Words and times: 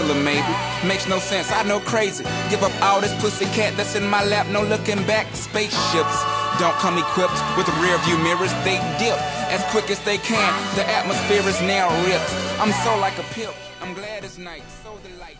spatula, 0.00 0.22
maybe. 0.22 0.86
Makes 0.86 1.08
no 1.08 1.18
sense, 1.18 1.50
I 1.52 1.62
know 1.64 1.80
crazy. 1.80 2.24
Give 2.48 2.62
up 2.62 2.72
all 2.82 3.00
this 3.00 3.14
pussy 3.20 3.46
cat 3.46 3.76
that's 3.76 3.94
in 3.94 4.06
my 4.06 4.24
lap, 4.24 4.46
no 4.48 4.62
looking 4.62 5.04
back. 5.06 5.26
Spaceships 5.34 6.24
don't 6.58 6.74
come 6.76 6.98
equipped 6.98 7.40
with 7.56 7.68
rear 7.80 7.96
view 7.98 8.18
mirrors, 8.18 8.52
they 8.64 8.76
dip 8.98 9.18
as 9.50 9.62
quick 9.70 9.90
as 9.90 10.00
they 10.04 10.18
can. 10.18 10.52
The 10.76 10.86
atmosphere 10.88 11.42
is 11.48 11.60
now 11.62 11.88
ripped. 12.04 12.32
I'm 12.60 12.72
so 12.84 12.98
like 12.98 13.18
a 13.18 13.22
pimp. 13.34 13.54
I'm 13.80 13.94
glad 13.94 14.24
it's 14.24 14.38
night. 14.38 14.62
So. 14.82 14.96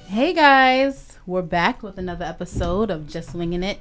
Hey 0.06 0.32
guys, 0.32 1.18
we're 1.26 1.42
back 1.42 1.82
with 1.82 1.98
another 1.98 2.24
episode 2.24 2.90
of 2.90 3.06
Just 3.06 3.34
Winging 3.34 3.62
It. 3.62 3.78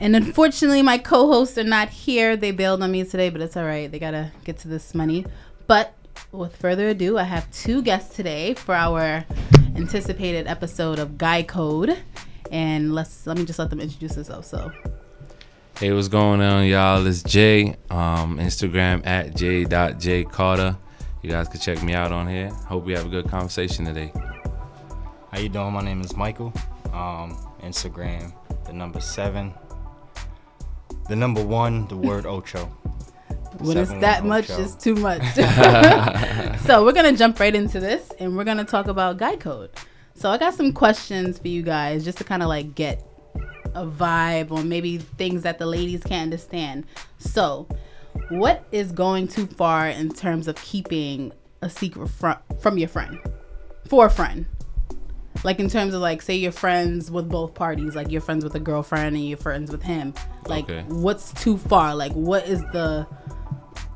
And 0.00 0.14
unfortunately, 0.16 0.82
my 0.82 0.98
co 0.98 1.28
hosts 1.28 1.56
are 1.58 1.64
not 1.64 1.88
here. 1.88 2.36
They 2.36 2.50
bailed 2.50 2.82
on 2.82 2.92
me 2.92 3.04
today, 3.04 3.30
but 3.30 3.40
it's 3.40 3.56
all 3.56 3.64
right. 3.64 3.90
They 3.90 3.98
got 3.98 4.12
to 4.12 4.32
get 4.44 4.58
to 4.58 4.68
this 4.68 4.94
money. 4.94 5.24
But 5.66 5.94
with 6.32 6.56
further 6.56 6.88
ado, 6.88 7.18
I 7.18 7.24
have 7.24 7.50
two 7.52 7.82
guests 7.82 8.14
today 8.14 8.54
for 8.54 8.74
our 8.74 9.24
anticipated 9.76 10.46
episode 10.46 10.98
of 10.98 11.18
Guy 11.18 11.42
Code. 11.42 11.96
And 12.50 12.94
let's 12.94 13.26
let 13.26 13.36
me 13.38 13.44
just 13.44 13.58
let 13.58 13.70
them 13.70 13.80
introduce 13.80 14.14
themselves. 14.14 14.48
So, 14.48 14.70
Hey, 15.78 15.92
what's 15.92 16.08
going 16.08 16.40
on, 16.40 16.66
y'all? 16.66 17.06
It's 17.06 17.22
Jay. 17.22 17.76
Um, 17.90 18.38
Instagram 18.38 19.06
at 19.06 19.36
j.jcarter. 19.36 20.76
You 21.22 21.30
guys 21.30 21.48
can 21.48 21.60
check 21.60 21.82
me 21.82 21.92
out 21.92 22.12
on 22.12 22.26
here. 22.28 22.48
Hope 22.48 22.84
we 22.84 22.92
have 22.94 23.06
a 23.06 23.08
good 23.08 23.28
conversation 23.28 23.84
today. 23.84 24.12
How 25.32 25.38
you 25.38 25.48
doing? 25.48 25.72
My 25.72 25.82
name 25.82 26.00
is 26.00 26.16
Michael. 26.16 26.52
Um, 26.92 27.36
Instagram, 27.62 28.32
the 28.64 28.72
number 28.72 29.00
seven, 29.00 29.52
the 31.08 31.16
number 31.16 31.44
one, 31.44 31.86
the 31.88 31.96
word 31.96 32.24
Ocho. 32.26 32.70
When 33.60 33.76
it's 33.76 33.90
that 33.92 34.24
much, 34.24 34.50
Ocho. 34.50 34.62
it's 34.62 34.74
too 34.74 34.94
much. 34.96 35.22
so, 36.60 36.84
we're 36.84 36.92
going 36.92 37.10
to 37.12 37.16
jump 37.16 37.38
right 37.40 37.54
into 37.54 37.80
this 37.80 38.10
and 38.18 38.36
we're 38.36 38.44
going 38.44 38.56
to 38.58 38.64
talk 38.64 38.86
about 38.88 39.16
Guy 39.18 39.36
Code. 39.36 39.70
So, 40.14 40.30
I 40.30 40.38
got 40.38 40.54
some 40.54 40.72
questions 40.72 41.38
for 41.38 41.48
you 41.48 41.62
guys 41.62 42.04
just 42.04 42.18
to 42.18 42.24
kind 42.24 42.42
of 42.42 42.48
like 42.48 42.74
get 42.74 43.02
a 43.74 43.86
vibe 43.86 44.50
or 44.50 44.62
maybe 44.62 44.98
things 44.98 45.42
that 45.42 45.58
the 45.58 45.66
ladies 45.66 46.02
can't 46.02 46.22
understand. 46.24 46.86
So, 47.18 47.68
what 48.30 48.64
is 48.72 48.92
going 48.92 49.28
too 49.28 49.46
far 49.46 49.88
in 49.88 50.08
terms 50.12 50.48
of 50.48 50.56
keeping 50.56 51.32
a 51.62 51.68
secret 51.70 52.08
from 52.08 52.36
from 52.60 52.78
your 52.78 52.88
friend 52.88 53.18
for 53.88 54.06
a 54.06 54.10
friend? 54.10 54.46
Like 55.44 55.60
in 55.60 55.68
terms 55.68 55.92
of 55.92 56.00
like 56.00 56.22
say 56.22 56.34
you're 56.34 56.50
friends 56.50 57.10
with 57.10 57.28
both 57.28 57.52
parties, 57.54 57.94
like 57.94 58.10
you're 58.10 58.22
friends 58.22 58.42
with 58.42 58.54
a 58.54 58.58
girlfriend 58.60 59.16
and 59.16 59.28
you're 59.28 59.36
friends 59.36 59.70
with 59.70 59.82
him. 59.82 60.14
Like 60.46 60.64
Okay. 60.64 60.82
what's 60.88 61.30
too 61.34 61.58
far? 61.58 61.94
Like 61.94 62.12
what 62.12 62.48
is 62.48 62.62
the 62.72 63.06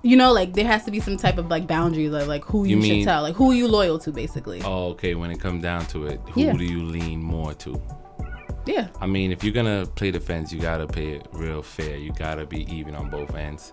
you 0.02 0.16
know, 0.16 0.32
like 0.32 0.54
there 0.54 0.64
has 0.66 0.84
to 0.84 0.90
be 0.90 1.00
some 1.00 1.16
type 1.16 1.38
of 1.38 1.48
like 1.48 1.66
boundaries 1.66 2.12
of 2.12 2.26
like 2.28 2.44
who 2.44 2.64
you, 2.64 2.78
You 2.78 2.82
should 3.00 3.04
tell. 3.04 3.22
Like 3.22 3.34
who 3.34 3.50
are 3.50 3.54
you 3.54 3.68
loyal 3.68 3.98
to 4.00 4.10
basically. 4.12 4.62
Oh, 4.64 4.88
okay. 4.90 5.14
When 5.14 5.30
it 5.30 5.40
comes 5.40 5.62
down 5.62 5.86
to 5.86 6.06
it, 6.06 6.20
who 6.32 6.40
Yeah. 6.42 6.52
do 6.54 6.64
you 6.64 6.82
lean 6.82 7.22
more 7.22 7.52
to? 7.54 7.80
Yeah. 8.66 8.88
I 9.00 9.06
mean, 9.06 9.32
if 9.32 9.42
you're 9.42 9.54
gonna 9.54 9.86
play 9.86 10.10
the 10.10 10.20
fence, 10.20 10.52
you 10.52 10.60
gotta 10.60 10.86
play 10.86 11.12
it 11.14 11.26
real 11.32 11.62
fair. 11.62 11.96
You 11.96 12.12
gotta 12.12 12.46
be 12.46 12.70
even 12.74 12.94
on 12.94 13.08
both 13.10 13.34
ends. 13.34 13.72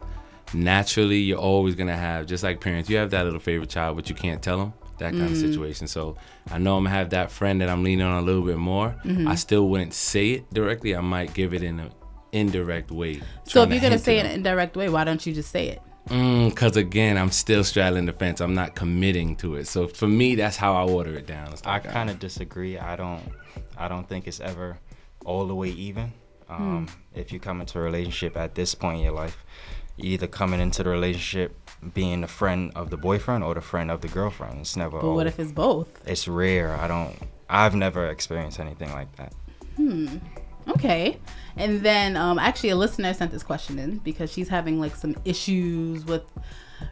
Naturally, 0.53 1.17
you're 1.19 1.37
always 1.37 1.75
gonna 1.75 1.95
have, 1.95 2.25
just 2.25 2.43
like 2.43 2.61
parents, 2.61 2.89
you 2.89 2.97
have 2.97 3.09
that 3.11 3.25
little 3.25 3.39
favorite 3.39 3.69
child, 3.69 3.97
but 3.97 4.07
you 4.09 4.15
can't 4.15 4.41
tell 4.41 4.57
them 4.57 4.73
that 4.97 5.11
kind 5.11 5.29
Mm. 5.29 5.31
of 5.31 5.37
situation. 5.37 5.87
So 5.87 6.15
I 6.49 6.57
know 6.57 6.77
I'm 6.77 6.85
gonna 6.85 6.95
have 6.95 7.09
that 7.11 7.31
friend 7.31 7.59
that 7.61 7.69
I'm 7.69 7.83
leaning 7.83 8.05
on 8.05 8.21
a 8.23 8.25
little 8.25 8.41
bit 8.43 8.57
more. 8.57 8.95
Mm-hmm. 9.05 9.27
I 9.27 9.35
still 9.35 9.67
wouldn't 9.67 9.93
say 9.93 10.31
it 10.31 10.53
directly. 10.53 10.95
I 10.95 11.01
might 11.01 11.33
give 11.33 11.53
it 11.53 11.61
in 11.63 11.79
an 11.81 11.91
indirect 12.31 12.89
way. 12.91 13.21
So 13.43 13.61
if 13.63 13.69
you're 13.71 13.81
gonna 13.81 13.99
say 13.99 14.17
it 14.17 14.21
in 14.21 14.27
an 14.27 14.31
indirect 14.37 14.75
way, 14.77 14.89
why 14.89 15.03
don't 15.03 15.23
you 15.25 15.33
just 15.33 15.51
say 15.51 15.67
it? 15.67 15.81
Mm, 16.07 16.49
because 16.49 16.77
again, 16.77 17.17
I'm 17.17 17.31
still 17.31 17.63
straddling 17.63 18.05
the 18.05 18.13
fence. 18.13 18.41
I'm 18.41 18.53
not 18.53 18.75
committing 18.75 19.35
to 19.37 19.55
it. 19.55 19.67
So 19.67 19.87
for 19.87 20.07
me, 20.07 20.35
that's 20.35 20.57
how 20.57 20.73
I 20.73 20.89
order 20.89 21.13
it 21.15 21.27
down. 21.27 21.53
It's 21.53 21.61
I 21.65 21.77
uh, 21.77 21.79
kind 21.79 22.09
of 22.09 22.19
disagree. 22.19 22.77
I 22.77 22.95
don't. 22.95 23.23
I 23.77 23.87
don't 23.87 24.07
think 24.07 24.27
it's 24.27 24.39
ever 24.39 24.77
all 25.25 25.45
the 25.45 25.55
way 25.55 25.69
even. 25.69 26.13
Um, 26.49 26.87
hmm. 26.87 27.19
If 27.19 27.31
you 27.31 27.39
come 27.39 27.61
into 27.61 27.79
a 27.79 27.81
relationship 27.81 28.37
at 28.37 28.55
this 28.55 28.73
point 28.73 28.99
in 28.99 29.03
your 29.03 29.13
life, 29.13 29.37
you 29.97 30.11
either 30.11 30.27
coming 30.27 30.59
into 30.59 30.83
the 30.83 30.89
relationship 30.89 31.55
being 31.93 32.21
the 32.21 32.27
friend 32.27 32.71
of 32.75 32.89
the 32.89 32.97
boyfriend 32.97 33.43
or 33.43 33.53
the 33.53 33.61
friend 33.61 33.91
of 33.91 34.01
the 34.01 34.07
girlfriend. 34.07 34.61
It's 34.61 34.75
never. 34.75 34.99
But 34.99 35.13
what 35.13 35.27
if 35.27 35.39
it's 35.39 35.51
both? 35.51 36.07
It's 36.07 36.27
rare. 36.27 36.75
I 36.75 36.87
don't. 36.87 37.15
I've 37.49 37.75
never 37.75 38.07
experienced 38.07 38.59
anything 38.59 38.91
like 38.91 39.13
that. 39.17 39.33
Hmm. 39.75 40.17
Okay. 40.69 41.19
And 41.55 41.81
then 41.81 42.15
um, 42.15 42.37
actually, 42.39 42.69
a 42.69 42.75
listener 42.75 43.13
sent 43.13 43.31
this 43.31 43.43
question 43.43 43.79
in 43.79 43.97
because 43.99 44.31
she's 44.31 44.49
having 44.49 44.79
like 44.79 44.95
some 44.95 45.15
issues 45.25 46.05
with 46.05 46.23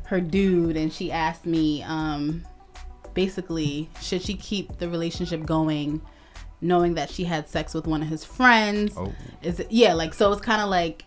her 0.05 0.19
dude, 0.19 0.75
and 0.77 0.91
she 0.91 1.11
asked 1.11 1.45
me 1.45 1.83
um, 1.83 2.43
basically, 3.13 3.89
should 4.01 4.21
she 4.21 4.33
keep 4.35 4.77
the 4.77 4.89
relationship 4.89 5.45
going, 5.45 6.01
knowing 6.61 6.95
that 6.95 7.09
she 7.09 7.23
had 7.23 7.47
sex 7.47 7.73
with 7.73 7.85
one 7.85 8.01
of 8.01 8.07
his 8.07 8.23
friends? 8.23 8.93
Oh. 8.97 9.13
Is 9.43 9.59
it 9.59 9.71
yeah? 9.71 9.93
Like 9.93 10.13
so, 10.13 10.31
it's 10.31 10.41
kind 10.41 10.61
of 10.61 10.69
like 10.69 11.05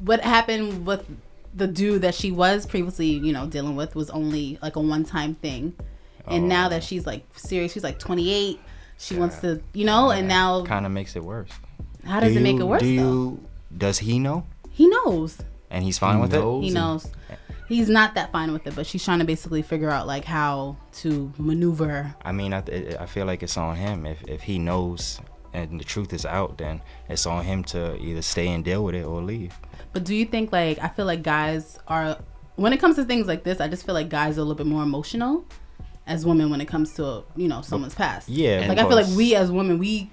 what 0.00 0.20
happened 0.20 0.86
with 0.86 1.06
the 1.54 1.66
dude 1.66 2.02
that 2.02 2.14
she 2.14 2.30
was 2.30 2.66
previously, 2.66 3.06
you 3.06 3.32
know, 3.32 3.46
dealing 3.46 3.76
with 3.76 3.94
was 3.94 4.10
only 4.10 4.58
like 4.62 4.76
a 4.76 4.80
one-time 4.80 5.34
thing, 5.36 5.74
and 6.26 6.48
now 6.48 6.68
that 6.68 6.84
she's 6.84 7.06
like 7.06 7.24
serious, 7.36 7.72
she's 7.72 7.84
like 7.84 7.98
28. 7.98 8.60
She 8.98 9.16
wants 9.16 9.38
to, 9.38 9.62
you 9.72 9.86
know, 9.86 10.10
and 10.10 10.28
now 10.28 10.62
kind 10.64 10.84
of 10.84 10.92
makes 10.92 11.16
it 11.16 11.24
worse. 11.24 11.50
How 12.04 12.20
does 12.20 12.32
Do 12.32 12.38
it 12.38 12.42
make 12.42 12.56
you- 12.56 12.62
it 12.62 12.66
worse? 12.66 12.82
Do 12.82 12.96
though? 12.96 13.02
you? 13.02 13.40
Does 13.76 13.98
he 13.98 14.18
know? 14.18 14.44
He 14.70 14.86
knows. 14.88 15.38
And 15.70 15.84
he's 15.84 15.98
fine 15.98 16.16
He 16.16 16.22
with 16.22 16.32
knows. 16.32 16.62
it. 16.64 16.66
He 16.68 16.72
knows. 16.72 17.06
He's 17.68 17.88
not 17.88 18.14
that 18.14 18.32
fine 18.32 18.52
with 18.52 18.66
it, 18.66 18.74
but 18.74 18.84
she's 18.86 19.04
trying 19.04 19.20
to 19.20 19.24
basically 19.24 19.62
figure 19.62 19.90
out 19.90 20.06
like 20.08 20.24
how 20.24 20.76
to 20.94 21.32
maneuver. 21.38 22.12
I 22.24 22.32
mean, 22.32 22.52
I, 22.52 22.62
th- 22.62 22.96
I 22.96 23.06
feel 23.06 23.26
like 23.26 23.44
it's 23.44 23.56
on 23.56 23.76
him. 23.76 24.06
If 24.06 24.22
if 24.26 24.42
he 24.42 24.58
knows 24.58 25.20
and 25.52 25.78
the 25.78 25.84
truth 25.84 26.12
is 26.12 26.26
out, 26.26 26.58
then 26.58 26.80
it's 27.08 27.26
on 27.26 27.44
him 27.44 27.62
to 27.64 27.96
either 28.00 28.22
stay 28.22 28.48
and 28.48 28.64
deal 28.64 28.82
with 28.84 28.96
it 28.96 29.04
or 29.04 29.22
leave. 29.22 29.56
But 29.92 30.02
do 30.04 30.14
you 30.16 30.24
think 30.26 30.50
like 30.52 30.80
I 30.80 30.88
feel 30.88 31.06
like 31.06 31.22
guys 31.22 31.78
are 31.86 32.18
when 32.56 32.72
it 32.72 32.78
comes 32.80 32.96
to 32.96 33.04
things 33.04 33.28
like 33.28 33.44
this, 33.44 33.60
I 33.60 33.68
just 33.68 33.86
feel 33.86 33.94
like 33.94 34.08
guys 34.08 34.36
are 34.36 34.40
a 34.40 34.44
little 34.44 34.56
bit 34.56 34.66
more 34.66 34.82
emotional 34.82 35.44
as 36.08 36.26
women 36.26 36.50
when 36.50 36.60
it 36.60 36.66
comes 36.66 36.94
to 36.94 37.22
you 37.36 37.46
know 37.46 37.62
someone's 37.62 37.94
past. 37.94 38.28
Yeah, 38.28 38.66
Like 38.68 38.78
I 38.78 38.82
feel 38.88 38.96
like 38.96 39.06
we 39.16 39.36
as 39.36 39.48
women 39.52 39.78
we 39.78 40.10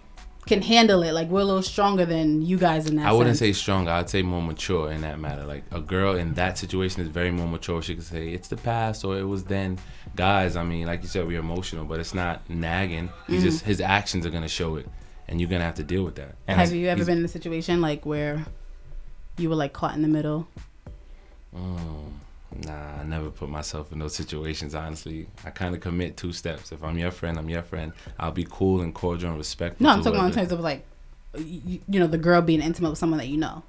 can 0.48 0.62
handle 0.62 1.04
it. 1.04 1.12
Like 1.12 1.28
we're 1.30 1.42
a 1.42 1.46
little 1.46 1.62
stronger 1.62 2.06
than 2.06 2.42
you 2.42 2.58
guys 2.58 2.88
in 2.88 2.96
that. 2.96 3.08
I 3.08 3.12
wouldn't 3.12 3.38
say 3.38 3.54
stronger. 3.54 3.92
I'd 3.92 4.10
say 4.10 4.22
more 4.22 4.42
mature 4.42 4.92
in 4.92 5.02
that 5.02 5.20
matter. 5.20 5.46
Like 5.46 5.64
a 5.72 5.80
girl 5.80 6.16
in 6.16 6.34
that 6.36 6.58
situation 6.58 7.02
is 7.02 7.10
very 7.10 7.32
more 7.32 7.48
mature. 7.48 7.82
She 7.82 7.96
could 7.96 8.04
say 8.04 8.30
it's 8.30 8.48
the 8.48 8.58
past 8.58 9.06
or 9.06 9.18
it 9.18 9.24
was 9.24 9.44
then. 9.44 9.78
Guys, 10.16 10.56
I 10.56 10.64
mean, 10.64 10.88
like 10.88 11.04
you 11.04 11.08
said, 11.08 11.28
we're 11.28 11.40
emotional, 11.40 11.86
but 11.86 12.00
it's 12.00 12.14
not 12.14 12.50
nagging. 12.50 13.10
He's 13.28 13.38
mm-hmm. 13.38 13.46
just 13.46 13.66
his 13.66 13.82
actions 13.82 14.26
are 14.26 14.32
gonna 14.32 14.48
show 14.48 14.78
it, 14.78 14.88
and 15.28 15.40
you're 15.40 15.50
gonna 15.50 15.64
have 15.64 15.76
to 15.76 15.84
deal 15.84 16.04
with 16.04 16.16
that. 16.16 16.36
And 16.48 16.60
Have 16.60 16.74
you 16.74 16.88
ever 16.88 17.06
been 17.06 17.20
in 17.20 17.26
a 17.26 17.30
situation 17.30 17.82
like 17.82 18.06
where 18.06 18.46
you 19.38 19.50
were 19.50 19.56
like 19.56 19.74
caught 19.74 19.96
in 19.96 20.02
the 20.02 20.08
middle? 20.08 20.48
Um, 21.56 22.20
Nah, 22.66 23.02
I 23.02 23.04
never 23.04 23.30
put 23.30 23.50
myself 23.50 23.92
in 23.92 24.00
those 24.00 24.16
situations. 24.16 24.74
Honestly, 24.74 25.28
I 25.44 25.50
kind 25.50 25.76
of 25.76 25.82
commit 25.82 26.16
two 26.18 26.32
steps. 26.32 26.72
If 26.72 26.84
I'm 26.84 26.98
your 26.98 27.12
friend, 27.12 27.38
I'm 27.38 27.50
your 27.50 27.62
friend. 27.62 27.92
I'll 28.18 28.32
be 28.32 28.48
cool 28.50 28.82
and 28.82 28.94
cordial 28.96 29.30
and 29.30 29.38
respectful. 29.38 29.84
No, 29.86 29.92
I'm 29.92 30.00
talking 30.02 30.20
about 30.20 30.28
in 30.28 30.34
terms 30.34 30.52
of 30.52 30.62
like 30.62 30.86
you, 31.38 31.80
you 31.90 32.00
know 32.00 32.08
the 32.08 32.18
girl 32.18 32.42
being 32.42 32.62
intimate 32.62 32.90
with 32.92 33.00
someone 33.00 33.20
that 33.20 33.28
you 33.28 33.38
know. 33.38 33.64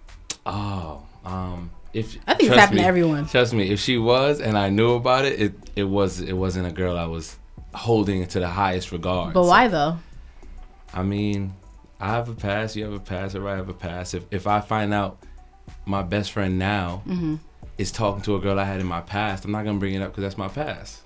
Oh, 0.46 1.02
um, 1.24 1.70
if 1.92 2.16
I 2.26 2.34
think 2.34 2.50
it's 2.50 2.58
happened 2.58 2.78
to 2.78 2.82
me- 2.84 2.88
everyone. 2.88 3.26
Trust 3.26 3.52
me, 3.52 3.68
if 3.70 3.80
she 3.80 3.98
was 3.98 4.40
and 4.40 4.56
I 4.56 4.70
knew 4.70 4.92
about 4.94 5.24
it, 5.24 5.40
it 5.40 5.54
it 5.74 5.84
was 5.84 6.20
it 6.20 6.34
wasn't 6.34 6.66
a 6.68 6.72
girl 6.72 6.96
I 6.96 7.06
was 7.06 7.36
holding 7.74 8.24
to 8.26 8.40
the 8.40 8.48
highest 8.48 8.92
regard. 8.92 9.34
But 9.34 9.44
why 9.44 9.66
though? 9.68 9.98
I 10.94 11.02
mean, 11.02 11.52
I 12.00 12.10
have 12.10 12.28
a 12.28 12.34
pass. 12.34 12.76
You 12.76 12.84
have 12.84 12.94
a 12.94 13.00
pass. 13.00 13.34
Or 13.34 13.46
I 13.48 13.56
have 13.56 13.68
a 13.68 13.74
pass. 13.74 14.14
If 14.14 14.24
if 14.30 14.46
I 14.46 14.60
find 14.60 14.94
out 14.94 15.18
my 15.84 16.02
best 16.02 16.30
friend 16.32 16.58
now 16.58 17.02
Mm-hmm. 17.06 17.36
Is 17.78 17.90
talking 17.92 18.22
to 18.22 18.34
a 18.36 18.40
girl 18.40 18.58
I 18.58 18.64
had 18.64 18.80
in 18.80 18.86
my 18.86 19.00
past, 19.00 19.44
I'm 19.44 19.52
not 19.52 19.64
gonna 19.64 19.78
bring 19.78 19.94
it 19.94 20.02
up 20.02 20.10
because 20.10 20.22
that's 20.22 20.36
my 20.38 20.48
past. 20.48 21.02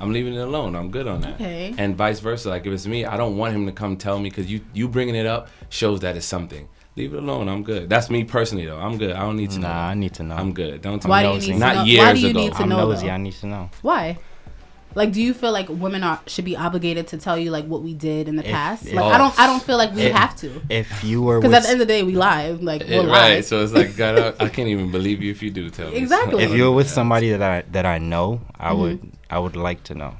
I'm 0.00 0.12
leaving 0.12 0.34
it 0.34 0.38
alone. 0.40 0.74
I'm 0.74 0.90
good 0.90 1.06
on 1.06 1.20
that. 1.20 1.34
Okay. 1.34 1.74
And 1.78 1.96
vice 1.96 2.18
versa. 2.20 2.48
Like 2.48 2.66
if 2.66 2.72
it's 2.72 2.86
me, 2.86 3.04
I 3.04 3.16
don't 3.16 3.36
want 3.36 3.54
him 3.54 3.66
to 3.66 3.72
come 3.72 3.96
tell 3.96 4.18
me 4.18 4.30
because 4.30 4.50
you 4.50 4.60
you 4.72 4.88
bringing 4.88 5.14
it 5.14 5.26
up 5.26 5.48
shows 5.68 6.00
that 6.00 6.16
it's 6.16 6.26
something. 6.26 6.68
Leave 6.96 7.14
it 7.14 7.18
alone. 7.18 7.48
I'm 7.48 7.62
good. 7.62 7.88
That's 7.88 8.10
me 8.10 8.24
personally 8.24 8.66
though. 8.66 8.78
I'm 8.78 8.98
good. 8.98 9.12
I 9.12 9.20
don't 9.20 9.36
need 9.36 9.50
to 9.52 9.60
Nah, 9.60 9.68
know. 9.68 9.74
I 9.90 9.94
need 9.94 10.12
to 10.14 10.22
know. 10.24 10.34
I'm 10.34 10.52
good. 10.52 10.82
Don't 10.82 11.00
tell 11.00 11.08
Why 11.10 11.22
me. 11.22 11.28
do 11.28 11.32
you 11.32 11.34
nosy. 11.38 11.46
need 11.52 11.52
to 11.54 11.58
Not 11.60 11.74
know? 11.76 11.84
years 11.84 12.04
Why 12.06 12.12
do 12.14 12.20
you 12.20 12.28
ago. 12.30 12.40
need 12.40 12.52
to 12.52 12.62
I'm 12.62 12.68
know? 12.68 12.76
nosy. 12.88 13.06
though? 13.06 13.12
I 13.12 13.16
need 13.18 13.32
to 13.34 13.46
know. 13.46 13.70
Why? 13.82 14.18
Like, 14.94 15.12
do 15.12 15.20
you 15.22 15.32
feel 15.34 15.52
like 15.52 15.68
women 15.68 16.02
are 16.02 16.20
should 16.26 16.44
be 16.44 16.56
obligated 16.56 17.06
to 17.08 17.18
tell 17.18 17.38
you 17.38 17.50
like 17.50 17.66
what 17.66 17.82
we 17.82 17.94
did 17.94 18.28
in 18.28 18.36
the 18.36 18.44
If- 18.44 18.50
past? 18.52 18.86
if- 18.86 18.94
Like, 18.94 19.14
I 19.14 19.18
don't, 19.18 19.38
I 19.38 19.46
don't 19.46 19.62
feel 19.62 19.76
like 19.78 19.94
we 19.94 20.02
If- 20.02 20.12
have 20.14 20.36
to. 20.36 20.60
If 20.68 21.04
you 21.04 21.22
were 21.22 21.40
Because 21.40 21.54
at 21.54 21.62
the 21.64 21.68
end 21.70 21.80
of 21.80 21.86
the 21.88 21.92
day, 21.94 22.02
we 22.02 22.14
lie. 22.14 22.50
Like, 22.52 22.82
Eh, 22.82 22.96
we're 22.98 23.02
lying. 23.04 23.34
right. 23.36 23.44
So 23.44 23.62
it's 23.62 23.72
like 23.72 23.96
God, 24.02 24.18
I, 24.40 24.44
I 24.44 24.48
can't 24.48 24.68
even 24.68 24.90
believe 24.90 25.22
you 25.22 25.30
if 25.30 25.42
you 25.42 25.50
do 25.50 25.70
tell 25.70 25.90
me. 25.90 25.96
Exactly. 25.96 26.42
if 26.44 26.52
you're 26.52 26.72
with 26.72 26.88
somebody 26.98 27.30
that 27.30 27.42
I 27.42 27.62
that 27.72 27.86
I 27.86 27.98
know, 27.98 28.40
I 28.58 28.70
Mm-hmm. 28.70 28.80
would 28.80 29.12
I 29.30 29.38
would 29.38 29.56
like 29.56 29.82
to 29.84 29.94
know. 29.94 30.14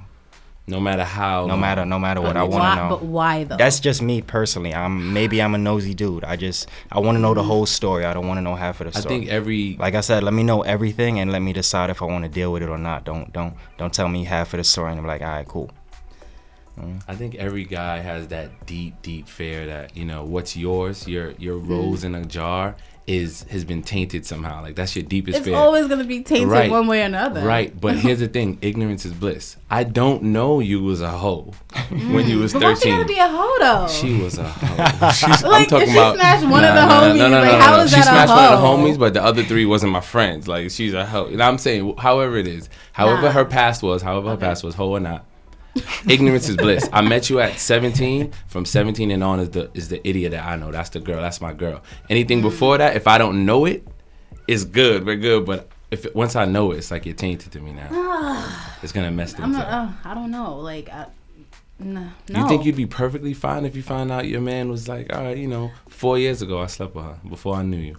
No 0.66 0.80
matter 0.80 1.04
how. 1.04 1.46
No 1.46 1.56
matter 1.56 1.84
no 1.84 1.98
matter 1.98 2.20
what, 2.20 2.36
I 2.36 2.42
Okay. 2.42 2.50
want 2.52 2.64
to 2.64 2.74
know. 2.76 2.88
But 2.88 3.02
why 3.04 3.44
though? 3.44 3.56
That's 3.56 3.80
just 3.80 4.00
me 4.02 4.22
personally. 4.22 4.74
I'm 4.74 5.12
maybe 5.12 5.42
I'm 5.42 5.54
a 5.54 5.58
nosy 5.58 5.94
dude. 5.94 6.24
I 6.24 6.36
just 6.36 6.68
I 6.90 7.00
want 7.00 7.16
to 7.16 7.20
know 7.20 7.34
the 7.34 7.42
whole 7.42 7.66
story. 7.66 8.04
I 8.04 8.14
don't 8.14 8.26
want 8.28 8.38
to 8.38 8.42
know 8.42 8.54
half 8.54 8.80
of 8.80 8.92
the 8.92 8.98
story. 9.00 9.14
I 9.14 9.18
think 9.20 9.30
every 9.30 9.76
like 9.78 9.94
I 9.94 10.00
said, 10.00 10.22
let 10.22 10.32
me 10.34 10.42
know 10.42 10.62
everything 10.62 11.18
and 11.18 11.32
let 11.32 11.40
me 11.42 11.52
decide 11.52 11.90
if 11.90 12.00
I 12.02 12.04
want 12.06 12.24
to 12.24 12.30
deal 12.30 12.52
with 12.52 12.62
it 12.62 12.68
or 12.68 12.78
not. 12.78 13.04
Don't 13.04 13.32
don't 13.32 13.54
don't 13.78 13.92
tell 13.92 14.08
me 14.08 14.24
half 14.24 14.54
of 14.54 14.58
the 14.58 14.64
story 14.64 14.90
and 14.92 15.00
I'm 15.00 15.06
like, 15.06 15.20
all 15.22 15.28
right, 15.28 15.46
cool. 15.48 15.70
I 17.06 17.14
think 17.14 17.34
every 17.34 17.64
guy 17.64 17.98
has 17.98 18.28
that 18.28 18.64
deep, 18.66 19.02
deep 19.02 19.28
fear 19.28 19.66
that 19.66 19.96
you 19.96 20.04
know 20.04 20.24
what's 20.24 20.56
yours, 20.56 21.06
your 21.06 21.32
your 21.32 21.60
Mm. 21.60 21.68
rose 21.68 22.02
in 22.02 22.14
a 22.14 22.24
jar, 22.24 22.76
is 23.06 23.42
has 23.50 23.64
been 23.64 23.82
tainted 23.82 24.24
somehow. 24.24 24.62
Like 24.62 24.76
that's 24.76 24.94
your 24.94 25.04
deepest 25.04 25.38
It's 25.38 25.46
fear. 25.46 25.56
always 25.56 25.88
gonna 25.88 26.04
be 26.04 26.22
tainted 26.22 26.48
Right. 26.48 26.70
one 26.70 26.86
way 26.86 27.02
or 27.02 27.06
another. 27.06 27.40
Right, 27.42 27.78
but 27.80 27.96
here's 27.96 28.20
the 28.20 28.28
thing: 28.28 28.58
ignorance 28.62 29.04
is 29.04 29.12
bliss. 29.12 29.56
I 29.70 29.84
don't 29.84 30.22
know 30.24 30.60
you 30.60 30.82
was 30.82 31.00
a 31.00 31.10
hoe 31.10 31.52
mm. 31.70 32.14
when 32.14 32.28
you 32.28 32.38
was 32.38 32.52
But 32.52 32.62
why 32.62 32.74
she 32.74 32.90
gotta 32.90 33.04
be 33.04 33.18
a 33.18 33.26
hoe 33.28 33.56
though? 33.58 33.88
She 33.88 34.20
was 34.22 34.38
a 34.38 34.44
hoe. 34.44 35.10
She's, 35.12 35.42
Like, 35.42 35.72
if 35.72 35.88
she 35.88 35.94
smashed 35.94 36.46
one 36.46 36.64
of 36.64 36.74
the 36.74 36.80
homies, 36.80 37.30
like, 37.30 37.60
how 37.60 37.80
is 37.80 37.90
she 37.90 37.96
that 37.96 38.02
a 38.02 38.02
smashed 38.04 38.28
one 38.30 38.44
of 38.44 38.50
the 38.60 38.66
homies, 38.66 38.98
but 38.98 39.14
the 39.14 39.22
other 39.22 39.42
three 39.42 39.66
wasn't 39.66 39.92
my 39.92 40.00
friends. 40.00 40.46
Like 40.46 40.70
she's 40.70 40.94
a 40.94 41.04
hoe. 41.04 41.26
And 41.26 41.42
I'm 41.42 41.58
saying, 41.58 41.96
however 41.98 42.36
it 42.36 42.46
is, 42.46 42.68
however 42.92 43.22
Nah. 43.22 43.32
her 43.32 43.44
past 43.44 43.82
was, 43.82 44.02
however 44.02 44.30
her 44.30 44.36
past 44.36 44.62
was, 44.62 44.74
hoe 44.74 44.90
or 44.90 45.00
not. 45.00 45.24
Ignorance 46.08 46.48
is 46.48 46.56
bliss. 46.56 46.88
I 46.92 47.00
met 47.00 47.30
you 47.30 47.40
at 47.40 47.58
17. 47.58 48.32
From 48.48 48.64
17 48.64 49.10
and 49.10 49.24
on 49.24 49.40
is 49.40 49.50
the 49.50 49.70
is 49.74 49.88
the 49.88 50.06
idiot 50.06 50.32
that 50.32 50.44
I 50.44 50.56
know. 50.56 50.70
That's 50.70 50.90
the 50.90 51.00
girl. 51.00 51.20
That's 51.22 51.40
my 51.40 51.52
girl. 51.54 51.82
Anything 52.10 52.40
Mm. 52.40 52.42
before 52.42 52.78
that, 52.78 52.96
if 52.96 53.06
I 53.06 53.16
don't 53.18 53.46
know 53.46 53.64
it, 53.64 53.86
it's 54.46 54.64
good. 54.64 55.06
We're 55.06 55.16
good. 55.16 55.46
But 55.46 55.68
if 55.90 56.04
it, 56.06 56.14
once 56.14 56.36
I 56.36 56.44
know 56.44 56.72
it, 56.72 56.78
it's 56.78 56.90
like 56.90 57.06
you're 57.06 57.14
tainted 57.14 57.52
to 57.52 57.60
me 57.60 57.72
now. 57.72 57.88
it's 58.82 58.92
gonna 58.92 59.10
mess 59.10 59.34
I'm 59.34 59.44
things 59.44 59.56
not, 59.58 59.68
up. 59.68 59.88
uh, 60.04 60.08
I 60.10 60.14
don't 60.14 60.30
know. 60.30 60.56
Like, 60.58 60.88
I, 60.90 61.06
no. 61.78 62.06
You 62.28 62.46
think 62.48 62.64
you'd 62.64 62.76
be 62.76 62.86
perfectly 62.86 63.32
fine 63.34 63.64
if 63.64 63.74
you 63.74 63.82
find 63.82 64.12
out 64.12 64.28
your 64.28 64.40
man 64.40 64.68
was 64.70 64.88
like, 64.88 65.12
all 65.14 65.22
right, 65.24 65.36
you 65.36 65.48
know, 65.48 65.70
four 65.88 66.18
years 66.18 66.42
ago 66.42 66.60
I 66.60 66.66
slept 66.66 66.94
with 66.94 67.04
her 67.04 67.16
before 67.28 67.56
I 67.56 67.62
knew 67.62 67.78
you. 67.78 67.96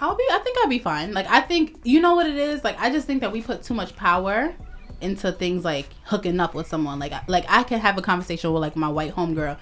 I'll 0.00 0.16
be. 0.16 0.24
I 0.30 0.38
think 0.38 0.56
I'll 0.62 0.68
be 0.68 0.78
fine. 0.78 1.12
Like, 1.12 1.26
I 1.28 1.42
think 1.42 1.78
you 1.84 2.00
know 2.00 2.14
what 2.14 2.26
it 2.26 2.36
is. 2.36 2.64
Like, 2.64 2.80
I 2.80 2.90
just 2.90 3.06
think 3.06 3.20
that 3.20 3.32
we 3.32 3.42
put 3.42 3.62
too 3.62 3.74
much 3.74 3.94
power 3.96 4.54
into 5.00 5.32
things 5.32 5.64
like 5.64 5.88
hooking 6.04 6.40
up 6.40 6.54
with 6.54 6.66
someone. 6.66 6.98
Like, 6.98 7.12
I- 7.12 7.22
like 7.26 7.44
I 7.48 7.62
could 7.62 7.78
have 7.78 7.96
a 7.98 8.02
conversation 8.02 8.52
with 8.52 8.60
like 8.62 8.76
my 8.76 8.88
white 8.88 9.14
homegirl. 9.14 9.56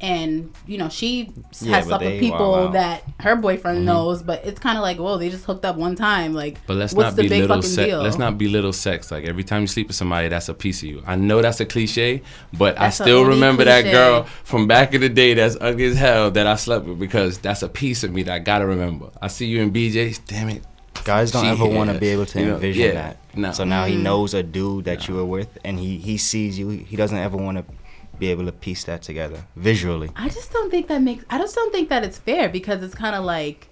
And 0.00 0.52
you 0.66 0.76
know 0.76 0.88
she 0.88 1.32
Yeah, 1.60 1.76
has 1.76 1.86
slept 1.86 2.04
with 2.04 2.18
people 2.20 2.68
that 2.70 3.04
her 3.20 3.36
boyfriend 3.36 3.78
mm-hmm. 3.78 3.86
knows, 3.86 4.22
but 4.24 4.44
it's 4.44 4.58
kind 4.58 4.76
of 4.76 4.82
like, 4.82 4.98
whoa, 4.98 5.16
they 5.18 5.30
just 5.30 5.44
hooked 5.44 5.64
up 5.64 5.76
one 5.76 5.94
time. 5.94 6.34
Like, 6.34 6.58
But 6.66 6.76
let's 6.76 6.92
what's 6.92 7.10
not 7.10 7.16
the 7.16 7.28
belittle 7.28 7.48
fucking 7.56 7.62
sex. 7.70 7.86
deal? 7.88 8.02
Let's 8.02 8.18
not 8.18 8.36
belittle 8.36 8.72
sex. 8.72 9.10
Like 9.12 9.24
every 9.24 9.44
time 9.44 9.62
you 9.62 9.66
sleep 9.68 9.86
with 9.86 9.96
somebody, 9.96 10.28
that's 10.28 10.48
a 10.48 10.54
piece 10.54 10.82
of 10.82 10.88
you. 10.88 11.02
I 11.06 11.14
know 11.14 11.40
that's 11.40 11.60
a 11.60 11.64
cliche, 11.64 12.22
but 12.52 12.74
That's 12.74 13.00
I 13.00 13.04
still 13.04 13.24
remember 13.24 13.64
that 13.64 13.82
girl 13.82 14.24
from 14.42 14.66
back 14.66 14.94
in 14.94 15.00
the 15.00 15.08
day 15.08 15.32
that's 15.34 15.56
ugly 15.60 15.84
as 15.84 15.96
hell 15.96 16.30
that 16.32 16.46
I 16.46 16.56
slept 16.56 16.86
with 16.86 16.98
because 16.98 17.38
that's 17.38 17.62
a 17.62 17.68
piece 17.68 18.02
of 18.02 18.12
me 18.12 18.24
that 18.24 18.34
I 18.34 18.38
gotta 18.40 18.66
remember. 18.66 19.10
I 19.22 19.28
see 19.28 19.46
you 19.46 19.62
in 19.62 19.72
BJ's. 19.72 20.18
Damn 20.18 20.48
it. 20.50 20.64
Guys 21.04 21.30
don't 21.32 21.42
She- 21.44 21.48
ever 21.50 21.66
want 21.66 21.90
to 21.90 21.98
be 21.98 22.08
able 22.08 22.26
to 22.26 22.40
You 22.40 22.46
know, 22.46 22.54
envision 22.54 22.82
yeah, 22.86 22.92
that. 22.92 23.16
no. 23.36 23.52
So 23.52 23.64
now 23.64 23.84
Mm. 23.84 23.88
he 23.88 23.96
knows 23.96 24.32
a 24.34 24.42
dude 24.42 24.84
that 24.86 25.06
you 25.08 25.14
were 25.16 25.24
with, 25.24 25.58
and 25.64 25.78
he 25.78 25.98
he 25.98 26.16
sees 26.16 26.58
you. 26.58 26.68
He 26.68 26.96
doesn't 26.96 27.18
ever 27.18 27.36
want 27.36 27.58
to 27.58 27.64
be 28.18 28.28
able 28.30 28.44
to 28.46 28.52
piece 28.52 28.84
that 28.84 29.02
together 29.02 29.44
visually. 29.56 30.10
I 30.16 30.28
just 30.28 30.52
don't 30.52 30.70
think 30.70 30.86
that 30.88 31.02
makes. 31.02 31.24
I 31.28 31.38
just 31.38 31.54
don't 31.54 31.72
think 31.72 31.88
that 31.90 32.04
it's 32.04 32.18
fair 32.18 32.48
because 32.48 32.82
it's 32.82 32.94
kind 32.94 33.14
of 33.16 33.24
like 33.24 33.68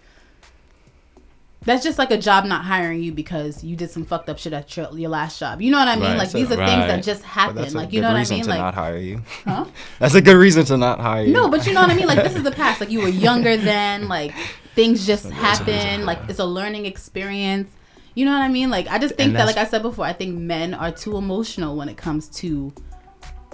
that's 1.65 1.85
just 1.85 1.97
like 1.97 2.11
a 2.11 2.19
job 2.19 2.45
not 2.45 2.65
hiring 2.65 3.01
you 3.05 3.13
because 3.13 3.63
you 3.63 3.77
did 3.77 3.89
some 3.89 4.05
fucked 4.05 4.29
up 4.29 4.37
shit 4.37 4.53
at 4.53 4.77
your, 4.77 4.89
your 4.99 5.09
last 5.09 5.39
job. 5.39 5.63
You 5.63 5.71
know 5.71 5.79
what 5.79 5.87
I 5.87 5.95
mean? 5.95 6.05
Right. 6.05 6.19
Like 6.19 6.31
So- 6.31 6.39
these 6.39 6.51
are 6.51 6.57
things 6.57 6.87
that 6.89 7.05
just 7.05 7.23
happen. 7.23 7.73
Like 7.73 7.93
you 7.93 8.01
know 8.01 8.09
what 8.09 8.17
I 8.17 8.29
mean? 8.29 8.43
to 8.43 8.49
Like 8.51 8.59
not 8.59 8.75
hire 8.75 8.97
you. 8.97 9.23
huh? 9.47 9.67
That's 10.01 10.15
a 10.15 10.21
good 10.21 10.37
reason 10.37 10.65
to 10.67 10.77
not 10.77 10.99
hire 10.99 11.25
you. 11.25 11.33
No, 11.33 11.49
but 11.49 11.65
you 11.67 11.73
know 11.73 11.81
what 11.83 11.91
I 11.91 11.95
mean? 11.95 12.09
Like 12.09 12.25
this 12.25 12.35
is 12.35 12.43
the 12.43 12.51
past. 12.63 12.81
Like 12.81 12.91
you 12.91 13.01
were 13.01 13.09
younger 13.09 13.57
then. 13.57 14.09
Like 14.09 14.35
things 14.75 15.07
just 15.07 15.27
happen. 15.31 16.05
Like 16.05 16.19
it's 16.29 16.39
a 16.39 16.45
learning 16.45 16.87
experience. 16.87 17.71
You 18.15 18.27
know 18.27 18.33
what 18.33 18.43
I 18.43 18.49
mean? 18.49 18.71
Like 18.71 18.89
I 18.89 18.99
just 18.99 19.15
think 19.15 19.33
that, 19.35 19.47
like 19.47 19.57
I 19.57 19.65
said 19.65 19.83
before, 19.83 20.05
I 20.05 20.13
think 20.13 20.39
men 20.39 20.75
are 20.75 20.91
too 20.91 21.17
emotional 21.17 21.77
when 21.77 21.89
it 21.89 21.97
comes 21.97 22.29
to 22.41 22.73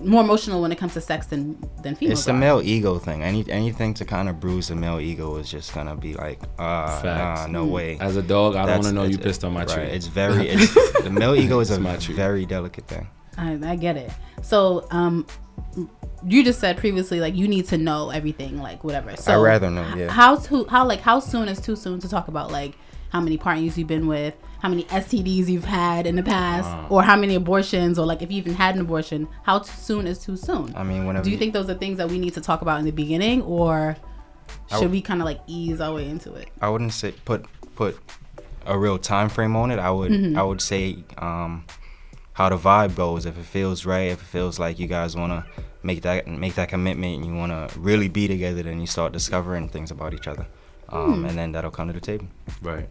more 0.02 0.22
emotional 0.22 0.62
when 0.62 0.70
it 0.70 0.78
comes 0.78 0.94
to 0.94 1.00
sex 1.00 1.26
than 1.26 1.58
than 1.82 1.94
females. 1.96 2.20
it's 2.20 2.26
the 2.26 2.32
are. 2.32 2.38
male 2.38 2.60
ego 2.62 2.98
thing. 2.98 3.22
Any 3.22 3.48
anything 3.50 3.94
to 3.94 4.04
kind 4.04 4.28
of 4.28 4.38
bruise 4.40 4.68
the 4.68 4.76
male 4.76 5.00
ego 5.00 5.36
is 5.36 5.50
just 5.50 5.74
gonna 5.74 5.96
be 5.96 6.14
like, 6.14 6.40
uh, 6.58 7.00
nah, 7.04 7.46
no 7.46 7.66
Mm. 7.66 7.70
way. 7.70 7.98
As 8.00 8.16
a 8.16 8.22
dog, 8.22 8.54
I 8.56 8.66
don't 8.66 8.76
want 8.76 8.84
to 8.84 8.92
know 8.92 9.04
you 9.04 9.18
pissed 9.18 9.44
on 9.44 9.52
my 9.52 9.64
right, 9.64 9.68
tree. 9.68 9.84
It's 9.84 10.06
very. 10.06 10.48
It's, 10.54 11.02
the 11.02 11.10
male 11.10 11.34
ego 11.34 11.60
is 11.60 11.70
a 11.70 11.80
my 11.80 11.96
very 11.96 12.46
delicate 12.46 12.86
thing. 12.86 13.08
I, 13.36 13.58
I 13.64 13.76
get 13.76 13.96
it. 13.96 14.10
So, 14.42 14.86
um, 14.90 15.26
you 16.26 16.44
just 16.44 16.60
said 16.60 16.76
previously 16.76 17.20
like 17.20 17.34
you 17.36 17.46
need 17.48 17.66
to 17.66 17.78
know 17.78 18.10
everything, 18.10 18.58
like 18.60 18.82
whatever. 18.84 19.16
So 19.16 19.32
I'd 19.32 19.42
rather 19.44 19.70
know, 19.70 19.94
yeah. 19.96 20.10
How 20.10 20.36
to 20.36 20.64
how 20.66 20.86
like 20.86 21.00
how 21.00 21.20
soon 21.20 21.48
is 21.48 21.60
too 21.60 21.76
soon 21.76 22.00
to 22.00 22.08
talk 22.08 22.28
about 22.28 22.50
like 22.50 22.74
how 23.10 23.20
many 23.20 23.36
partners 23.38 23.78
you've 23.78 23.88
been 23.88 24.06
with, 24.06 24.34
how 24.60 24.68
many 24.68 24.84
STDs 24.84 25.48
you've 25.48 25.64
had 25.64 26.06
in 26.06 26.16
the 26.16 26.22
past, 26.22 26.68
or 26.90 27.02
how 27.02 27.16
many 27.16 27.34
abortions, 27.34 27.98
or 27.98 28.04
like 28.06 28.20
if 28.22 28.30
you 28.30 28.38
even 28.38 28.54
had 28.54 28.74
an 28.74 28.80
abortion, 28.82 29.26
how 29.44 29.62
soon 29.62 30.06
is 30.06 30.18
too 30.18 30.36
soon? 30.36 30.74
I 30.76 30.82
mean, 30.82 31.06
whenever 31.06 31.24
Do 31.24 31.30
you 31.30 31.38
think 31.38 31.54
those 31.54 31.70
are 31.70 31.74
things 31.74 31.96
that 31.98 32.10
we 32.10 32.18
need 32.18 32.34
to 32.34 32.40
talk 32.40 32.60
about 32.62 32.78
in 32.80 32.84
the 32.84 32.90
beginning, 32.90 33.42
or 33.42 33.96
should 34.68 34.74
w- 34.74 34.90
we 34.90 35.00
kind 35.00 35.20
of 35.20 35.24
like 35.24 35.40
ease 35.46 35.80
our 35.80 35.94
way 35.94 36.08
into 36.08 36.34
it? 36.34 36.48
I 36.60 36.68
wouldn't 36.68 36.92
say 36.92 37.12
put 37.24 37.46
put 37.76 37.98
a 38.66 38.78
real 38.78 38.98
time 38.98 39.28
frame 39.30 39.56
on 39.56 39.70
it. 39.70 39.78
I 39.78 39.90
would 39.90 40.10
Mm-hmm. 40.12 40.38
I 40.38 40.42
would 40.42 40.60
say 40.60 40.98
um, 41.16 41.64
how 42.34 42.48
the 42.50 42.58
vibe 42.58 42.94
goes. 42.94 43.24
If 43.24 43.38
it 43.38 43.44
feels 43.46 43.86
right, 43.86 44.08
if 44.10 44.20
it 44.20 44.26
feels 44.26 44.58
like 44.58 44.78
you 44.78 44.86
guys 44.86 45.16
want 45.16 45.32
to 45.32 45.62
make 45.82 46.02
that 46.02 46.26
make 46.26 46.54
that 46.56 46.68
commitment 46.68 47.16
and 47.16 47.26
you 47.26 47.34
want 47.34 47.52
to 47.52 47.78
really 47.78 48.08
be 48.08 48.26
together, 48.28 48.62
then 48.62 48.80
you 48.80 48.86
start 48.86 49.12
discovering 49.12 49.68
things 49.68 49.90
about 49.90 50.12
each 50.14 50.26
other, 50.26 50.46
um, 50.88 51.20
Hmm. 51.20 51.24
and 51.26 51.38
then 51.38 51.52
that'll 51.52 51.70
come 51.70 51.86
to 51.88 51.92
the 51.94 52.00
table. 52.00 52.26
right. 52.62 52.88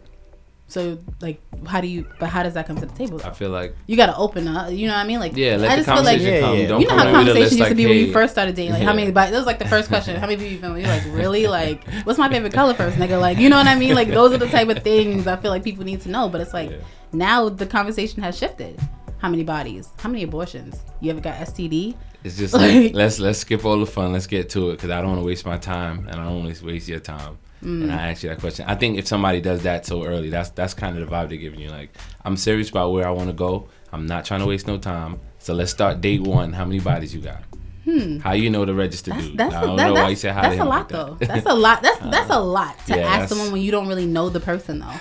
So 0.70 0.98
like, 1.22 1.40
how 1.66 1.80
do 1.80 1.86
you? 1.86 2.06
But 2.20 2.28
how 2.28 2.42
does 2.42 2.52
that 2.52 2.66
come 2.66 2.76
to 2.76 2.84
the 2.84 2.92
table? 2.94 3.22
I 3.24 3.30
feel 3.30 3.48
like 3.48 3.74
You 3.86 3.96
gotta 3.96 4.14
open 4.18 4.46
up. 4.46 4.70
You 4.70 4.86
know 4.86 4.92
what 4.92 5.00
I 5.00 5.06
mean? 5.06 5.18
Like, 5.18 5.34
yeah. 5.34 5.56
Let 5.56 5.70
I 5.70 5.76
the 5.76 5.82
just 5.82 5.88
feel 5.88 6.04
like 6.04 6.18
conversation 6.18 6.34
Yeah, 6.34 6.40
come. 6.40 6.58
yeah. 6.58 6.66
Don't 6.68 6.80
you 6.82 6.86
know 6.88 6.96
come 6.96 6.98
how 6.98 7.08
in 7.08 7.14
with 7.14 7.22
a 7.22 7.24
conversation 7.32 7.40
list 7.40 7.52
used 7.52 7.58
to 7.64 7.68
like, 7.70 7.76
be 7.78 7.86
when 7.86 7.96
you 7.96 8.12
first 8.12 8.32
started 8.34 8.54
dating. 8.54 8.72
Like, 8.74 8.82
how 8.82 8.92
many? 8.92 9.10
But 9.10 9.30
that 9.30 9.36
was 9.38 9.46
like 9.46 9.58
the 9.58 9.64
first 9.68 9.88
question. 9.88 10.16
How 10.16 10.26
many 10.26 10.36
people 10.36 10.52
you've 10.52 10.60
been 10.60 10.74
with? 10.74 10.82
You're 10.84 10.92
like, 10.94 11.04
really? 11.06 11.46
Like, 11.58 11.88
what's 12.04 12.18
my 12.18 12.28
favorite 12.28 12.52
color 12.52 12.74
first, 12.74 12.98
nigga? 12.98 13.18
Like, 13.18 13.38
you 13.38 13.48
know 13.48 13.56
what 13.56 13.66
I 13.66 13.76
mean? 13.76 13.94
Like, 13.94 14.08
those 14.08 14.32
are 14.34 14.36
the 14.36 14.46
type 14.48 14.68
of 14.68 14.82
things 14.82 15.26
I 15.26 15.36
feel 15.36 15.50
like 15.50 15.64
people 15.64 15.84
need 15.86 16.02
to 16.02 16.10
know. 16.10 16.28
But 16.28 16.42
it's 16.42 16.52
like 16.52 16.68
Yeah. 16.70 16.76
now 17.14 17.48
the 17.48 17.64
conversation 17.64 18.22
has 18.22 18.36
shifted. 18.36 18.78
How 19.20 19.30
many 19.30 19.44
bodies? 19.44 19.88
How 19.96 20.10
many 20.10 20.22
abortions? 20.22 20.82
You 21.00 21.10
ever 21.12 21.20
got 21.22 21.36
STD? 21.38 21.94
It's 22.24 22.36
just 22.36 22.54
Like- 22.54 22.74
like 22.74 22.94
let's 22.94 23.18
let's 23.18 23.38
skip 23.40 23.64
all 23.64 23.78
the 23.78 23.86
fun. 23.86 24.12
Let's 24.12 24.26
get 24.26 24.50
to 24.50 24.70
it 24.70 24.72
because 24.76 24.90
I 24.90 25.00
don't 25.00 25.10
want 25.10 25.20
to 25.22 25.26
waste 25.26 25.46
my 25.46 25.56
time 25.58 26.06
and 26.08 26.20
I 26.20 26.24
don't 26.24 26.42
want 26.44 26.54
to 26.56 26.66
waste 26.66 26.88
your 26.88 26.98
time. 27.00 27.38
Mm. 27.62 27.82
And 27.84 27.92
I 27.92 28.10
ask 28.10 28.22
you 28.22 28.28
that 28.28 28.38
question. 28.40 28.64
I 28.68 28.74
think 28.76 28.98
if 28.98 29.06
somebody 29.08 29.40
does 29.40 29.62
that 29.62 29.84
so 29.86 30.04
early, 30.04 30.30
that's 30.30 30.50
that's 30.50 30.74
kind 30.74 30.96
of 30.98 31.08
the 31.08 31.12
vibe 31.14 31.28
they're 31.28 31.38
giving 31.38 31.60
you. 31.60 31.70
Like 31.70 31.90
I'm 32.24 32.36
serious 32.36 32.70
about 32.70 32.92
where 32.92 33.06
I 33.06 33.10
want 33.10 33.28
to 33.28 33.32
go. 33.34 33.68
I'm 33.92 34.06
not 34.06 34.24
trying 34.24 34.40
to 34.40 34.46
waste 34.46 34.66
no 34.66 34.78
time. 34.78 35.20
So 35.38 35.54
let's 35.54 35.70
start 35.70 36.00
date 36.00 36.22
one. 36.22 36.52
How 36.52 36.64
many 36.64 36.80
bodies 36.80 37.14
you 37.14 37.20
got? 37.20 37.42
How 38.22 38.32
you 38.32 38.50
know 38.50 38.66
the 38.66 38.74
registered 38.74 39.14
Hmm. 39.14 39.18
That's 39.20 39.28
dude? 39.28 39.38
that's 39.38 39.54
I 39.54 39.62
a, 39.62 39.66
don't 39.66 39.76
that, 39.76 39.86
know 39.88 39.92
why 39.94 40.00
you 40.00 40.08
that's, 40.08 40.20
say 40.20 40.28
how 40.28 40.42
that's 40.42 40.60
a 40.60 40.64
lot 40.64 40.68
like 40.68 40.88
though. 40.88 41.14
that. 41.20 41.28
That's 41.28 41.46
a 41.46 41.54
lot. 41.54 41.82
That's 41.82 41.98
that's 42.10 42.30
a 42.30 42.38
lot 42.38 42.78
to 42.86 42.96
yeah, 42.96 43.06
ask 43.08 43.28
someone 43.30 43.50
when 43.50 43.62
you 43.62 43.70
don't 43.70 43.88
really 43.88 44.04
know 44.06 44.28
the 44.28 44.40
person 44.40 44.80
though. 44.80 44.92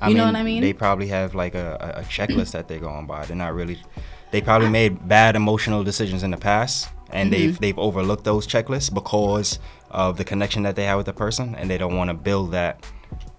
I 0.00 0.08
You 0.08 0.14
know 0.16 0.24
what 0.24 0.36
I 0.36 0.42
mean? 0.42 0.62
They 0.62 0.72
probably 0.72 1.08
have 1.08 1.34
like 1.34 1.54
a, 1.54 1.76
a 1.96 2.00
a 2.00 2.02
checklist 2.04 2.52
that 2.52 2.68
they're 2.68 2.78
going 2.80 3.06
by. 3.06 3.26
They're 3.26 3.36
not 3.36 3.54
really. 3.54 3.78
They 4.32 4.40
probably 4.40 4.68
made 4.70 5.06
bad 5.06 5.36
emotional 5.36 5.84
decisions 5.84 6.22
in 6.24 6.30
the 6.32 6.36
past, 6.36 6.88
and 7.10 7.30
Mm-hmm. 7.30 7.40
they've 7.46 7.60
they've 7.60 7.78
overlooked 7.78 8.24
those 8.24 8.46
checklists 8.46 8.92
because 8.92 9.58
of 9.90 10.16
the 10.16 10.24
connection 10.24 10.62
that 10.64 10.74
they 10.74 10.84
have 10.84 10.96
with 10.96 11.06
the 11.06 11.12
person, 11.12 11.54
and 11.54 11.70
they 11.70 11.78
don't 11.78 11.96
want 11.96 12.08
to 12.08 12.14
build 12.14 12.50
that 12.52 12.84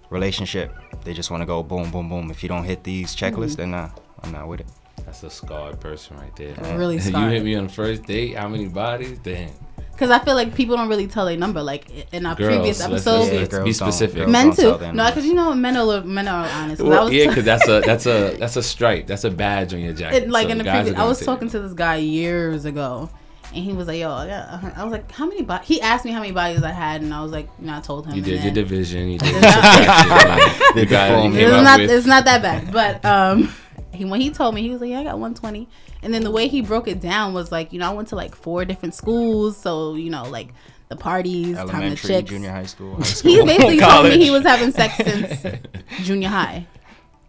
relationship. 0.09 0.71
They 1.03 1.13
just 1.13 1.31
want 1.31 1.41
to 1.41 1.45
go 1.45 1.63
boom, 1.63 1.91
boom, 1.91 2.07
boom. 2.09 2.31
If 2.31 2.43
you 2.43 2.49
don't 2.49 2.63
hit 2.63 2.83
these 2.83 3.15
checklists, 3.15 3.57
then 3.57 3.71
nah, 3.71 3.89
I'm 4.21 4.31
not 4.31 4.47
with 4.47 4.61
it. 4.61 4.67
That's 5.05 5.23
a 5.23 5.29
scarred 5.29 5.79
person 5.81 6.15
right 6.17 6.33
there. 6.35 6.55
Really 6.77 6.99
scarred. 6.99 7.23
you 7.31 7.37
hit 7.37 7.43
me 7.43 7.55
on 7.55 7.65
the 7.67 7.73
first 7.73 8.03
date. 8.03 8.37
How 8.37 8.47
many 8.47 8.67
bodies? 8.67 9.19
Damn. 9.19 9.49
Because 9.93 10.09
I 10.09 10.19
feel 10.19 10.33
like 10.35 10.53
people 10.55 10.75
don't 10.75 10.89
really 10.89 11.07
tell 11.07 11.25
their 11.25 11.37
number. 11.37 11.61
Like 11.61 11.87
in 12.13 12.25
our 12.25 12.35
Girls, 12.35 12.49
previous 12.55 12.79
let's- 12.79 12.91
episodes, 12.91 13.31
let's- 13.31 13.49
girls 13.49 13.63
be 13.65 13.73
specific. 13.73 14.27
men 14.27 14.51
too. 14.55 14.77
No, 14.91 15.07
because 15.07 15.25
you 15.25 15.33
know 15.35 15.53
men 15.53 15.77
are 15.77 16.01
men 16.03 16.27
are 16.27 16.47
honest. 16.49 16.81
Well, 16.81 17.05
was 17.05 17.13
yeah, 17.13 17.27
because 17.27 17.45
that's 17.45 17.67
a 17.67 17.81
that's 17.85 18.05
a 18.07 18.35
that's 18.37 18.55
a 18.57 18.63
stripe. 18.63 19.07
That's 19.07 19.23
a 19.23 19.29
badge 19.31 19.73
on 19.73 19.79
your 19.81 19.93
jacket. 19.93 20.23
it, 20.23 20.29
like 20.29 20.47
So 20.47 20.51
in 20.51 20.57
the 20.57 20.63
previous, 20.63 20.95
I 20.97 21.05
was 21.05 21.19
talking 21.23 21.47
it. 21.47 21.51
to 21.51 21.59
this 21.59 21.73
guy 21.73 21.97
years 21.97 22.65
ago, 22.65 23.09
and 23.53 23.63
he 23.63 23.71
was 23.73 23.87
like, 23.87 23.99
"Yo, 23.99 24.11
I, 24.11 24.27
got, 24.27 24.77
I 24.77 24.83
was 24.83 24.91
like, 24.91 25.11
how 25.11 25.27
many 25.27 25.43
bodies?" 25.43 25.67
He 25.67 25.79
asked 25.79 26.05
me 26.05 26.11
how 26.11 26.19
many 26.21 26.31
bodies 26.33 26.63
I 26.63 26.71
had, 26.71 27.01
and 27.03 27.13
I 27.13 27.21
was 27.21 27.31
like, 27.31 27.47
you 27.59 27.67
know, 27.67 27.77
I 27.77 27.79
told 27.81 28.07
him. 28.07 28.13
You 28.15 28.23
and 28.23 28.25
did 28.31 28.43
your 28.43 28.53
division. 28.53 29.09
You 29.11 29.19
did. 29.19 29.35
It's 29.35 29.41
not- 29.41 29.63
subtraction, 29.63 30.73
Did 30.73 30.75
you 30.75 30.85
the 30.85 30.85
got- 30.89 31.09
you 31.09 31.15
formula. 31.15 31.37
came 31.37 31.47
It's 31.49 31.53
up 31.57 31.63
not 31.63 31.79
with- 31.79 31.91
it's 31.91 32.07
not 32.07 32.25
that 32.25 32.41
bad, 32.41 32.73
but 32.73 33.05
um, 33.05 33.53
he 33.91 34.05
when 34.05 34.21
he 34.21 34.31
told 34.31 34.55
me 34.55 34.63
he 34.63 34.69
was 34.71 34.81
like, 34.81 34.89
yeah, 34.89 35.01
I 35.01 35.03
got 35.03 35.19
120, 35.19 35.67
and 36.03 36.13
then 36.13 36.23
the 36.23 36.31
way 36.31 36.47
he 36.47 36.61
broke 36.61 36.87
it 36.87 36.99
down 36.99 37.33
was 37.33 37.51
like, 37.51 37.73
you 37.73 37.79
know, 37.79 37.89
I 37.89 37.93
went 37.93 38.09
to 38.09 38.15
like 38.15 38.35
four 38.35 38.65
different 38.65 38.93
schools, 38.95 39.57
so 39.57 39.95
you 39.95 40.09
know, 40.09 40.23
like 40.23 40.49
the 40.89 40.95
parties, 40.95 41.55
time 41.55 41.69
Elementary, 41.69 42.07
chicks. 42.07 42.29
junior 42.29 42.51
high 42.51 42.65
school, 42.65 42.95
high 42.95 43.03
He 43.03 43.13
school, 43.35 43.45
basically 43.45 43.79
told 43.79 44.05
me 44.05 44.17
he 44.17 44.31
was 44.31 44.43
having 44.43 44.71
sex 44.71 44.95
since 44.97 45.57
junior 46.03 46.29
high. 46.29 46.67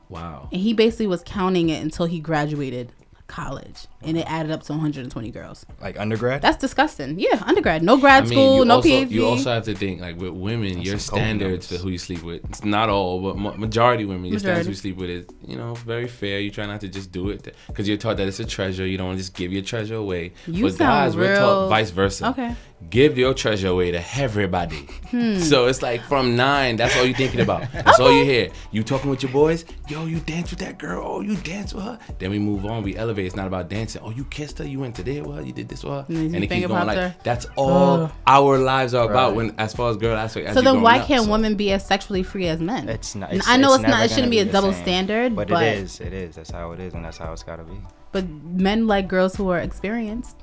Wow. 0.08 0.48
And 0.52 0.60
he 0.60 0.72
basically 0.74 1.06
was 1.06 1.22
counting 1.24 1.70
it 1.70 1.82
until 1.82 2.06
he 2.06 2.20
graduated 2.20 2.92
college, 3.26 3.86
and 4.06 4.16
it 4.18 4.30
added 4.30 4.50
up 4.52 4.62
to 4.64 4.72
120 4.72 5.30
girls. 5.30 5.64
Like 5.80 5.98
undergrad. 5.98 6.42
That's 6.42 6.56
disgusting. 6.56 7.18
Yeah, 7.18 7.42
undergrad, 7.46 7.82
no 7.82 7.96
grad 7.96 8.24
I 8.24 8.26
mean, 8.26 8.32
school, 8.32 8.64
no 8.64 8.76
also, 8.76 8.88
PhD. 8.88 9.10
You 9.10 9.26
also 9.26 9.50
have 9.52 9.64
to 9.64 9.74
think 9.74 10.00
like 10.00 10.16
with 10.18 10.32
women, 10.32 10.80
your 10.80 10.98
standards 10.98 11.66
for 11.68 11.76
who 11.76 11.88
you 11.90 11.98
sleep 11.98 12.22
with. 12.22 12.44
It's 12.46 12.64
not 12.64 12.88
all, 12.88 13.20
but 13.22 13.36
ma- 13.36 13.54
majority 13.56 14.04
women, 14.04 14.26
your 14.26 14.38
standards 14.38 14.68
Majority. 14.68 14.70
you 14.70 14.74
sleep 14.74 14.96
with 14.96 15.10
is 15.10 15.26
you 15.46 15.56
know 15.56 15.74
very 15.74 16.08
fair. 16.08 16.40
You 16.40 16.50
try 16.50 16.66
not 16.66 16.80
to 16.82 16.88
just 16.88 17.12
do 17.12 17.30
it 17.30 17.54
because 17.68 17.88
you're 17.88 17.96
taught 17.96 18.16
that 18.18 18.28
it's 18.28 18.40
a 18.40 18.44
treasure. 18.44 18.86
You 18.86 18.96
don't 18.98 19.06
want 19.08 19.18
to 19.18 19.22
just 19.24 19.34
give 19.34 19.52
your 19.52 19.62
treasure 19.62 19.96
away. 19.96 20.32
You 20.46 20.64
but 20.64 20.74
sound 20.74 20.78
guys, 21.12 21.16
we're 21.16 21.36
taught 21.36 21.60
real- 21.60 21.68
vice 21.68 21.90
versa. 21.90 22.28
Okay. 22.30 22.54
Give 22.90 23.16
your 23.16 23.32
treasure 23.32 23.68
away 23.68 23.92
to 23.92 24.04
everybody. 24.18 24.86
Hmm. 25.10 25.38
So 25.38 25.66
it's 25.68 25.80
like 25.80 26.02
from 26.02 26.36
nine, 26.36 26.76
that's 26.76 26.94
all 26.98 27.04
you're 27.06 27.16
thinking 27.16 27.40
about. 27.40 27.70
That's 27.72 27.98
all 27.98 28.12
you 28.12 28.24
hear. 28.24 28.50
You 28.72 28.82
talking 28.82 29.08
with 29.08 29.22
your 29.22 29.32
boys. 29.32 29.64
Yo, 29.88 30.04
you 30.04 30.20
dance 30.20 30.50
with 30.50 30.58
that 30.60 30.78
girl. 30.78 31.02
Oh, 31.06 31.20
you 31.22 31.36
dance 31.36 31.72
with 31.72 31.84
her. 31.84 31.98
Then 32.18 32.30
we 32.30 32.38
move 32.38 32.66
on. 32.66 32.82
We 32.82 32.94
elevate. 32.96 33.24
It's 33.26 33.36
not 33.36 33.46
about 33.46 33.70
dancing. 33.70 33.93
Oh, 34.02 34.10
you 34.10 34.24
kissed 34.26 34.58
her. 34.58 34.66
You 34.66 34.80
went 34.80 34.96
to 34.96 35.02
there 35.02 35.22
with 35.22 35.36
her. 35.36 35.42
You 35.42 35.52
did 35.52 35.68
this 35.68 35.84
with 35.84 35.92
her. 35.92 36.04
And 36.08 36.16
then 36.16 36.34
And 36.34 36.44
it 36.44 36.48
keeps 36.50 36.66
going 36.66 36.86
like 36.86 36.96
her. 36.96 37.14
that's 37.22 37.46
all 37.56 38.04
Ugh. 38.04 38.12
our 38.26 38.58
lives 38.58 38.94
are 38.94 39.04
about 39.10 39.28
Right. 39.30 39.36
when 39.36 39.54
as 39.58 39.74
far 39.74 39.90
as 39.90 39.96
girl 39.96 40.16
aspect. 40.16 40.46
as 40.48 40.54
so 40.54 40.60
you 40.60 40.64
then, 40.64 40.74
growing 40.74 40.84
why 40.84 40.98
up, 40.98 41.06
can't 41.06 41.24
so. 41.24 41.30
women 41.30 41.54
be 41.56 41.72
as 41.72 41.86
sexually 41.86 42.22
free 42.22 42.46
as 42.48 42.60
men? 42.60 42.88
It's 42.88 43.14
not. 43.14 43.32
It's, 43.32 43.46
I 43.48 43.56
know 43.56 43.74
it's, 43.74 43.82
never 43.82 43.92
not. 43.94 44.04
It 44.06 44.10
shouldn't 44.10 44.30
be 44.30 44.38
a 44.40 44.44
double 44.44 44.72
same. 44.72 44.82
standard, 44.82 45.36
but, 45.36 45.48
but 45.48 45.62
it 45.62 45.78
is. 45.78 46.00
It 46.00 46.12
is. 46.12 46.36
That's 46.36 46.50
how 46.50 46.72
it 46.72 46.80
is, 46.80 46.94
and 46.94 47.04
that's 47.04 47.18
how 47.18 47.32
it's 47.32 47.42
gotta 47.42 47.64
be. 47.64 47.76
but 48.12 48.28
men 48.28 48.86
like 48.86 49.08
girls 49.08 49.34
who 49.36 49.48
are 49.50 49.58
experienced. 49.58 50.36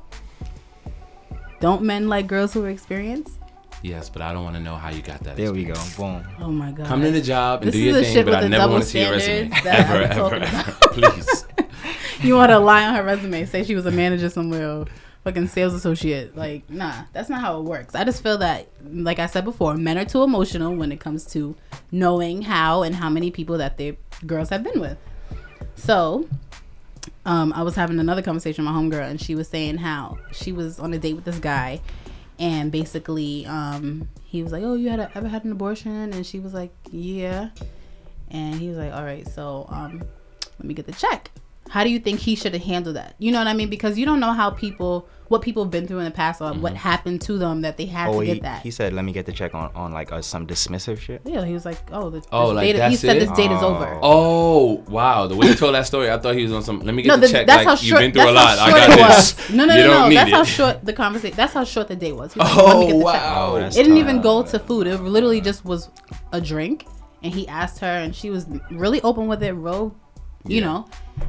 Don't 1.60 1.84
men 1.84 2.08
like 2.10 2.28
girls 2.28 2.54
who 2.54 2.64
are 2.66 2.70
experienced? 2.70 3.38
Yes, 3.82 4.10
but 4.10 4.22
I 4.22 4.32
don't 4.32 4.44
want 4.44 4.56
to 4.56 4.62
know 4.62 4.76
how 4.76 4.90
you 4.90 5.02
got 5.02 5.24
that. 5.24 5.36
There 5.36 5.52
we 5.52 5.64
go. 5.64 5.74
Boom. 5.98 6.24
Oh 6.40 6.52
my 6.52 6.72
god! 6.72 6.88
Come 6.88 7.02
to 7.02 7.12
the 7.12 7.22
job 7.22 7.62
and 7.62 7.68
This 7.68 7.76
do 7.76 7.82
your 7.82 8.02
thing, 8.02 8.14
shit 8.14 8.26
but 8.26 8.36
I 8.36 8.48
never 8.48 8.72
want 8.72 8.84
to 8.84 8.90
see 8.90 9.02
your 9.02 9.12
resume 9.12 9.52
ever, 9.66 10.04
ever, 10.04 10.36
ever. 10.36 10.72
Please. 10.90 11.46
you 12.22 12.36
want 12.36 12.52
to 12.52 12.60
lie 12.60 12.86
on 12.86 12.96
her 12.96 13.04
resume, 13.04 13.46
say 13.46 13.64
she 13.64 13.76
was 13.76 13.86
a 13.86 13.92
manager 13.92 14.30
somewhere, 14.30 14.70
or 14.70 14.86
fucking 15.24 15.48
sales 15.48 15.74
associate. 15.74 16.36
Like, 16.36 16.70
nah, 16.70 17.04
that's 17.14 17.30
not 17.30 17.42
how 17.42 17.60
it 17.60 17.64
works. 17.64 17.96
I 17.96 18.04
just 18.04 18.22
feel 18.22 18.38
that, 18.40 18.68
like 18.86 19.20
I 19.20 19.26
said 19.26 19.46
before, 19.46 19.76
men 19.76 19.98
are 19.98 20.06
too 20.06 20.24
emotional 20.24 20.76
when 20.76 20.92
it 20.92 21.00
comes 21.00 21.26
to 21.28 21.56
knowing 21.92 22.44
how 22.44 22.84
and 22.84 22.96
how 22.96 23.10
many 23.10 23.32
people 23.32 23.58
that 23.58 23.78
their 23.78 23.96
girls 24.26 24.50
have 24.50 24.64
been 24.64 24.80
with. 24.80 24.98
So, 25.76 26.28
um, 27.26 27.54
I 27.54 27.64
was 27.64 27.76
having 27.76 28.00
another 28.00 28.22
conversation 28.22 28.66
with 28.66 28.74
my 28.74 28.80
homegirl, 28.80 29.10
and 29.10 29.20
she 29.22 29.36
was 29.36 29.48
saying 29.48 29.78
how 29.78 30.18
she 30.32 30.52
was 30.52 30.80
on 30.80 30.94
a 30.94 31.00
date 31.00 31.16
with 31.16 31.26
this 31.26 31.40
guy, 31.40 31.82
and 32.42 32.72
basically, 32.72 33.46
um, 33.46 34.10
he 34.24 34.42
was 34.42 34.52
like, 34.52 34.64
"Oh, 34.64 34.74
you 34.74 34.90
had 34.90 35.00
a, 35.00 35.12
ever 35.16 35.28
had 35.28 35.46
an 35.46 35.52
abortion?" 35.52 36.12
And 36.12 36.26
she 36.26 36.40
was 36.40 36.54
like, 36.54 36.74
"Yeah," 36.90 37.50
and 38.32 38.56
he 38.56 38.68
was 38.68 38.78
like, 38.78 38.92
"All 38.92 39.04
right, 39.04 39.28
so 39.28 39.68
um, 39.70 40.02
let 40.58 40.68
me 40.68 40.74
get 40.74 40.88
the 40.88 40.92
check." 40.92 41.30
How 41.72 41.86
do 41.86 41.90
you 41.90 42.00
think 42.00 42.20
he 42.20 42.36
should 42.36 42.54
have 42.54 42.64
handled 42.64 42.98
that? 42.98 43.16
You 43.18 43.32
know 43.32 43.38
what 43.40 43.48
I 43.48 43.54
mean? 43.54 43.70
Because 43.70 43.98
you 43.98 44.06
don't 44.06 44.20
know 44.20 44.34
how 44.34 44.50
people, 44.50 45.08
what 45.30 45.42
people 45.42 45.64
have 45.64 45.72
been 45.72 45.88
through 45.88 46.00
in 46.00 46.04
the 46.06 46.12
past, 46.12 46.42
or 46.42 46.52
what 46.54 46.76
happened 46.76 47.22
to 47.22 47.38
them 47.38 47.62
that 47.62 47.78
they 47.78 47.86
had 47.86 48.10
Oh, 48.10 48.20
to 48.20 48.26
he, 48.26 48.34
get 48.34 48.44
that. 48.44 48.62
he 48.62 48.72
said, 48.72 48.92
"Let 48.92 49.06
me 49.06 49.14
get 49.14 49.26
the 49.26 49.32
check 49.32 49.56
on 49.56 49.72
on 49.74 49.94
like 49.94 50.12
uh, 50.12 50.22
some 50.22 50.46
dismissive 50.46 51.00
shit." 51.00 51.22
yeah, 51.24 51.46
he 51.46 51.54
was 51.54 51.64
like, 51.64 51.78
"Oh, 51.94 52.10
the, 52.10 52.22
Oh, 52.34 52.48
this 52.50 52.56
like, 52.58 52.76
date, 52.76 52.90
he 52.90 52.96
said 52.98 53.16
it? 53.16 53.20
this 53.22 53.32
date 53.38 53.52
is 53.52 53.64
Oh. 53.64 53.68
over." 53.76 54.00
Oh 54.04 54.84
wow! 54.90 55.28
The 55.28 55.36
way 55.38 55.48
you 55.48 55.54
told 55.56 55.74
that 55.76 55.88
story, 55.88 56.12
I 56.12 56.18
thought 56.18 56.36
he 56.36 56.44
was 56.44 56.52
on 56.52 56.62
some. 56.62 56.82
Let 56.82 56.94
me 56.94 57.04
get 57.04 57.08
no, 57.08 57.16
the 57.16 57.28
the, 57.28 57.32
check. 57.32 57.48
that's 57.48 57.66
like 57.66 57.78
how 57.80 57.82
you've 57.82 57.98
been 58.00 58.12
through 58.12 58.22
a 58.30 58.34
That's 58.34 58.60
lot. 58.60 58.60
how 58.60 58.66
I 58.66 58.86
short 58.88 59.00
got 59.00 59.08
this. 59.16 59.38
was. 59.38 59.50
No, 59.56 59.64
no, 59.66 59.76
you 59.76 59.84
no, 59.88 60.10
no. 60.10 60.14
That's 60.14 60.30
it. 60.30 60.34
how 60.34 60.44
short 60.44 60.86
the 60.86 60.94
conversation. 60.94 61.38
That's 61.38 61.54
how 61.54 61.64
short 61.64 61.88
the 61.88 61.96
day 61.96 62.12
was. 62.12 62.34
He 62.34 62.40
was 62.42 62.50
like, 62.50 62.58
"Let 62.58 62.66
me 62.66 62.74
Oh 62.74 62.88
get 62.88 62.98
the 62.98 63.12
check." 63.14 63.22
wow! 63.24 63.50
Oh, 63.54 63.56
It 63.56 63.72
didn't 63.72 63.92
tough. 63.94 64.00
even 64.00 64.22
go 64.22 64.44
to 64.44 64.60
food. 64.60 64.88
It 64.88 64.98
literally 65.00 65.40
just 65.40 65.64
was 65.64 65.90
a 66.34 66.42
drink, 66.42 66.86
and 67.24 67.34
he 67.34 67.48
asked 67.48 67.80
her, 67.80 67.88
and 68.04 68.14
she 68.14 68.30
was 68.30 68.46
really 68.72 69.02
open 69.04 69.28
with 69.28 69.42
it, 69.42 69.54
real, 69.54 69.96
you 70.46 70.58
Yeah. 70.62 70.66
know. 70.66 70.86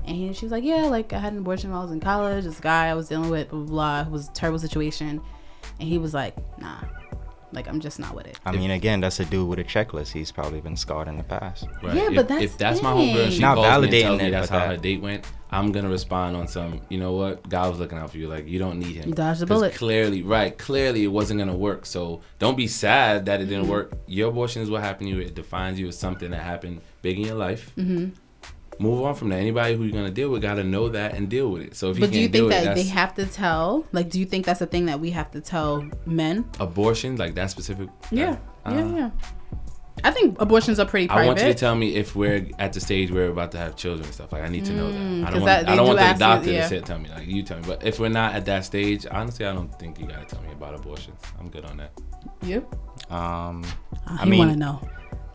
And 0.06 0.16
he, 0.16 0.32
she 0.32 0.44
was 0.44 0.52
like, 0.52 0.64
"Yeah, 0.64 0.86
like 0.86 1.12
I 1.12 1.18
had 1.18 1.32
an 1.32 1.40
abortion 1.40 1.70
when 1.70 1.78
I 1.78 1.82
was 1.82 1.92
in 1.92 2.00
college. 2.00 2.44
This 2.44 2.60
guy 2.60 2.88
I 2.88 2.94
was 2.94 3.08
dealing 3.08 3.30
with, 3.30 3.50
blah 3.50 3.58
blah, 3.60 4.04
blah. 4.04 4.10
Was 4.12 4.28
a 4.28 4.32
terrible 4.32 4.58
situation." 4.58 5.20
And 5.80 5.88
he 5.88 5.98
was 5.98 6.12
like, 6.14 6.34
"Nah, 6.58 6.78
like 7.52 7.68
I'm 7.68 7.80
just 7.80 7.98
not 7.98 8.14
with 8.14 8.26
it." 8.26 8.38
I 8.44 8.52
mean, 8.52 8.70
again, 8.70 9.00
that's 9.00 9.20
a 9.20 9.24
dude 9.24 9.48
with 9.48 9.58
a 9.58 9.64
checklist. 9.64 10.12
He's 10.12 10.32
probably 10.32 10.60
been 10.60 10.76
scarred 10.76 11.08
in 11.08 11.16
the 11.18 11.24
past. 11.24 11.66
Right. 11.82 11.94
Yeah, 11.96 12.08
if, 12.08 12.14
but 12.16 12.28
that's 12.28 12.42
if 12.44 12.58
that's 12.58 12.82
my 12.82 12.94
thing. 12.94 13.14
homegirl, 13.16 13.30
she 13.32 13.40
Not 13.40 13.56
calls 13.56 13.66
me 13.66 13.72
and 13.74 13.84
validating 13.92 14.02
tells 14.02 14.22
me 14.22 14.30
that's 14.30 14.48
how 14.48 14.58
that- 14.60 14.68
her 14.68 14.76
date 14.76 15.00
went. 15.02 15.26
I'm 15.54 15.70
gonna 15.70 15.90
respond 15.90 16.34
on 16.34 16.48
some. 16.48 16.80
You 16.88 16.98
know 16.98 17.12
what? 17.12 17.46
God 17.46 17.68
was 17.68 17.78
looking 17.78 17.98
out 17.98 18.10
for 18.10 18.16
you. 18.16 18.26
Like 18.26 18.48
you 18.48 18.58
don't 18.58 18.78
need 18.78 18.96
him. 18.96 19.10
You 19.10 19.14
dodged 19.14 19.40
the 19.40 19.46
'Cause 19.46 19.58
bullet. 19.60 19.74
Clearly, 19.74 20.22
right? 20.22 20.56
Clearly, 20.56 21.04
it 21.04 21.08
wasn't 21.08 21.40
gonna 21.40 21.54
work. 21.54 21.84
So 21.84 22.22
don't 22.38 22.56
be 22.56 22.66
sad 22.66 23.26
that 23.26 23.40
it 23.40 23.44
Mm-hmm. 23.44 23.50
didn't 23.52 23.68
work. 23.68 23.92
Your 24.06 24.30
abortion 24.30 24.62
is 24.62 24.70
what 24.70 24.80
happened 24.82 25.10
to 25.10 25.16
you. 25.16 25.20
It 25.20 25.34
defines 25.34 25.78
you 25.78 25.88
as 25.88 25.98
something 25.98 26.30
that 26.30 26.40
happened 26.42 26.80
big 27.02 27.18
in 27.18 27.26
your 27.26 27.34
life. 27.34 27.70
Mm-hmm. 27.76 28.14
Move 28.78 29.02
on 29.04 29.14
from 29.14 29.28
that. 29.28 29.36
Anybody 29.36 29.74
who 29.76 29.84
you're 29.84 29.92
gonna 29.92 30.10
deal 30.10 30.30
with 30.30 30.42
gotta 30.42 30.64
know 30.64 30.88
that 30.88 31.14
and 31.14 31.28
deal 31.28 31.50
with 31.50 31.62
it. 31.62 31.76
So 31.76 31.90
if 31.90 31.98
you 31.98 32.00
But 32.06 32.12
do 32.12 32.20
you 32.20 32.28
think 32.28 32.48
with 32.48 32.54
it, 32.54 32.64
that 32.64 32.74
they 32.74 32.84
have 32.84 33.14
to 33.14 33.26
tell? 33.26 33.86
Like, 33.92 34.08
do 34.10 34.18
you 34.18 34.24
think 34.26 34.44
that's 34.46 34.60
a 34.60 34.66
thing 34.66 34.86
that 34.86 34.98
we 35.00 35.10
have 35.10 35.30
to 35.32 35.40
tell 35.40 35.84
men? 36.06 36.44
abortion, 36.58 37.16
like 37.16 37.34
that 37.34 37.50
specific. 37.50 37.88
Yeah, 38.10 38.36
uh, 38.66 38.72
yeah, 38.74 38.96
yeah. 38.96 39.10
I 40.04 40.10
think 40.10 40.40
abortions 40.40 40.80
are 40.80 40.86
pretty 40.86 41.06
private. 41.06 41.22
I 41.22 41.26
want 41.26 41.38
you 41.40 41.44
to 41.46 41.54
tell 41.54 41.74
me 41.76 41.94
if 41.94 42.16
we're 42.16 42.48
at 42.58 42.72
the 42.72 42.80
stage 42.80 43.10
where 43.12 43.26
we're 43.26 43.32
about 43.32 43.52
to 43.52 43.58
have 43.58 43.76
children 43.76 44.04
and 44.06 44.14
stuff. 44.14 44.32
Like 44.32 44.42
I 44.42 44.48
need 44.48 44.64
to 44.64 44.72
know 44.72 44.90
that. 44.90 44.98
I 44.98 45.00
Mm, 45.00 45.22
'cause 45.24 45.32
don't 45.34 45.42
want. 45.42 45.44
that- 45.44 45.68
I 45.68 45.76
don't 45.76 45.84
do 45.84 45.88
want 45.88 45.98
the 45.98 46.04
ask 46.04 46.14
you- 46.14 46.18
doctor 46.26 46.50
yeah. 46.52 46.62
to 46.62 46.68
say, 46.68 46.80
tell 46.80 46.98
me. 46.98 47.08
Like 47.10 47.26
you 47.28 47.42
tell 47.42 47.58
me. 47.58 47.64
But 47.66 47.86
if 47.86 48.00
we're 48.00 48.08
not 48.08 48.34
at 48.34 48.46
that 48.46 48.64
stage, 48.64 49.06
honestly, 49.08 49.44
I 49.46 49.52
don't 49.52 49.72
think 49.78 50.00
you 50.00 50.06
gotta 50.06 50.24
tell 50.24 50.40
me 50.42 50.48
about 50.52 50.74
abortions. 50.74 51.20
I'm 51.38 51.50
good 51.50 51.64
on 51.66 51.76
that. 51.76 51.92
you? 52.42 52.66
Um, 53.10 53.62
Uh, 54.06 54.16
I 54.20 54.24
mean- 54.24 54.38
want 54.38 54.52
to 54.52 54.58
know. 54.58 54.80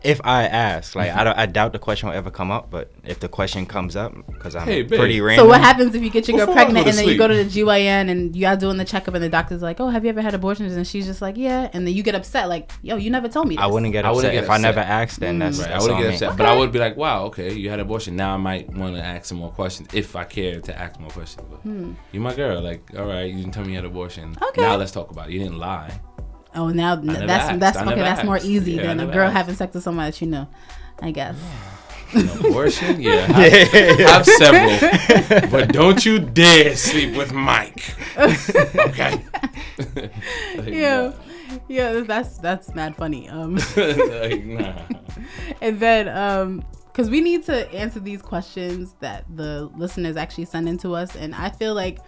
If 0.02 0.20
I 0.24 0.44
ask, 0.44 0.94
like, 0.94 1.10
I, 1.10 1.24
don't, 1.24 1.36
I 1.36 1.46
doubt 1.46 1.72
the 1.72 1.78
question 1.78 2.08
will 2.08 2.16
ever 2.16 2.30
come 2.30 2.50
up. 2.50 2.70
But 2.70 2.90
if 3.04 3.20
the 3.20 3.28
question 3.28 3.66
comes 3.66 3.96
up, 3.96 4.14
because 4.26 4.54
I'm 4.54 4.66
Hey, 4.66 4.84
pretty 4.84 5.20
random. 5.20 5.44
So 5.44 5.48
what 5.48 5.60
happens 5.60 5.94
if 5.94 6.02
you 6.02 6.10
get 6.10 6.28
your 6.28 6.36
girl 6.36 6.46
Before 6.46 6.62
pregnant 6.62 6.86
and 6.86 6.96
then 6.96 7.08
you 7.08 7.18
go 7.18 7.26
to 7.26 7.34
the 7.34 7.44
GYN 7.44 8.10
and 8.10 8.36
you 8.36 8.46
are 8.46 8.56
doing 8.56 8.76
the 8.76 8.84
checkup 8.84 9.14
and 9.14 9.24
the 9.24 9.28
doctor's 9.28 9.62
like, 9.62 9.80
"Oh, 9.80 9.88
have 9.88 10.04
you 10.04 10.10
ever 10.10 10.20
had 10.20 10.34
abortions?" 10.34 10.74
and 10.76 10.86
she's 10.86 11.06
just 11.06 11.20
like, 11.20 11.36
"Yeah," 11.36 11.68
and 11.72 11.86
then 11.86 11.94
you 11.94 12.02
get 12.02 12.14
upset 12.14 12.48
like, 12.48 12.70
"Yo, 12.82 12.96
you 12.96 13.10
never 13.10 13.28
told 13.28 13.48
me." 13.48 13.56
This. 13.56 13.64
I 13.64 13.66
wouldn't 13.66 13.92
get 13.92 14.04
I 14.04 14.08
upset 14.10 14.16
wouldn't 14.16 14.34
get 14.34 14.44
if 14.44 14.50
I 14.50 14.58
never 14.58 14.80
asked. 14.80 15.20
Then 15.20 15.38
that's. 15.38 15.58
Right. 15.58 15.70
I 15.70 15.80
wouldn't 15.80 16.00
get 16.00 16.08
me. 16.08 16.14
upset, 16.14 16.36
but 16.36 16.46
I 16.46 16.56
would 16.56 16.72
be 16.72 16.78
like, 16.78 16.96
wow, 16.96 17.24
okay, 17.26 17.52
you 17.52 17.70
had 17.70 17.80
abortion. 17.80 18.16
Now 18.16 18.34
I 18.34 18.36
might 18.36 18.68
want 18.70 18.94
to 18.94 19.02
ask 19.02 19.26
some 19.26 19.38
more 19.38 19.50
questions 19.50 19.88
if 19.92 20.14
I 20.16 20.24
care 20.24 20.60
to 20.60 20.78
ask 20.78 20.98
more 21.00 21.10
questions. 21.10 21.46
But 21.50 21.70
you 22.12 22.20
my 22.20 22.34
girl. 22.34 22.60
Like, 22.60 22.90
all 22.96 23.06
right, 23.06 23.24
you 23.24 23.36
didn't 23.36 23.52
tell 23.52 23.64
me 23.64 23.70
you 23.70 23.76
had 23.76 23.84
abortion. 23.84 24.34
Hmm. 24.34 24.44
Okay. 24.44 24.62
Now 24.62 24.76
let's 24.76 24.92
talk 24.92 25.10
about 25.10 25.28
it. 25.28 25.32
You 25.32 25.40
didn't 25.40 25.58
lie. 25.58 26.00
Oh, 26.58 26.68
now 26.68 26.96
never 26.96 27.26
that's 27.26 27.50
asked. 27.50 27.60
that's 27.60 27.76
I 27.78 27.80
okay. 27.82 27.90
never 27.90 28.02
That's 28.02 28.24
more 28.24 28.38
easy 28.42 28.72
Yeah, 28.72 28.82
than 28.86 29.00
a 29.00 29.06
girl 29.06 29.26
asked. 29.28 29.36
having 29.36 29.54
sex 29.54 29.74
with 29.74 29.84
somebody 29.84 30.10
that 30.10 30.20
you 30.20 30.26
know. 30.26 30.48
I 31.00 31.10
guess. 31.12 31.36
An 32.14 32.28
abortion? 32.40 33.00
Yeah. 33.00 33.20
Have, 33.26 33.98
have 34.00 34.26
several. 34.26 35.50
but 35.50 35.72
don't 35.72 36.04
you 36.06 36.18
dare 36.18 36.74
sleep 36.74 37.16
with 37.16 37.32
Mike. 37.32 37.94
Okay. 38.18 39.22
Like, 40.56 40.66
Yeah, 40.66 41.12
yeah. 41.68 42.00
That's 42.00 42.38
that's 42.38 42.74
mad 42.74 42.96
funny. 42.96 43.28
Um, 43.28 43.56
like, 43.76 44.44
nah. 44.44 44.72
and 45.60 45.78
then 45.80 46.08
um, 46.08 46.64
because 46.86 47.10
we 47.10 47.20
need 47.20 47.44
to 47.44 47.70
answer 47.74 48.00
these 48.00 48.22
questions 48.22 48.94
that 49.00 49.24
the 49.34 49.70
listeners 49.76 50.16
actually 50.16 50.46
send 50.46 50.68
in 50.68 50.78
to 50.78 50.94
us, 50.94 51.14
and 51.16 51.34
I 51.34 51.50
feel 51.50 51.74
like. 51.74 51.98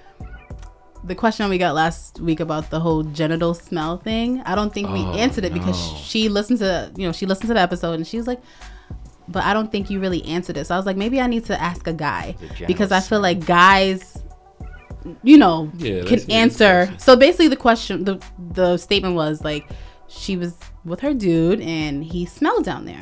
The 1.04 1.14
question 1.14 1.49
we 1.49 1.57
got 1.59 1.75
last 1.75 2.21
week 2.21 2.40
about 2.40 2.69
the 2.71 2.78
whole 2.80 3.02
genital 3.02 3.54
smell 3.54 3.97
thing, 3.97 4.40
I 4.45 4.54
don't 4.54 4.73
think 4.73 4.90
we 4.90 5.00
Oh, 5.00 5.12
answered 5.12 5.45
it 5.45 5.54
because 5.54 5.76
she 6.04 6.28
listened 6.28 6.59
to, 6.59 6.92
you 6.97 7.07
know, 7.07 7.12
she 7.12 7.25
listened 7.26 7.49
to 7.49 7.54
the 7.54 7.61
episode 7.61 7.95
and 7.95 8.07
she 8.07 8.19
was 8.19 8.26
like, 8.26 8.40
but 9.26 9.42
I 9.45 9.54
don't 9.54 9.73
think 9.73 9.88
you 9.90 9.99
really 10.00 10.23
answered 10.25 10.57
it. 10.59 10.66
So 10.66 10.75
I 10.75 10.76
was 10.76 10.85
like, 10.87 10.97
maybe 10.99 11.21
I 11.21 11.26
need 11.26 11.47
to 11.47 11.61
ask 11.61 11.87
a 11.87 11.92
guy 11.95 12.37
because 12.66 12.92
I 12.92 13.00
feel 13.00 13.21
like 13.21 13.47
guys, 13.47 14.23
you 15.23 15.38
know, 15.38 15.71
Yeah, 15.78 16.02
can 16.04 16.21
answer. 16.30 16.92
So 16.99 17.16
basically, 17.16 17.49
the 17.49 17.57
question, 17.57 18.04
the 18.04 18.21
the 18.52 18.76
statement 18.76 19.14
was 19.14 19.42
like, 19.42 19.66
she 20.09 20.37
was 20.37 20.59
with 20.85 21.00
her 21.00 21.14
dude 21.14 21.61
and 21.61 22.04
he 22.04 22.26
smelled 22.26 22.64
down 22.64 22.85
there, 22.85 23.00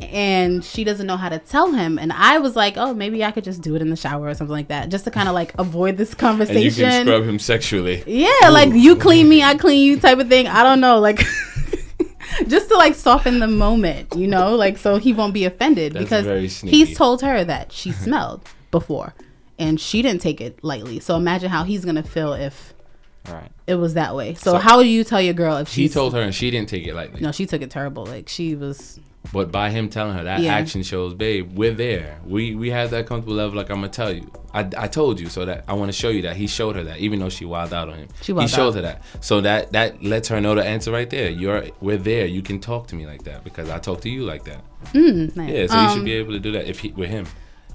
and 0.00 0.64
she 0.64 0.82
doesn't 0.84 1.06
know 1.06 1.16
how 1.16 1.28
to 1.28 1.38
tell 1.38 1.72
him. 1.72 1.98
And 1.98 2.12
I 2.12 2.38
was 2.38 2.56
like, 2.56 2.76
oh, 2.76 2.94
maybe 2.94 3.24
I 3.24 3.30
could 3.30 3.44
just 3.44 3.62
do 3.62 3.74
it 3.76 3.82
in 3.82 3.90
the 3.90 3.96
shower 3.96 4.26
or 4.28 4.34
something 4.34 4.52
like 4.54 4.68
that, 4.68 4.88
just 4.88 5.04
to 5.04 5.10
kind 5.10 5.28
of 5.28 5.34
like 5.34 5.54
avoid 5.58 5.96
this 5.96 6.10
And 6.12 6.18
you 6.20 6.28
conversation. 6.28 6.84
can 6.84 7.06
scrub 7.06 7.24
him 7.24 7.38
sexually. 7.38 8.02
Yeah, 8.06 8.48
like 8.50 8.72
you 8.72 8.96
clean 8.96 9.28
me, 9.28 9.42
I 9.50 9.54
clean 9.56 9.86
you 9.86 9.98
type 10.00 10.18
of 10.18 10.28
thing. 10.28 10.46
I 10.48 10.62
don't 10.62 10.80
know, 10.80 10.98
like 10.98 11.20
just 12.48 12.68
to 12.68 12.76
like 12.76 12.94
soften 12.94 13.38
the 13.38 13.46
moment, 13.46 14.14
you 14.16 14.26
know, 14.26 14.56
like 14.56 14.78
so 14.78 14.96
he 14.96 15.12
won't 15.12 15.34
be 15.34 15.44
offended 15.44 15.92
That's 15.94 16.04
because 16.04 16.60
he's 16.60 16.96
told 16.96 17.22
her 17.22 17.44
that 17.44 17.72
she 17.72 17.92
smelled 18.04 18.48
before 18.70 19.14
and 19.58 19.80
she 19.80 20.02
didn't 20.02 20.20
take 20.20 20.40
it 20.40 20.62
lightly. 20.64 20.98
So 21.00 21.16
imagine 21.16 21.50
how 21.50 21.62
he's 21.64 21.84
gonna 21.84 22.02
feel 22.02 22.32
if 22.32 22.72
Right. 23.28 23.50
it 23.66 23.76
was 23.76 23.94
that 23.94 24.14
way. 24.14 24.34
So, 24.34 24.52
So- 24.52 24.58
how 24.58 24.82
do 24.82 24.88
you 24.88 25.02
tell 25.02 25.20
your 25.22 25.32
girl 25.32 25.56
if 25.58 25.68
she 25.68 25.88
told 25.88 26.12
her 26.14 26.20
and 26.20 26.34
she 26.34 26.50
didn't 26.50 26.68
take 26.68 26.86
it 26.86 26.94
lightly. 26.94 27.20
No, 27.22 27.32
she 27.32 27.46
took 27.46 27.62
it 27.62 27.70
terrible. 27.70 28.04
Like 28.04 28.28
she 28.28 28.54
was 28.54 28.98
But 29.32 29.50
by 29.50 29.70
him 29.70 29.88
telling 29.88 30.14
her 30.16 30.24
that 30.24 30.40
Yeah. 30.40 30.54
action 30.54 30.82
shows, 30.82 31.14
babe, 31.14 31.56
we're 31.56 31.72
there. 31.74 32.18
We 32.26 32.54
we 32.54 32.70
have 32.70 32.90
that 32.90 33.06
comfortable 33.06 33.34
level. 33.36 33.56
Like 33.56 33.70
I'm 33.70 33.76
gonna 33.76 33.88
tell 33.88 34.12
you, 34.12 34.30
I, 34.52 34.68
I 34.76 34.86
told 34.86 35.18
you 35.18 35.28
so 35.28 35.44
that 35.46 35.64
I 35.66 35.72
want 35.72 35.88
to 35.90 35.96
show 35.96 36.10
you 36.10 36.22
that 36.22 36.36
he 36.36 36.46
showed 36.46 36.76
her 36.76 36.84
that, 36.84 36.98
even 36.98 37.18
though 37.18 37.30
she 37.30 37.44
wild 37.44 37.72
out 37.72 37.88
on 37.88 37.96
him. 37.98 38.08
She 38.22 38.32
he 38.34 38.46
showed 38.46 38.68
out. 38.68 38.74
her 38.74 38.82
that, 38.82 39.02
so 39.20 39.40
that 39.40 39.72
that 39.72 40.02
lets 40.04 40.28
her 40.28 40.40
know 40.40 40.54
the 40.54 40.64
answer 40.64 40.92
right 40.92 41.08
there. 41.08 41.30
You're 41.30 41.64
we're 41.80 41.96
there. 41.96 42.26
You 42.26 42.42
can 42.42 42.60
talk 42.60 42.86
to 42.88 42.94
me 42.94 43.06
like 43.06 43.24
that 43.24 43.42
because 43.44 43.70
I 43.70 43.78
talk 43.78 44.02
to 44.02 44.10
you 44.10 44.24
like 44.24 44.44
that. 44.44 44.60
mm, 44.92 45.34
nice. 45.34 45.50
Yeah, 45.50 45.66
so 45.66 45.74
you 45.80 45.80
Um, 45.88 45.94
should 45.94 46.04
be 46.04 46.12
able 46.12 46.32
to 46.32 46.38
do 46.40 46.52
that 46.52 46.66
if 46.68 46.80
he 46.80 46.90
with 46.92 47.10
him. 47.10 47.26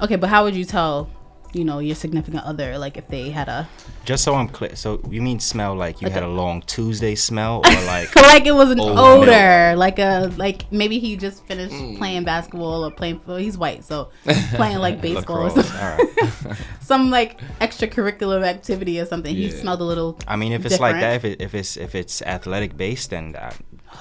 Okay, 0.01 0.15
but 0.15 0.29
how 0.29 0.43
would 0.45 0.55
you 0.55 0.65
tell 0.65 1.09
you 1.53 1.63
know 1.65 1.79
your 1.79 1.95
significant 1.95 2.43
other 2.43 2.77
like 2.77 2.97
if 2.97 3.07
they 3.07 3.29
had 3.31 3.49
a 3.49 3.67
Just 4.05 4.23
so 4.23 4.35
I'm 4.35 4.47
clear, 4.47 4.75
so 4.75 5.01
you 5.09 5.21
mean 5.21 5.39
smell 5.39 5.75
like 5.75 6.01
you 6.01 6.09
had 6.09 6.23
a 6.23 6.27
long 6.27 6.61
Tuesday 6.63 7.15
smell, 7.15 7.57
or 7.65 7.81
like 7.85 8.15
like 8.15 8.45
it 8.45 8.53
was 8.53 8.69
an 8.71 8.79
Old 8.79 8.97
odor 8.97 9.75
like 9.75 9.99
a 9.99 10.31
like 10.37 10.71
maybe 10.71 10.99
he 10.99 11.15
just 11.17 11.45
finished 11.45 11.73
Mm. 11.73 11.97
playing 11.97 12.23
basketball 12.23 12.85
or 12.85 12.91
playing 12.91 13.21
well, 13.25 13.37
he's 13.37 13.57
white 13.57 13.83
so 13.83 14.09
playing 14.55 14.77
like 14.79 15.01
baseball 15.01 15.43
or 15.47 15.49
something, 15.49 15.79
All 15.81 15.97
right. 15.97 16.57
some 16.81 17.09
like 17.11 17.39
extracurricular 17.61 18.43
activity 18.43 18.99
or 18.99 19.05
something 19.05 19.35
he 19.35 19.49
smelled 19.51 19.81
a 19.81 19.83
little 19.83 20.17
I 20.27 20.35
mean, 20.35 20.51
if 20.51 20.65
it's 20.65 20.79
like 20.79 20.99
that, 20.99 21.15
if 21.15 21.25
it, 21.25 21.41
if 21.41 21.53
it's 21.53 21.77
if 21.77 21.95
it's 21.95 22.21
athletic 22.21 22.75
based, 22.77 23.09
then 23.11 23.33
that 23.33 23.55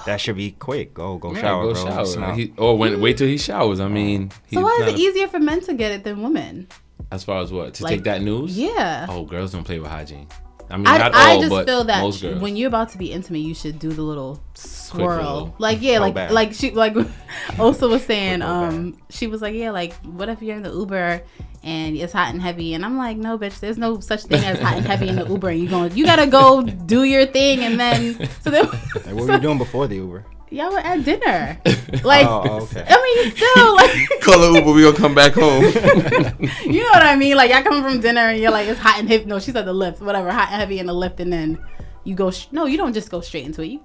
that 0.05 0.21
should 0.21 0.35
be 0.35 0.51
quick. 0.51 0.93
Go 0.93 1.17
go 1.17 1.33
Yeah, 1.33 1.41
shower, 1.41 1.63
go 1.65 1.73
bro. 1.73 2.05
shower. 2.05 2.33
He, 2.33 2.53
or 2.57 2.77
when 2.77 3.01
wait 3.01 3.17
till 3.17 3.27
he 3.27 3.37
showers. 3.37 3.79
I 3.79 3.87
mean, 3.87 4.31
so 4.31 4.37
he's 4.47 4.59
why 4.63 4.79
is 4.83 4.93
it 4.93 4.99
easier 4.99 5.27
for 5.27 5.39
men 5.39 5.61
to 5.61 5.73
get 5.73 5.91
it 5.91 6.03
than 6.03 6.21
women 6.23 6.67
As 7.11 7.23
far 7.23 7.41
as 7.41 7.51
what 7.51 7.73
to 7.75 7.83
Like, 7.83 7.91
take 7.95 8.03
that 8.03 8.21
news? 8.21 8.57
yeah 8.57 9.05
Oh, 9.09 9.23
girls 9.25 9.51
don't 9.51 9.63
play 9.63 9.79
with 9.79 9.89
hygiene. 9.89 10.27
I 10.71 10.77
mean, 10.77 10.85
I, 10.85 10.97
not 10.99 11.15
I 11.15 11.31
all, 11.31 11.39
just 11.39 11.49
but 11.49 11.65
feel 11.65 11.83
that 11.85 12.01
most 12.03 12.21
girls. 12.21 12.39
when 12.39 12.55
you're 12.55 12.67
about 12.67 12.89
to 12.89 12.99
be 12.99 13.11
intimate, 13.11 13.39
you 13.39 13.55
should 13.55 13.79
do 13.79 13.89
the 13.89 14.03
little 14.03 14.39
swirl. 14.53 15.15
little 15.17 15.55
like 15.57 15.81
yeah, 15.81 15.97
like 15.97 16.13
back. 16.13 16.29
like 16.29 16.53
she 16.53 16.69
like 16.69 16.95
also 17.59 17.89
was 17.89 18.05
saying, 18.05 18.43
um, 18.43 18.95
she 19.09 19.25
was 19.25 19.41
like, 19.41 19.55
yeah, 19.55 19.71
like 19.71 19.93
what 20.05 20.29
if 20.29 20.43
you're 20.43 20.55
in 20.57 20.61
the 20.61 20.69
Uber 20.71 21.23
and 21.63 21.97
it's 21.97 22.13
hot 22.13 22.29
and 22.31 22.39
heavy, 22.41 22.75
and 22.75 22.85
I'm 22.85 22.97
like, 22.99 23.17
no, 23.17 23.35
bitch, 23.39 23.59
there's 23.59 23.79
no 23.79 23.99
such 23.99 24.23
thing 24.25 24.43
as 24.45 24.59
hot 24.59 24.77
and 24.77 24.85
heavy 24.85 25.07
in 25.07 25.15
the 25.15 25.25
Uber. 25.27 25.49
And 25.49 25.59
you 25.59 25.67
going, 25.69 25.97
you 25.97 26.05
gotta 26.05 26.27
go 26.27 26.61
do 26.85 27.03
your 27.03 27.25
thing, 27.25 27.61
and 27.61 27.79
then 27.79 28.29
so 28.41 28.51
then 28.51 28.67
what 28.67 29.15
were 29.15 29.33
you 29.33 29.39
doing 29.39 29.57
before 29.57 29.87
the 29.87 29.95
Uber? 29.95 30.23
Y'all 30.51 30.71
were 30.71 30.79
at 30.79 31.03
dinner. 31.03 31.59
Like, 32.03 32.27
Oh, 32.27 32.61
okay. 32.61 32.85
I 32.87 33.01
mean, 33.01 33.35
still 33.35 33.75
like. 33.81 34.21
Call 34.21 34.55
Uber. 34.55 34.71
We 34.71 34.83
gonna 34.83 34.95
come 34.95 35.15
back 35.15 35.33
home. 35.33 35.63
you 36.63 36.83
know 36.83 36.89
what 36.91 37.01
I 37.03 37.15
mean? 37.17 37.35
Like 37.35 37.49
y'all 37.51 37.63
coming 37.63 37.81
from 37.81 37.99
dinner 37.99 38.21
and 38.29 38.39
you're 38.39 38.51
like 38.51 38.67
it's 38.67 38.79
hot 38.79 38.99
and 38.99 39.09
heavy. 39.09 39.25
No, 39.25 39.39
she 39.39 39.51
said 39.51 39.65
the 39.65 39.73
lift, 39.73 39.99
whatever, 40.01 40.31
hot 40.31 40.49
and 40.51 40.61
heavy 40.61 40.77
in 40.79 40.85
the 40.85 40.93
lift, 40.93 41.19
and 41.19 41.33
then 41.33 41.57
you 42.05 42.15
go. 42.15 42.31
Sh- 42.31 42.47
no, 42.51 42.65
you 42.65 42.77
don't 42.77 42.93
just 42.93 43.09
go 43.11 43.19
straight 43.21 43.45
into 43.45 43.61
it. 43.61 43.67
You 43.67 43.81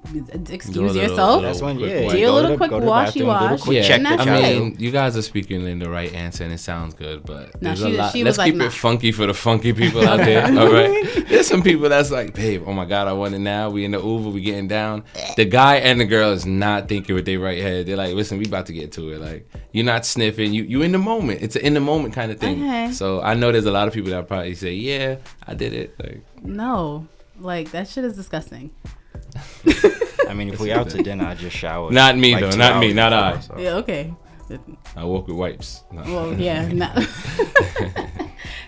excuse 0.51 0.77
little- 0.77 0.95
yourself. 0.97 1.43
That's 1.43 1.61
when 1.61 1.77
quick 1.79 1.91
yeah. 1.91 2.09
Do 2.11 2.19
you 2.19 2.29
a 2.29 2.31
little 2.31 2.57
quick 2.57 2.71
go 2.71 2.79
washy 2.79 3.21
bathroom, 3.21 3.41
do 3.41 3.47
the 3.47 3.51
wash. 3.55 3.61
quick 3.63 3.77
yeah, 3.77 3.83
check 3.83 3.97
and 3.99 4.07
that's 4.07 4.23
I 4.27 4.41
mean, 4.59 4.77
you 4.79 4.91
guys 4.91 5.17
are 5.17 5.23
speaking 5.23 5.67
in 5.67 5.79
the 5.81 5.91
right 5.91 6.13
answer, 6.15 6.45
and 6.45 6.53
it 6.53 6.59
sounds 6.59 6.95
good. 6.95 7.25
But 7.25 7.61
No, 7.61 7.69
there's 7.75 7.79
she- 7.81 7.95
a 7.95 7.99
lot. 7.99 8.13
she 8.13 8.25
Let's 8.25 8.39
like, 8.39 8.47
keep 8.53 8.57
nah. 8.57 8.67
it 8.67 8.73
funky 8.73 9.13
for 9.13 9.27
the 9.27 9.35
funky 9.35 9.73
people 9.73 10.07
out 10.09 10.19
there. 10.19 10.45
All 10.59 10.73
right. 10.73 11.25
There's 11.29 11.47
some 11.49 11.63
people 11.63 11.89
that's 11.89 12.11
like, 12.11 12.35
babe, 12.35 12.63
oh 12.67 12.73
my 12.73 12.85
god, 12.85 13.09
I 13.09 13.13
want 13.15 13.35
it 13.35 13.41
now. 13.41 13.71
We 13.71 13.85
in 13.85 13.91
the 13.91 13.99
Uber, 14.03 14.31
we 14.31 14.41
getting 14.43 14.69
down. 14.69 15.05
The 15.37 15.45
guy 15.45 15.77
and 15.77 16.01
the 16.01 16.05
girl 16.05 16.31
is 16.33 16.47
not 16.47 16.89
thinking 16.89 17.15
with 17.15 17.27
their 17.27 17.41
right 17.41 17.61
head. 17.61 17.87
They're 17.87 17.97
like, 17.97 18.15
listen, 18.15 18.39
we 18.39 18.45
about 18.47 18.67
to 18.67 18.73
get 18.73 18.93
to 18.93 19.11
it. 19.11 19.21
Like, 19.21 19.49
you're 19.73 19.85
not 19.85 20.07
sniffing. 20.07 20.53
You 20.55 20.63
you 20.63 20.83
in 20.83 20.93
the 20.93 20.99
moment. 20.99 21.43
It's 21.43 21.57
an 21.57 21.63
in 21.63 21.75
the 21.75 21.81
moment 21.81 22.15
kind 22.15 22.31
of 22.31 22.39
thing. 22.39 22.63
Okay. 22.63 22.93
So 22.93 23.21
I 23.21 23.35
know 23.35 23.51
there's 23.51 23.67
a 23.67 23.73
lot 23.73 23.89
of 23.89 23.95
people 23.95 24.11
that 24.13 24.29
probably 24.29 24.55
say, 24.55 24.73
yeah, 24.73 25.17
I 25.47 25.55
did 25.55 25.73
it. 25.73 25.95
Like, 25.99 26.23
No, 26.43 27.09
like 27.39 27.71
that 27.73 27.89
shit 27.89 28.05
is 28.05 28.17
disgusting. 28.17 28.71
I 30.29 30.35
mean, 30.35 30.49
if 30.49 30.61
we 30.61 30.73
out 30.73 30.91
to 30.91 31.03
dinner, 31.03 31.27
I 31.27 31.35
just 31.35 31.57
shower. 31.57 31.91
Not 31.91 32.17
me, 32.17 32.35
though, 32.35 32.51
not 32.51 32.81
me, 32.81 32.93
not 32.93 33.13
I. 33.13 33.41
so. 33.41 33.59
Yeah, 33.59 33.77
okay. 33.77 34.15
I 34.97 35.05
walk 35.05 35.27
with 35.27 35.37
wipes. 35.37 35.85
No. 35.91 36.03
Well, 36.03 36.41
yeah. 36.41 36.67
no. 36.73 36.93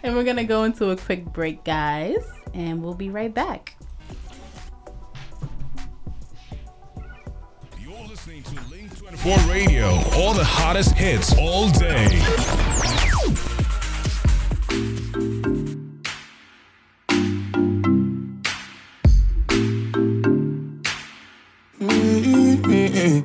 and 0.03 0.15
we're 0.15 0.25
gonna 0.25 0.45
go 0.45 0.65
into 0.65 0.91
a 0.91 0.97
quick 0.97 1.25
break, 1.27 1.65
guys, 1.65 2.25
and 2.55 2.83
we'll 2.83 2.95
be 2.95 3.11
right 3.11 3.33
back. 3.33 3.77
You're 7.81 8.09
listening 8.09 8.43
to 8.45 8.61
Link 8.71 8.97
24 8.97 9.37
Radio. 9.53 9.87
All 10.15 10.35
the 10.35 10.45
hottest 10.45 10.93
hits 10.93 11.35
all 11.37 11.69
day. 11.71 12.09
Hey, 23.07 23.23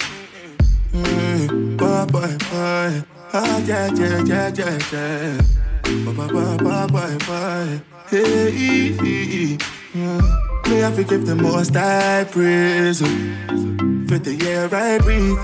may 10.69 10.83
I 10.83 10.91
forgive 10.91 11.25
the 11.25 11.35
most 11.35 11.75
I 11.75 12.25
praise 12.25 12.99
for 12.99 14.19
the 14.19 14.37
air 14.45 14.69
I 14.71 14.99
breathe, 14.99 15.39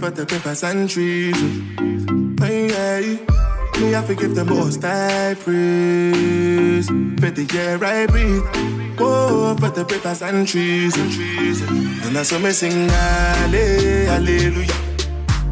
for 0.00 0.10
the 0.10 0.26
rivers 0.26 0.64
and 0.64 0.90
trees. 0.90 1.40
Hey. 2.40 3.20
May 3.80 3.94
I 3.94 4.02
forgive 4.02 4.34
the 4.34 4.44
most 4.44 4.84
I 4.84 5.34
praise 5.34 6.88
for 6.88 7.30
the 7.30 7.46
air 7.56 7.82
I 7.82 8.06
breathe. 8.06 8.89
Oh, 9.02 9.56
for 9.58 9.70
the 9.70 9.84
rivers 9.84 10.22
and 10.22 10.46
trees 10.46 10.96
and 10.96 11.10
trees. 11.12 11.60
And 11.62 12.14
that's 12.14 12.32
what 12.32 12.42
me 12.42 12.50
sing, 12.50 12.88
Hallelujah. 12.88 14.72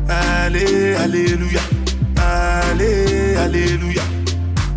Halle- 0.06 0.94
Hallelujah. 0.96 1.60
Halle- 2.16 3.34
Hallelujah. 3.36 4.06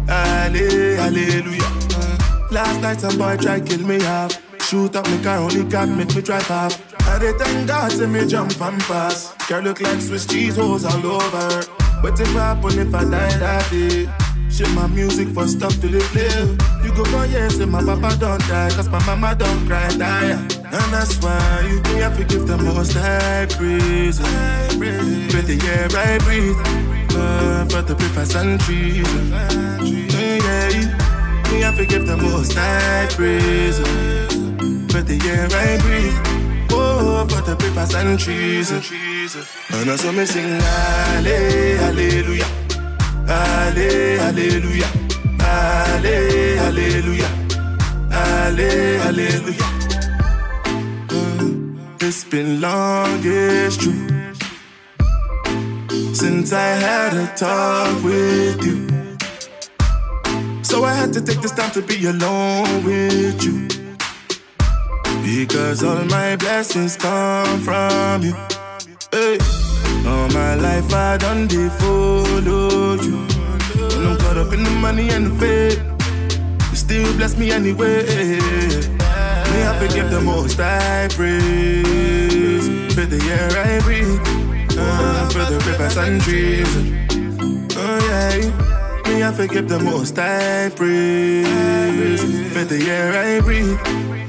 Halle- 0.07 0.95
Hallelujah. 0.97 1.71
Uh, 1.95 2.17
Last 2.51 2.81
night 2.81 2.99
some 3.01 3.17
boy 3.17 3.37
try 3.37 3.59
kill 3.59 3.85
me 3.85 4.03
off. 4.05 4.37
Shoot 4.61 4.95
up 4.95 5.07
me 5.09 5.21
car, 5.23 5.37
only 5.37 5.63
got 5.65 5.89
make 5.89 6.15
me 6.15 6.21
drive 6.21 6.49
off. 6.49 6.73
I 7.07 7.19
did 7.19 7.37
thank 7.39 7.67
God 7.67 7.91
to 7.91 8.07
me 8.07 8.25
jump 8.25 8.59
and 8.61 8.79
pass. 8.83 9.33
Girl 9.47 9.61
look 9.61 9.81
like 9.81 9.99
Swiss 10.01 10.25
cheese 10.25 10.55
holes 10.55 10.85
all 10.85 11.05
over. 11.05 11.63
What 12.01 12.19
if 12.19 12.35
I 12.35 12.55
happen 12.55 12.79
if 12.79 12.93
I 12.95 13.03
die 13.03 13.37
that 13.37 13.69
day? 13.69 14.07
Shit 14.51 14.69
my 14.71 14.87
music 14.87 15.29
for 15.29 15.47
stop 15.47 15.71
to 15.71 15.87
the 15.87 15.99
play. 16.11 16.29
You 16.83 16.93
go 16.95 17.03
for 17.05 17.25
years 17.25 17.57
and 17.59 17.71
my 17.71 17.81
papa 17.83 18.15
don't 18.19 18.39
die, 18.47 18.69
cause 18.71 18.89
my 18.89 19.03
mama 19.05 19.33
don't 19.35 19.65
cry 19.65 19.87
die. 19.89 20.31
And 20.31 20.93
that's 20.93 21.17
why 21.21 21.61
you 21.69 21.81
me 21.93 22.01
have 22.01 22.17
to 22.17 22.23
give 22.25 22.47
the 22.47 22.57
most 22.57 22.95
I 22.97 23.45
praise. 23.57 24.19
Breathe 24.77 25.47
the 25.47 25.57
air 25.67 25.87
I 25.95 26.17
breathe. 26.19 26.57
Uh, 27.13 27.65
for 27.65 27.81
the 27.81 27.95
rivers 27.95 28.35
and 28.35 28.59
trees. 28.61 29.07
Yeah. 30.13 30.69
Me 31.51 31.61
have 31.61 31.75
to 31.77 31.85
give 31.85 32.05
the 32.07 32.17
most 32.17 32.57
I 32.57 33.07
praise. 33.11 33.79
For 34.91 35.01
the 35.01 35.17
air 35.27 35.47
I 35.51 35.77
breathe. 35.81 36.67
Oh, 36.71 37.25
for 37.29 37.41
the 37.41 37.55
rivers 37.63 37.93
and 37.95 38.17
trees. 38.19 38.71
And 38.71 39.89
that's 39.89 40.03
what 40.03 40.15
me 40.15 40.25
sing. 40.25 40.59
Halle- 40.61 41.77
Hallelujah. 41.77 42.60
Hallelujah. 43.31 44.91
Halle- 45.39 46.57
Hallelujah. 46.63 47.31
Halle- 48.15 48.97
Hallelujah. 49.03 49.69
Mm, 51.07 51.77
It's 52.01 52.23
been 52.25 52.59
long, 52.59 53.19
it's 53.23 53.77
true. 53.77 54.01
Since 56.13 56.51
I 56.51 56.69
had 56.87 57.13
a 57.13 57.27
talk 57.37 58.03
with 58.03 58.59
you. 58.67 58.77
So 60.63 60.83
I 60.83 60.93
had 60.93 61.13
to 61.13 61.21
take 61.21 61.41
this 61.41 61.51
time 61.51 61.71
to 61.71 61.81
be 61.81 62.05
alone 62.07 62.83
with 62.83 63.41
you. 63.45 63.67
Because 65.23 65.83
all 65.83 66.03
my 66.17 66.35
blessings 66.35 66.97
come 66.97 67.59
from 67.61 68.23
you. 68.23 68.35
Hey. 69.13 69.60
All 70.11 70.27
my 70.29 70.55
life 70.55 70.93
I 70.93 71.17
done 71.17 71.47
they 71.47 71.69
follow 71.79 72.95
you. 73.05 73.15
When 73.95 74.05
I'm 74.07 74.17
caught 74.17 74.37
up 74.37 74.51
in 74.53 74.63
the 74.63 74.69
money 74.85 75.09
and 75.09 75.25
the 75.27 75.33
fame, 75.39 75.79
you 76.69 76.75
still 76.75 77.11
bless 77.17 77.37
me 77.37 77.51
anyway. 77.51 78.03
May 79.51 79.63
I 79.71 79.73
forgive 79.79 80.11
the 80.11 80.19
most 80.21 80.59
I 80.59 81.07
praise 81.15 82.67
for 82.93 83.05
the 83.13 83.19
air 83.35 83.49
I 83.69 83.79
breathe, 83.85 84.19
uh, 84.77 85.29
for 85.29 85.45
the 85.51 85.57
rivers 85.67 85.95
and 85.97 86.21
trees. 86.21 86.71
Oh 87.77 87.97
yeah, 88.07 89.03
may 89.07 89.23
I 89.23 89.31
forgive 89.31 89.69
the 89.69 89.79
most 89.79 90.19
I 90.19 90.69
praise 90.75 92.21
for 92.53 92.65
the 92.65 92.79
air 92.97 93.11
I 93.27 93.39
breathe, 93.39 93.79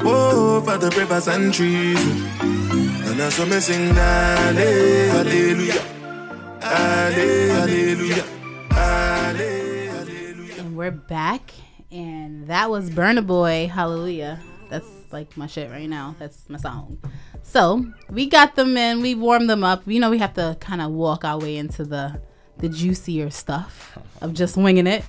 oh 0.05 0.61
for 0.65 0.79
the 0.79 0.91
rivers 0.97 1.27
and 1.27 1.53
trees. 1.53 2.03
And 3.13 3.21
that's 3.21 3.39
what 3.39 3.47
me 3.49 3.61
sing, 3.61 3.95
Halle- 3.95 5.09
Hallelujah, 5.11 5.83
Halle- 6.63 7.49
Hallelujah, 7.51 8.23
Halle- 8.71 9.87
Hallelujah. 9.89 10.55
And 10.59 10.75
we're 10.75 10.93
back, 10.93 11.53
and 11.91 12.47
that 12.49 12.71
was 12.71 12.89
Burna 12.89 13.27
Boy, 13.27 13.69
Hallelujah. 13.71 14.41
That's 14.71 14.87
like 15.11 15.37
my 15.37 15.47
shit 15.47 15.71
right 15.71 15.91
now. 15.91 16.17
That's 16.19 16.49
my 16.49 16.57
song. 16.57 16.97
So 17.43 17.85
we 18.09 18.25
got 18.25 18.57
them 18.57 18.79
in, 18.79 19.03
we 19.03 19.15
warmed 19.15 19.51
them 19.51 19.63
up. 19.63 19.83
You 19.87 20.01
know, 20.01 20.09
we 20.09 20.17
have 20.17 20.33
to 20.35 20.57
kind 20.61 20.81
of 20.81 20.91
walk 20.93 21.23
our 21.23 21.39
way 21.39 21.59
into 21.59 21.85
the 21.85 22.19
the 22.61 22.71
juicier 22.71 23.29
stuff 23.29 23.99
of 24.23 24.33
just 24.33 24.57
winging 24.57 24.87
it. 24.87 25.05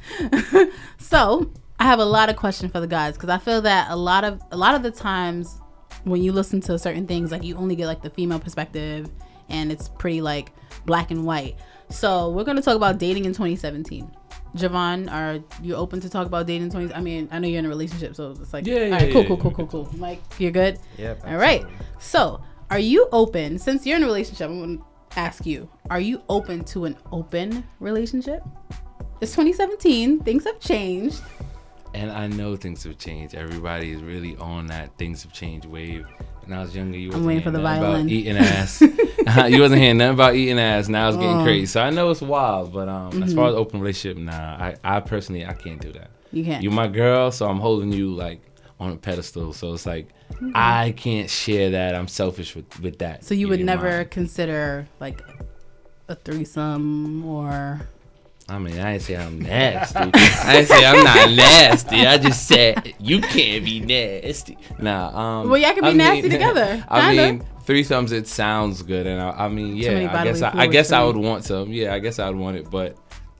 so 0.97 1.49
I 1.79 1.85
have 1.85 1.99
a 1.99 2.05
lot 2.05 2.29
of 2.29 2.35
questions 2.35 2.73
for 2.73 2.81
the 2.81 2.87
guys 2.87 3.13
because 3.13 3.29
I 3.29 3.37
feel 3.37 3.61
that 3.61 3.89
a 3.89 3.95
lot 3.95 4.25
of 4.25 4.41
a 4.51 4.57
lot 4.57 4.75
of 4.75 4.83
the 4.83 4.91
times 4.91 5.57
when 6.03 6.21
you 6.21 6.31
listen 6.31 6.61
to 6.61 6.77
certain 6.79 7.07
things, 7.07 7.31
like 7.31 7.43
you 7.43 7.55
only 7.55 7.75
get 7.75 7.87
like 7.87 8.01
the 8.01 8.09
female 8.09 8.39
perspective, 8.39 9.09
and 9.49 9.71
it's 9.71 9.89
pretty 9.89 10.21
like 10.21 10.51
black 10.85 11.11
and 11.11 11.25
white. 11.25 11.55
So 11.89 12.29
we're 12.29 12.43
gonna 12.43 12.61
talk 12.61 12.75
about 12.75 12.97
dating 12.97 13.25
in 13.25 13.31
2017. 13.33 14.09
Javon, 14.55 15.11
are 15.11 15.39
you 15.63 15.75
open 15.75 15.99
to 16.01 16.09
talk 16.09 16.27
about 16.27 16.45
dating 16.45 16.69
twenties? 16.69 16.91
I 16.93 17.01
mean, 17.01 17.27
I 17.31 17.39
know 17.39 17.47
you're 17.47 17.59
in 17.59 17.65
a 17.65 17.69
relationship, 17.69 18.15
so 18.15 18.31
it's 18.39 18.53
like, 18.53 18.67
Yeah, 18.67 18.75
all 18.75 18.81
yeah, 18.81 18.95
right, 18.97 19.11
cool, 19.11 19.21
yeah, 19.23 19.27
cool, 19.27 19.37
yeah, 19.37 19.41
cool, 19.41 19.51
yeah. 19.51 19.57
cool, 19.71 19.85
cool. 19.85 19.89
Mike, 19.97 20.21
you're 20.37 20.51
good. 20.51 20.79
Yep. 20.97 21.21
All 21.25 21.37
right. 21.37 21.65
So, 21.99 22.39
are 22.69 22.77
you 22.79 23.07
open? 23.11 23.57
Since 23.57 23.85
you're 23.85 23.97
in 23.97 24.03
a 24.03 24.05
relationship, 24.05 24.49
I'm 24.49 24.59
gonna 24.59 24.77
ask 25.15 25.45
you: 25.45 25.69
Are 25.89 25.99
you 25.99 26.21
open 26.29 26.63
to 26.65 26.85
an 26.85 26.97
open 27.11 27.63
relationship? 27.79 28.43
It's 29.21 29.31
2017. 29.31 30.19
Things 30.19 30.43
have 30.43 30.59
changed. 30.59 31.21
And 31.93 32.11
I 32.11 32.27
know 32.27 32.55
things 32.55 32.83
have 32.83 32.97
changed. 32.97 33.35
Everybody 33.35 33.91
is 33.91 34.01
really 34.01 34.35
on 34.37 34.65
that 34.67 34.97
things 34.97 35.21
have 35.23 35.31
changed 35.33 35.65
wave. 35.67 36.05
When 36.45 36.57
I 36.57 36.61
was 36.63 36.75
younger, 36.75 36.97
you 36.97 37.09
wasn't 37.09 37.29
hearing 37.29 37.45
nothing 37.45 37.59
about 37.61 38.09
eating 38.09 38.37
ass. 38.37 38.81
you 39.51 39.61
wasn't 39.61 39.79
hearing 39.81 39.97
nothing 39.97 40.13
about 40.15 40.35
eating 40.35 40.59
ass. 40.59 40.89
Now 40.89 41.07
it's 41.07 41.17
getting 41.17 41.37
Oh. 41.41 41.43
crazy. 41.43 41.67
So 41.67 41.81
I 41.81 41.89
know 41.91 42.09
it's 42.09 42.21
wild, 42.21 42.73
but 42.73 42.89
um, 42.89 43.11
Mm-hmm. 43.11 43.23
as 43.23 43.33
far 43.33 43.47
as 43.49 43.55
open 43.55 43.79
relationship, 43.79 44.17
nah, 44.17 44.31
I, 44.33 44.75
I 44.83 44.99
personally 45.01 45.45
I 45.45 45.53
can't 45.53 45.79
do 45.79 45.91
that. 45.93 46.09
You 46.31 46.43
can't. 46.43 46.63
You're 46.63 46.71
my 46.73 46.87
girl, 46.87 47.31
so 47.31 47.47
I'm 47.47 47.59
holding 47.59 47.93
you 47.93 48.13
like 48.13 48.41
on 48.79 48.91
a 48.91 48.95
pedestal. 48.97 49.53
So 49.53 49.73
it's 49.73 49.85
like 49.85 50.07
I 50.55 50.93
can't 50.97 51.29
share 51.29 51.69
that. 51.71 51.93
I'm 51.95 52.07
selfish 52.07 52.55
with 52.55 52.79
with 52.81 52.97
that. 52.99 53.17
Mm-hmm. 53.19 53.25
so 53.27 53.35
you 53.35 53.47
would 53.47 53.59
You're 53.59 53.65
never 53.67 53.97
mine. 53.97 54.07
consider 54.09 54.87
like 54.99 55.21
a 56.09 56.15
threesome 56.15 57.23
or 57.25 57.81
I 58.49 58.59
mean, 58.59 58.77
I 58.79 58.93
didn't 58.93 59.03
say 59.03 59.15
I'm 59.15 59.39
nasty. 59.41 59.97
I 59.99 60.53
didn't 60.53 60.67
say 60.67 60.85
I'm 60.85 61.03
not 61.03 61.29
nasty. 61.31 62.05
I 62.05 62.17
just 62.17 62.45
said 62.47 62.93
you 62.99 63.21
can't 63.21 63.63
be 63.63 63.79
nasty. 63.79 64.57
Nah. 64.79 65.41
Um, 65.41 65.49
Well, 65.49 65.57
y'all 65.57 65.73
can 65.73 65.83
be 65.83 65.89
I 65.89 65.93
nasty 65.93 66.29
together, 66.29 66.83
I 66.89 67.15
kinda. 67.15 67.31
mean, 67.33 67.43
threesomes. 67.65 68.11
It 68.11 68.27
sounds 68.27 68.81
good, 68.81 69.07
and 69.07 69.21
I, 69.21 69.45
I 69.45 69.47
mean, 69.49 69.77
yeah. 69.77 70.11
I 70.13 70.23
guess 70.25 70.41
I, 70.41 70.51
I 70.59 70.67
guess 70.67 70.91
I 70.91 71.03
would 71.03 71.15
want 71.17 71.45
some. 71.45 71.71
Yeah, 71.71 71.93
I 71.93 71.99
guess 71.99 72.19
I 72.19 72.27
would 72.29 72.37
want 72.37 72.57
it, 72.57 72.69
but 72.69 72.97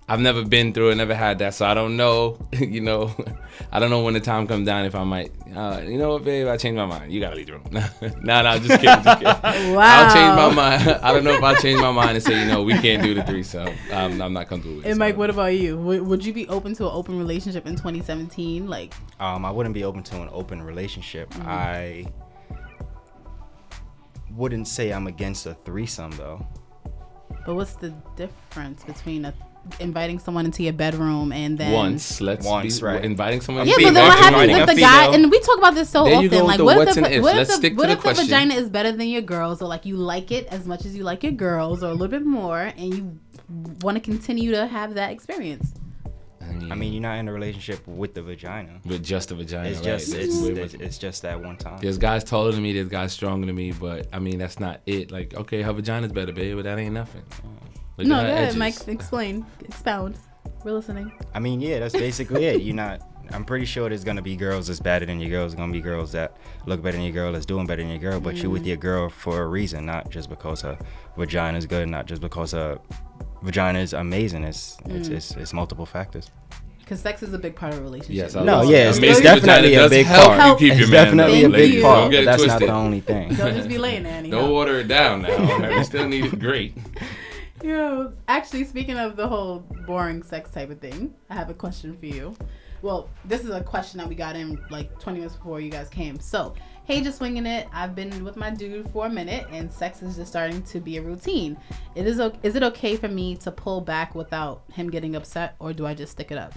I've 0.07 0.19
never 0.19 0.43
been 0.43 0.73
through 0.73 0.89
it, 0.89 0.95
never 0.95 1.15
had 1.15 1.39
that, 1.39 1.53
so 1.53 1.65
I 1.65 1.73
don't 1.73 1.95
know. 1.95 2.37
you 2.59 2.81
know, 2.81 3.15
I 3.71 3.79
don't 3.79 3.89
know 3.89 4.03
when 4.03 4.13
the 4.13 4.19
time 4.19 4.47
comes 4.47 4.65
down 4.65 4.85
if 4.85 4.95
I 4.95 5.03
might. 5.03 5.31
Uh, 5.55 5.81
you 5.85 5.97
know 5.97 6.13
what, 6.13 6.25
babe? 6.25 6.47
I 6.47 6.57
changed 6.57 6.75
my 6.77 6.85
mind. 6.85 7.11
You 7.13 7.21
gotta 7.21 7.35
leave 7.35 7.47
the 7.47 7.53
room. 7.53 7.69
nah, 8.23 8.41
nah, 8.41 8.57
just 8.57 8.81
kidding. 8.81 9.03
Just 9.03 9.19
kidding. 9.19 9.73
Wow. 9.73 9.79
I'll 10.07 10.13
change 10.13 10.35
my 10.35 10.53
mind. 10.53 10.99
I 11.01 11.13
don't 11.13 11.23
know 11.23 11.33
if 11.33 11.43
I'll 11.43 11.55
change 11.55 11.79
my 11.79 11.91
mind 11.91 12.11
and 12.11 12.23
say, 12.23 12.37
you 12.37 12.45
know, 12.47 12.63
we 12.63 12.73
can't 12.73 13.01
do 13.01 13.13
the 13.13 13.23
threesome. 13.23 13.69
Um, 13.91 14.21
I'm 14.21 14.33
not 14.33 14.47
comfortable 14.49 14.77
with 14.77 14.85
it. 14.85 14.89
And 14.89 14.99
Mike, 14.99 15.13
so. 15.13 15.19
what 15.19 15.29
about 15.29 15.55
you? 15.55 15.77
Would, 15.77 16.01
would 16.01 16.25
you 16.25 16.33
be 16.33 16.47
open 16.49 16.73
to 16.75 16.83
an 16.85 16.91
open 16.93 17.17
relationship 17.17 17.65
in 17.65 17.75
2017? 17.75 18.67
Like, 18.67 18.93
Um, 19.19 19.45
I 19.45 19.51
wouldn't 19.51 19.73
be 19.73 19.83
open 19.85 20.03
to 20.03 20.21
an 20.21 20.29
open 20.33 20.61
relationship. 20.61 21.29
Mm-hmm. 21.29 21.47
I 21.49 22.05
wouldn't 24.31 24.67
say 24.67 24.91
I'm 24.91 25.07
against 25.07 25.45
a 25.45 25.53
threesome 25.65 26.11
though. 26.11 26.45
but 27.45 27.55
what's 27.55 27.75
the 27.75 27.93
difference 28.15 28.83
between 28.83 29.25
a, 29.25 29.33
inviting 29.79 30.19
someone 30.19 30.45
into 30.45 30.63
your 30.63 30.73
bedroom 30.73 31.31
and 31.31 31.57
then 31.57 31.71
once 31.71 32.19
let's 32.19 32.45
Once, 32.45 32.79
be, 32.79 32.85
right. 32.85 33.03
inviting 33.03 33.41
someone 33.41 33.65
Yeah, 33.67 33.75
to 33.75 33.83
but 33.83 33.93
then 33.93 34.07
what 34.07 34.17
happens 34.19 34.43
inviting 34.43 34.61
if 34.61 34.67
the 34.67 34.81
guy? 34.81 35.13
And 35.13 35.31
we 35.31 35.39
talk 35.39 35.57
about 35.57 35.75
this 35.75 35.89
so 35.89 36.03
There 36.03 36.15
often. 36.15 36.43
Like, 36.45 36.59
what 36.59 36.87
if 36.87 36.95
the, 36.95 37.01
what 37.01 37.11
if 37.11 37.23
Let's 37.23 37.49
the, 37.49 37.55
stick 37.55 37.77
what 37.77 37.87
the 37.87 37.93
if 37.93 37.99
the 37.99 38.01
question. 38.01 38.25
vagina 38.25 38.55
is 38.55 38.69
better 38.69 38.91
than 38.91 39.07
your 39.07 39.21
girls, 39.21 39.61
or 39.61 39.67
like 39.67 39.85
you 39.85 39.95
like 39.95 40.31
it 40.31 40.47
as 40.47 40.65
much 40.65 40.85
as 40.85 40.95
you 40.95 41.03
like 41.03 41.23
your 41.23 41.31
girls, 41.31 41.83
or 41.83 41.87
a 41.87 41.91
little 41.93 42.07
bit 42.07 42.25
more, 42.25 42.59
and 42.59 42.93
you 42.93 43.19
want 43.81 43.95
to 43.95 44.01
continue 44.01 44.51
to 44.51 44.67
have 44.67 44.95
that 44.95 45.11
experience? 45.11 45.73
I 46.69 46.75
mean, 46.75 46.93
you're 46.93 47.01
not 47.01 47.17
in 47.17 47.27
a 47.27 47.33
relationship 47.33 47.85
with 47.87 48.13
the 48.13 48.21
vagina. 48.21 48.79
with 48.85 49.03
just 49.03 49.29
the 49.29 49.35
vagina. 49.35 49.69
It's 49.69 49.79
right? 49.79 49.85
just 49.85 50.11
That's 50.11 50.25
it's, 50.25 50.73
it's 50.73 50.73
it's 50.75 50.97
just 50.97 51.21
that 51.23 51.41
one 51.41 51.57
time. 51.57 51.79
There's 51.79 51.97
guys 51.97 52.23
taller 52.23 52.51
than 52.51 52.61
me. 52.61 52.73
There's 52.73 52.89
guys 52.89 53.11
stronger 53.13 53.47
than 53.47 53.55
me. 53.55 53.71
But 53.71 54.07
I 54.13 54.19
mean, 54.19 54.37
that's 54.39 54.59
not 54.59 54.81
it. 54.85 55.11
Like, 55.11 55.33
okay, 55.33 55.61
her 55.61 55.73
vagina's 55.73 56.11
better, 56.11 56.31
babe, 56.31 56.55
but 56.55 56.63
that 56.63 56.77
ain't 56.77 56.93
nothing. 56.93 57.23
Mm. 57.23 57.72
Look 57.97 58.07
no, 58.07 58.15
at 58.15 58.21
go 58.23 58.27
ahead, 58.27 58.43
edges. 58.45 58.55
Mike. 58.57 58.87
Explain, 58.87 59.45
expound. 59.63 60.17
We're 60.63 60.71
listening. 60.71 61.11
I 61.33 61.39
mean, 61.39 61.61
yeah, 61.61 61.79
that's 61.79 61.93
basically 61.93 62.45
it. 62.45 62.61
You're 62.61 62.75
not. 62.75 63.01
I'm 63.31 63.45
pretty 63.45 63.65
sure 63.65 63.87
there's 63.89 64.03
gonna 64.03 64.21
be 64.21 64.35
girls 64.35 64.67
that's 64.67 64.79
better 64.79 65.05
than 65.05 65.19
your 65.19 65.29
girls. 65.29 65.55
Gonna 65.55 65.71
be 65.71 65.81
girls 65.81 66.11
that 66.11 66.37
look 66.65 66.81
better 66.81 66.97
than 66.97 67.05
your 67.05 67.13
girl, 67.13 67.31
that's 67.31 67.45
doing 67.45 67.65
better 67.65 67.81
than 67.81 67.91
your 67.91 67.99
girl. 67.99 68.19
But 68.19 68.35
you're 68.37 68.49
with 68.49 68.61
mm-hmm. 68.61 68.69
your 68.69 68.77
girl 68.77 69.09
for 69.09 69.41
a 69.41 69.47
reason, 69.47 69.85
not 69.85 70.09
just 70.09 70.29
because 70.29 70.61
her 70.61 70.77
vagina 71.17 71.57
is 71.57 71.65
good, 71.65 71.87
not 71.87 72.05
just 72.05 72.21
because 72.21 72.51
her 72.51 72.79
vagina 73.41 73.79
is 73.79 73.93
amazing. 73.93 74.43
It's 74.43 74.77
it's, 74.85 75.09
mm. 75.09 75.13
it's 75.13 75.31
it's 75.31 75.53
multiple 75.53 75.85
factors. 75.85 76.31
Because 76.79 76.99
sex 76.99 77.23
is 77.23 77.33
a 77.33 77.37
big 77.37 77.55
part 77.55 77.73
of 77.73 77.79
a 77.79 77.81
relationship. 77.81 78.15
Yes, 78.15 78.35
I 78.35 78.43
No, 78.43 78.57
love 78.57 78.69
yeah, 78.69 78.89
it's- 78.89 78.99
it's 78.99 79.21
definitely 79.21 79.73
a 79.73 79.79
does 79.79 79.89
big 79.89 80.05
help 80.05 80.35
part. 80.35 80.59
You 80.59 80.73
It's 80.73 80.89
definitely 80.89 81.45
a 81.45 81.49
big 81.49 81.75
you. 81.75 81.81
part, 81.81 82.01
Don't 82.01 82.11
get 82.11 82.17
but 82.17 82.21
it 82.21 82.25
that's 82.25 82.45
not 82.45 82.59
the 82.59 82.73
only 82.73 82.99
thing. 82.99 83.33
Don't 83.35 83.55
just 83.55 83.69
be 83.69 83.77
laying 83.77 84.03
there 84.03 84.17
anyhow. 84.17 84.41
Don't 84.41 84.51
water 84.51 84.81
it 84.81 84.89
down 84.89 85.21
now. 85.21 85.77
we 85.77 85.83
still 85.85 86.09
need 86.09 86.25
it 86.25 86.37
great. 86.39 86.75
Yo, 87.63 88.11
actually, 88.27 88.65
speaking 88.65 88.97
of 88.97 89.15
the 89.15 89.25
whole 89.25 89.59
boring 89.87 90.21
sex 90.21 90.51
type 90.51 90.69
of 90.69 90.81
thing, 90.81 91.13
I 91.29 91.35
have 91.35 91.49
a 91.49 91.53
question 91.53 91.95
for 91.97 92.07
you. 92.07 92.35
Well, 92.81 93.09
this 93.23 93.45
is 93.45 93.51
a 93.51 93.63
question 93.63 93.99
that 93.99 94.09
we 94.09 94.15
got 94.15 94.35
in 94.35 94.61
like 94.69 94.99
20 94.99 95.19
minutes 95.19 95.37
before 95.37 95.61
you 95.61 95.71
guys 95.71 95.87
came. 95.87 96.19
So, 96.19 96.55
hey, 96.83 97.01
just 97.01 97.19
swinging 97.19 97.45
it. 97.45 97.69
I've 97.71 97.95
been 97.95 98.25
with 98.25 98.35
my 98.35 98.49
dude 98.49 98.89
for 98.89 99.05
a 99.05 99.09
minute, 99.09 99.47
and 99.49 99.71
sex 99.71 100.01
is 100.01 100.17
just 100.17 100.29
starting 100.29 100.61
to 100.63 100.81
be 100.81 100.97
a 100.97 101.01
routine. 101.01 101.55
It 101.95 102.05
is. 102.05 102.19
Is 102.43 102.57
it 102.57 102.63
okay 102.63 102.97
for 102.97 103.07
me 103.07 103.37
to 103.37 103.49
pull 103.49 103.79
back 103.79 104.13
without 104.13 104.63
him 104.73 104.89
getting 104.89 105.15
upset, 105.15 105.55
or 105.59 105.71
do 105.71 105.85
I 105.85 105.93
just 105.93 106.11
stick 106.11 106.33
it 106.33 106.37
up, 106.37 106.53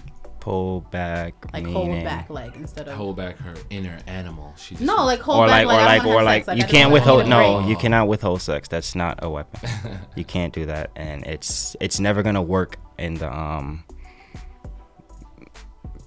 Pull 0.47 0.79
back, 0.91 1.33
like 1.51 1.65
meaning, 1.65 1.73
hold 1.73 2.03
back, 2.05 2.29
like 2.29 2.55
instead 2.55 2.87
of 2.87 2.95
Hold 2.95 3.17
back 3.17 3.37
her 3.39 3.53
inner 3.69 3.99
animal. 4.07 4.53
She 4.55 4.75
just 4.75 4.85
no, 4.85 5.03
like 5.03 5.19
hold 5.19 5.43
or 5.43 5.47
back, 5.47 5.65
like, 5.65 5.75
or 5.77 5.83
like, 5.83 6.05
or 6.05 6.23
have 6.25 6.47
like, 6.47 6.57
you 6.57 6.63
I 6.63 6.67
can't 6.67 6.89
withhold. 6.89 7.27
No, 7.27 7.57
break. 7.57 7.69
you 7.69 7.75
cannot 7.75 8.07
withhold 8.07 8.41
sex. 8.41 8.69
That's 8.69 8.95
not 8.95 9.19
a 9.21 9.29
weapon. 9.29 9.69
you 10.15 10.23
can't 10.23 10.53
do 10.53 10.65
that, 10.67 10.91
and 10.95 11.25
it's 11.25 11.75
it's 11.81 11.99
never 11.99 12.23
gonna 12.23 12.41
work 12.41 12.77
in 12.97 13.15
the 13.15 13.29
um 13.29 13.83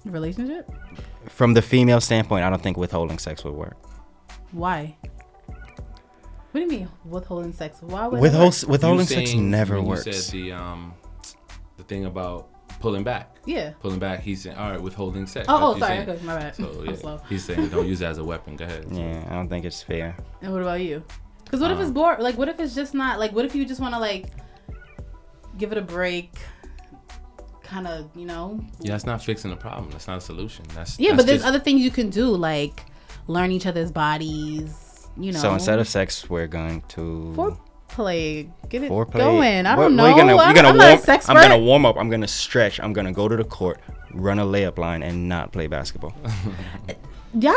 relationship. 0.05 0.71
from 1.29 1.53
the 1.53 1.61
female 1.61 2.01
standpoint. 2.01 2.43
I 2.43 2.49
don't 2.49 2.63
think 2.63 2.77
withholding 2.77 3.19
sex 3.19 3.43
would 3.43 3.53
work. 3.53 3.77
Why? 4.53 4.97
What 5.45 6.55
do 6.55 6.61
you 6.61 6.67
mean 6.67 6.89
withholding 7.05 7.53
sex? 7.53 7.77
Why 7.81 8.07
would 8.07 8.17
it 8.17 8.21
Withhold 8.21 8.55
work? 8.63 8.69
withholding 8.69 9.05
sex 9.05 9.35
never 9.35 9.75
when 9.75 9.85
works. 9.85 10.07
You 10.07 10.13
said 10.13 10.33
the 10.33 10.51
um, 10.53 10.95
the 11.77 11.83
thing 11.83 12.05
about 12.05 12.49
pulling 12.81 13.03
back. 13.03 13.35
Yeah. 13.45 13.73
Pulling 13.79 13.99
back. 13.99 14.19
He's 14.21 14.41
saying, 14.43 14.57
all 14.57 14.71
right, 14.71 14.81
withholding 14.81 15.25
sex. 15.27 15.45
Oh, 15.49 15.73
oh, 15.75 15.79
sorry. 15.79 15.97
he's 15.97 16.05
saying. 16.05 16.09
Okay, 16.09 16.25
my 16.25 16.35
bad. 16.37 16.55
So 16.55 16.63
I'm 16.79 16.85
yeah, 16.85 16.95
slow. 16.95 17.21
he's 17.29 17.45
saying 17.45 17.69
don't 17.69 17.87
use 17.87 18.01
it 18.01 18.05
as 18.05 18.17
a 18.17 18.23
weapon. 18.23 18.55
Go 18.55 18.65
ahead. 18.65 18.85
yeah, 18.91 19.25
I 19.29 19.33
don't 19.35 19.47
think 19.47 19.65
it's 19.65 19.81
fair. 19.81 20.15
And 20.41 20.51
what 20.51 20.61
about 20.61 20.81
you? 20.81 21.03
Because 21.45 21.59
what 21.61 21.71
if 21.71 21.79
it's 21.79 21.87
Um, 21.87 21.93
bored? 21.93 22.19
Like, 22.19 22.37
what 22.37 22.47
if 22.49 22.59
it's 22.59 22.75
just 22.75 22.93
not 22.93 23.19
like? 23.19 23.31
What 23.33 23.45
if 23.45 23.55
you 23.55 23.65
just 23.65 23.79
want 23.81 23.93
to 23.93 23.99
like 23.99 24.27
give 25.57 25.71
it 25.71 25.77
a 25.77 25.81
break? 25.81 26.33
Kind 27.63 27.87
of, 27.87 28.09
you 28.15 28.25
know. 28.25 28.59
Yeah, 28.81 28.91
that's 28.91 29.05
not 29.05 29.23
fixing 29.23 29.49
the 29.51 29.57
problem. 29.57 29.91
That's 29.91 30.07
not 30.07 30.17
a 30.17 30.21
solution. 30.21 30.65
That's 30.75 30.99
Yeah, 30.99 31.11
that's 31.11 31.21
but 31.21 31.25
there's 31.27 31.39
just- 31.39 31.47
other 31.47 31.59
things 31.59 31.81
you 31.81 31.91
can 31.91 32.09
do, 32.09 32.25
like 32.27 32.85
learn 33.27 33.51
each 33.51 33.65
other's 33.65 33.91
bodies. 33.91 35.07
You 35.17 35.31
know. 35.31 35.39
So 35.39 35.53
instead 35.53 35.79
of 35.79 35.87
sex, 35.87 36.29
we're 36.29 36.47
going 36.47 36.81
to 36.89 37.33
foreplay, 37.95 38.49
get 38.69 38.83
it 38.83 38.91
foreplay. 38.91 39.13
going. 39.17 39.65
I 39.65 39.75
What- 39.75 39.83
don't 39.83 39.95
know. 39.95 40.03
what 40.03 40.09
you 40.09 40.15
gonna, 40.21 40.37
I'm, 40.37 40.45
you're 40.47 40.55
gonna 40.55 40.67
I'm 40.69 40.77
warm, 40.77 40.89
not 40.91 40.99
a 40.99 41.01
sex 41.03 41.29
I'm 41.29 41.35
gonna 41.35 41.57
warm 41.57 41.85
up. 41.85 41.97
I'm 41.97 42.09
gonna 42.09 42.27
stretch. 42.27 42.79
I'm 42.79 42.93
gonna 42.93 43.11
go 43.11 43.27
to 43.27 43.35
the 43.35 43.43
court, 43.43 43.79
run 44.13 44.39
a 44.39 44.45
layup 44.45 44.77
line, 44.77 45.03
and 45.03 45.27
not 45.29 45.51
play 45.51 45.67
basketball. 45.67 46.13
Yeah, 47.33 47.53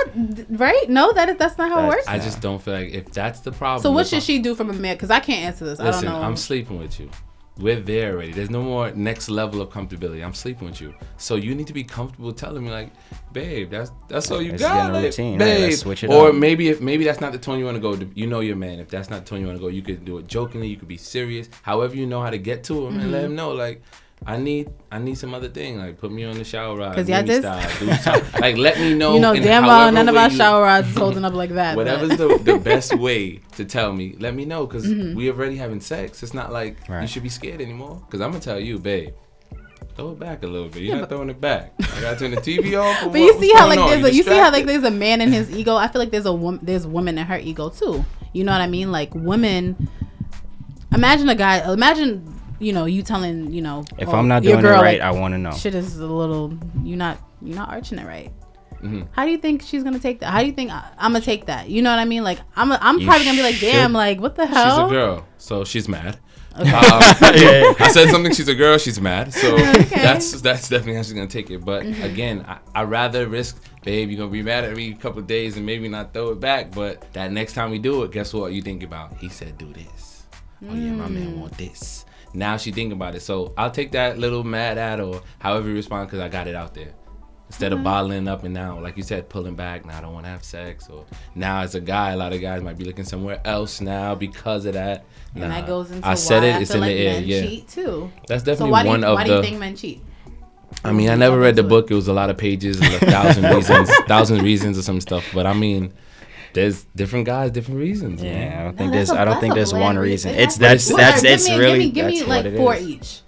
right? 0.51 0.89
No, 0.89 1.13
that 1.15 1.29
is, 1.31 1.37
that's 1.37 1.59
not 1.59 1.69
how 1.73 1.85
it 1.85 1.89
works. 1.89 2.07
I 2.07 2.21
just 2.21 2.41
don't 2.41 2.63
feel 2.63 2.75
like 2.75 2.93
if 2.93 3.07
that's 3.13 3.41
the 3.41 3.51
problem. 3.51 3.83
so 3.83 3.91
what 3.91 4.07
should 4.07 4.17
I'm- 4.19 4.23
she 4.23 4.39
do 4.39 4.55
from 4.55 4.71
a 4.71 4.73
man? 4.73 4.95
Because 4.95 5.11
I 5.11 5.19
can't 5.19 5.43
answer 5.47 5.65
this. 5.65 5.81
Listen, 5.81 6.07
I 6.09 6.13
don't 6.13 6.21
know. 6.21 6.27
I'm 6.29 6.37
sleeping 6.37 6.79
with 6.79 7.01
you. 7.01 7.11
We're 7.57 7.81
there 7.81 8.15
already. 8.15 8.33
There's 8.33 8.51
no 8.51 8.63
more 8.63 8.91
next 8.91 9.29
level 9.29 9.61
of 9.61 9.69
comfortability. 9.71 10.25
I'm 10.25 10.35
sleeping 10.35 10.67
with 10.69 10.81
you. 10.81 10.93
So 11.19 11.37
you 11.37 11.55
need 11.55 11.69
to 11.69 11.73
be 11.73 11.85
comfortable 11.85 12.33
telling 12.33 12.65
me 12.65 12.71
like, 12.71 12.91
babe, 13.33 13.71
that's 13.71 13.93
that's 14.09 14.29
all 14.33 14.43
you 14.43 14.53
It's 14.55 14.63
got. 14.63 14.93
like, 14.93 15.05
routine. 15.05 15.39
Babe. 15.39 15.73
switch 15.73 16.03
it 16.03 16.11
or 16.11 16.31
up. 16.31 16.35
maybe 16.35 16.69
if 16.69 16.81
maybe 16.81 17.05
that's 17.05 17.21
not 17.21 17.31
the 17.33 17.39
tone 17.39 17.61
you 17.61 17.65
want 17.65 17.77
to 17.77 17.81
go. 17.81 17.97
You 18.15 18.27
know 18.27 18.41
your 18.41 18.57
man. 18.57 18.81
If 18.81 18.89
that's 18.89 19.09
not 19.09 19.21
the 19.25 19.31
tone 19.31 19.41
you 19.41 19.47
want 19.47 19.59
to 19.59 19.63
go, 19.63 19.69
you 19.69 19.83
could 19.83 20.05
do 20.05 20.19
it 20.19 20.27
jokingly. 20.27 20.67
You 20.67 20.77
could 20.77 20.89
be 20.89 20.97
serious. 20.97 21.49
However 21.63 21.95
you 21.95 22.07
know 22.07 22.21
how 22.21 22.31
to 22.31 22.39
get 22.39 22.65
to 22.65 22.87
him 22.87 22.95
and 22.95 23.03
Mm-hmm. 23.05 23.13
let 23.13 23.25
him 23.25 23.35
know 23.37 23.53
like. 23.53 23.83
I 24.27 24.39
need 24.39 24.71
I 24.91 24.99
need 24.99 25.19
some 25.19 25.35
other 25.35 25.49
thing 25.51 25.77
like 25.79 25.99
put 25.99 26.11
me 26.11 26.25
on 26.25 26.39
the 26.39 26.45
shower 26.45 26.77
rod 26.79 26.95
'Cause 26.95 27.09
y'all 27.09 27.21
movie 27.23 27.43
just- 27.43 28.03
style, 28.03 28.23
like 28.41 28.57
let 28.57 28.79
me 28.79 28.95
know 28.95 29.15
you 29.15 29.21
know, 29.21 29.35
damn 29.35 29.67
well, 29.67 29.93
none 29.93 30.09
of 30.09 30.15
way 30.15 30.23
our 30.23 30.31
you- 30.31 30.37
shower 30.37 30.63
rods 30.63 30.89
is 30.89 30.97
holding 30.97 31.25
up 31.25 31.35
like 31.35 31.51
that. 31.51 31.77
but- 31.77 31.87
Whatever's 31.87 32.17
the, 32.17 32.39
the 32.43 32.59
best 32.71 32.97
way 32.99 33.41
to 33.57 33.65
tell 33.67 33.93
me, 33.93 34.17
let 34.19 34.35
me 34.35 34.45
know 34.47 34.67
because 34.67 34.87
Mm-hmm. 34.87 35.15
we 35.17 35.31
already 35.31 35.57
having 35.57 35.81
sex. 35.81 36.23
It's 36.23 36.33
not 36.35 36.53
like 36.53 36.79
you 36.89 37.07
should 37.07 37.23
be 37.23 37.29
scared 37.29 37.61
anymore. 37.61 38.01
Because 38.07 38.21
I'm 38.23 38.31
gonna 38.31 38.43
tell 38.43 38.59
you, 38.59 38.79
babe, 38.79 39.11
throw 39.97 40.13
it 40.13 40.19
back 40.19 40.43
a 40.43 40.47
little 40.47 40.69
bit. 40.69 40.83
You're 40.83 40.95
Yeah, 40.95 41.01
not 41.03 41.09
throwing 41.11 41.29
it 41.31 41.41
back. 41.41 41.75
I 41.81 42.01
gotta 42.01 42.19
turn 42.19 42.31
the 42.31 42.39
TV 42.39 42.81
off. 42.81 43.13
But 43.13 43.21
you 43.21 43.39
see 43.39 43.53
how 43.53 43.69
like 43.69 43.79
there's 43.91 44.05
a, 44.05 44.15
you 44.15 44.23
see 44.23 44.39
how 44.39 44.51
like 44.51 44.65
there's 44.65 44.85
a 44.85 44.91
man 44.91 45.21
in 45.21 45.33
his 45.33 45.51
ego. 45.57 45.77
I 45.77 45.89
feel 45.89 46.01
like 46.01 46.11
there's 46.11 46.27
a 46.27 46.33
woman 46.33 46.61
there's 46.65 46.87
woman 46.87 47.19
in 47.19 47.27
her 47.27 47.39
ego 47.39 47.69
too. 47.69 48.05
You 48.33 48.45
know 48.45 48.53
what 48.53 48.63
I 48.63 48.67
mean? 48.69 48.91
Like 48.91 49.15
women. 49.15 49.89
Imagine 50.93 51.29
a 51.29 51.35
guy. 51.35 51.71
Imagine 51.73 52.34
you 52.65 52.73
know 52.73 52.85
you 52.87 53.03
telling 53.03 53.53
you 53.53 53.63
know 53.63 53.85
If 53.99 54.09
oh, 54.09 54.13
I'm 54.19 54.29
not 54.29 54.43
your 54.45 54.61
doing 54.61 54.65
it 54.73 54.77
right, 54.77 55.01
like, 55.01 55.09
I 55.09 55.11
want 55.21 55.35
to 55.35 55.39
know. 55.39 55.53
shit 55.53 55.75
is 55.75 55.99
a 55.99 56.07
little 56.07 56.57
You're 56.83 56.97
not 56.97 57.19
you're 57.43 57.57
not 57.57 57.69
arching 57.69 57.99
it 57.99 58.07
right. 58.07 58.33
Mhm. 58.83 59.07
How 59.13 59.25
do 59.25 59.31
you 59.31 59.39
think 59.39 59.63
she's 59.63 59.83
gonna 59.85 59.99
take 59.99 60.21
that? 60.21 60.31
How 60.31 60.41
do 60.41 60.47
you 60.47 60.53
think 60.53 60.71
I, 60.71 60.83
I'm 60.99 61.13
gonna 61.13 61.25
take 61.25 61.47
that? 61.47 61.69
You 61.71 61.81
know 61.83 61.91
what 61.91 61.99
I 61.99 62.05
mean? 62.05 62.23
Like 62.25 62.39
I'm, 62.57 62.71
a, 62.73 62.79
I'm 62.81 62.99
You 62.99 63.07
probably 63.07 63.25
gonna 63.25 63.37
be 63.39 63.43
like, 63.43 63.59
damn, 63.61 63.91
should. 63.91 63.97
like 63.97 64.21
what 64.21 64.35
the 64.37 64.47
hell? 64.47 64.87
She's 64.89 64.93
a 64.93 64.95
girl, 64.95 65.27
so 65.39 65.65
she's 65.65 65.89
mad. 65.89 66.19
Um, 66.57 66.65
I 66.69 67.91
said 67.93 68.11
something. 68.11 68.33
She's 68.33 68.49
a 68.49 68.55
girl. 68.55 68.79
She's 68.79 69.01
mad. 69.01 69.33
So 69.33 69.57
that's 69.57 70.41
that's 70.41 70.69
definitely 70.69 70.95
how 70.97 71.03
she's 71.03 71.13
gonna 71.15 71.27
take 71.27 71.51
it. 71.51 71.65
But 71.65 71.83
Mm-hmm. 71.85 72.03
again, 72.05 72.45
I 72.47 72.59
I 72.75 72.83
rather 72.85 73.27
risk, 73.29 73.61
babe. 73.83 74.11
You're 74.11 74.19
gonna 74.19 74.31
be 74.31 74.43
mad 74.43 74.65
at 74.65 74.77
me 74.77 74.93
a 74.93 74.95
couple 74.95 75.19
of 75.21 75.27
days 75.27 75.57
and 75.57 75.65
maybe 75.67 75.89
not 75.89 76.13
throw 76.15 76.31
it 76.31 76.41
back. 76.41 76.71
But 76.73 77.11
that 77.15 77.33
next 77.33 77.55
time 77.55 77.71
we 77.71 77.79
do 77.79 78.03
it, 78.05 78.13
guess 78.13 78.33
what? 78.33 78.53
You 78.53 78.63
think 78.63 78.83
about? 78.83 79.17
He 79.19 79.29
said 79.29 79.59
do 79.59 79.73
this. 79.73 80.25
Oh 80.69 80.75
yeah, 80.75 80.93
my 80.93 81.07
Mm. 81.09 81.13
man 81.15 81.41
want 81.41 81.57
this. 81.59 82.05
Now 82.35 82.57
she 82.57 82.73
think 82.73 82.93
about 82.93 83.15
it. 83.15 83.21
So 83.23 83.53
I'll 83.57 83.71
take 83.71 83.93
that 83.93 84.19
little 84.19 84.45
mad 84.45 84.77
at 84.77 85.01
or 85.01 85.23
however 85.39 85.69
you 85.69 85.75
respond 85.75 86.09
because 86.09 86.21
I 86.21 86.29
got 86.29 86.47
it 86.49 86.55
out 86.55 86.75
there. 86.75 86.93
Instead 87.49 87.71
Mm-hmm. 87.71 87.79
of 87.81 87.85
bottling 87.85 88.27
up 88.29 88.43
and 88.43 88.53
now, 88.55 88.81
like 88.81 88.97
you 88.97 89.03
said, 89.05 89.29
pulling 89.29 89.55
back. 89.55 89.85
Now 89.87 89.99
I 89.99 90.01
don't 90.01 90.13
want 90.15 90.27
to 90.27 90.31
have 90.31 90.43
sex. 90.43 90.89
Or 90.89 91.05
now 91.35 91.61
as 91.61 91.75
a 91.77 91.81
guy, 91.81 92.11
a 92.13 92.17
lot 92.17 92.33
of 92.33 92.41
guys 92.41 92.63
might 92.63 92.77
be 92.77 92.85
looking 92.85 93.05
somewhere 93.05 93.41
else 93.45 93.81
now 93.81 94.15
because 94.17 94.65
of 94.67 94.75
that. 94.75 95.05
And 95.35 95.45
Nah. 95.45 95.49
that 95.51 95.67
goes 95.67 95.91
into 95.91 96.07
I 96.09 96.15
said 96.15 96.43
why 96.43 96.49
it. 96.49 96.55
I 96.55 96.61
It's 96.61 96.71
in 96.75 96.81
like 96.81 96.91
the 96.91 96.99
air. 96.99 97.15
men 97.21 97.25
Yeah, 97.29 97.41
cheat 97.43 97.69
too. 97.69 98.11
that's 98.27 98.43
So 98.43 98.47
definitely 98.47 98.73
why 98.73 98.85
one 98.85 99.01
you, 99.03 99.07
of 99.07 99.15
why 99.15 99.25
the. 99.25 99.29
do 99.31 99.37
you 99.37 99.43
think 99.43 99.59
men 99.61 99.77
cheat? 99.77 100.01
I 100.85 100.93
mean, 100.93 101.09
I 101.09 101.15
never 101.15 101.39
read 101.39 101.55
the 101.57 101.63
book. 101.63 101.91
It 101.91 101.95
was 101.95 102.09
a 102.09 102.13
lot 102.13 102.31
of 102.31 102.37
pages, 102.37 102.81
and 102.81 102.93
a 102.95 102.99
thousand 102.99 103.45
reasons, 103.55 103.91
thousand 104.09 104.43
reasons 104.43 104.77
or 104.79 104.83
some 104.83 105.01
stuff. 105.01 105.25
But 105.33 105.47
I 105.47 105.53
mean, 105.55 105.93
there's 106.55 106.85
different 106.97 107.27
guys, 107.27 107.51
different 107.51 107.81
reasons. 107.81 108.23
man. 108.23 108.33
Yeah, 108.53 108.61
I 108.61 108.65
don't 108.65 108.73
No, 108.73 108.79
think 108.79 108.93
that's 108.93 109.09
there's. 109.11 109.19
a- 109.19 109.21
I 109.21 109.25
don't 109.25 109.41
think 109.41 109.55
there's 109.55 109.73
one 109.75 109.99
reason. 109.99 110.31
reason. 110.33 110.43
It's 110.43 110.55
What- 110.55 110.61
that's 110.61 110.91
what- 110.91 110.97
that's 110.99 111.23
it's 111.25 111.49
me, 111.49 111.59
really 111.59 111.79
give 111.79 111.79
me, 111.79 111.91
give 111.91 112.07
me 112.07 112.19
that's 112.19 112.29
like 112.29 112.45
what 112.45 112.53
it 112.53 112.57
four 112.57 112.75
is. 112.77 112.89
each. 112.89 113.21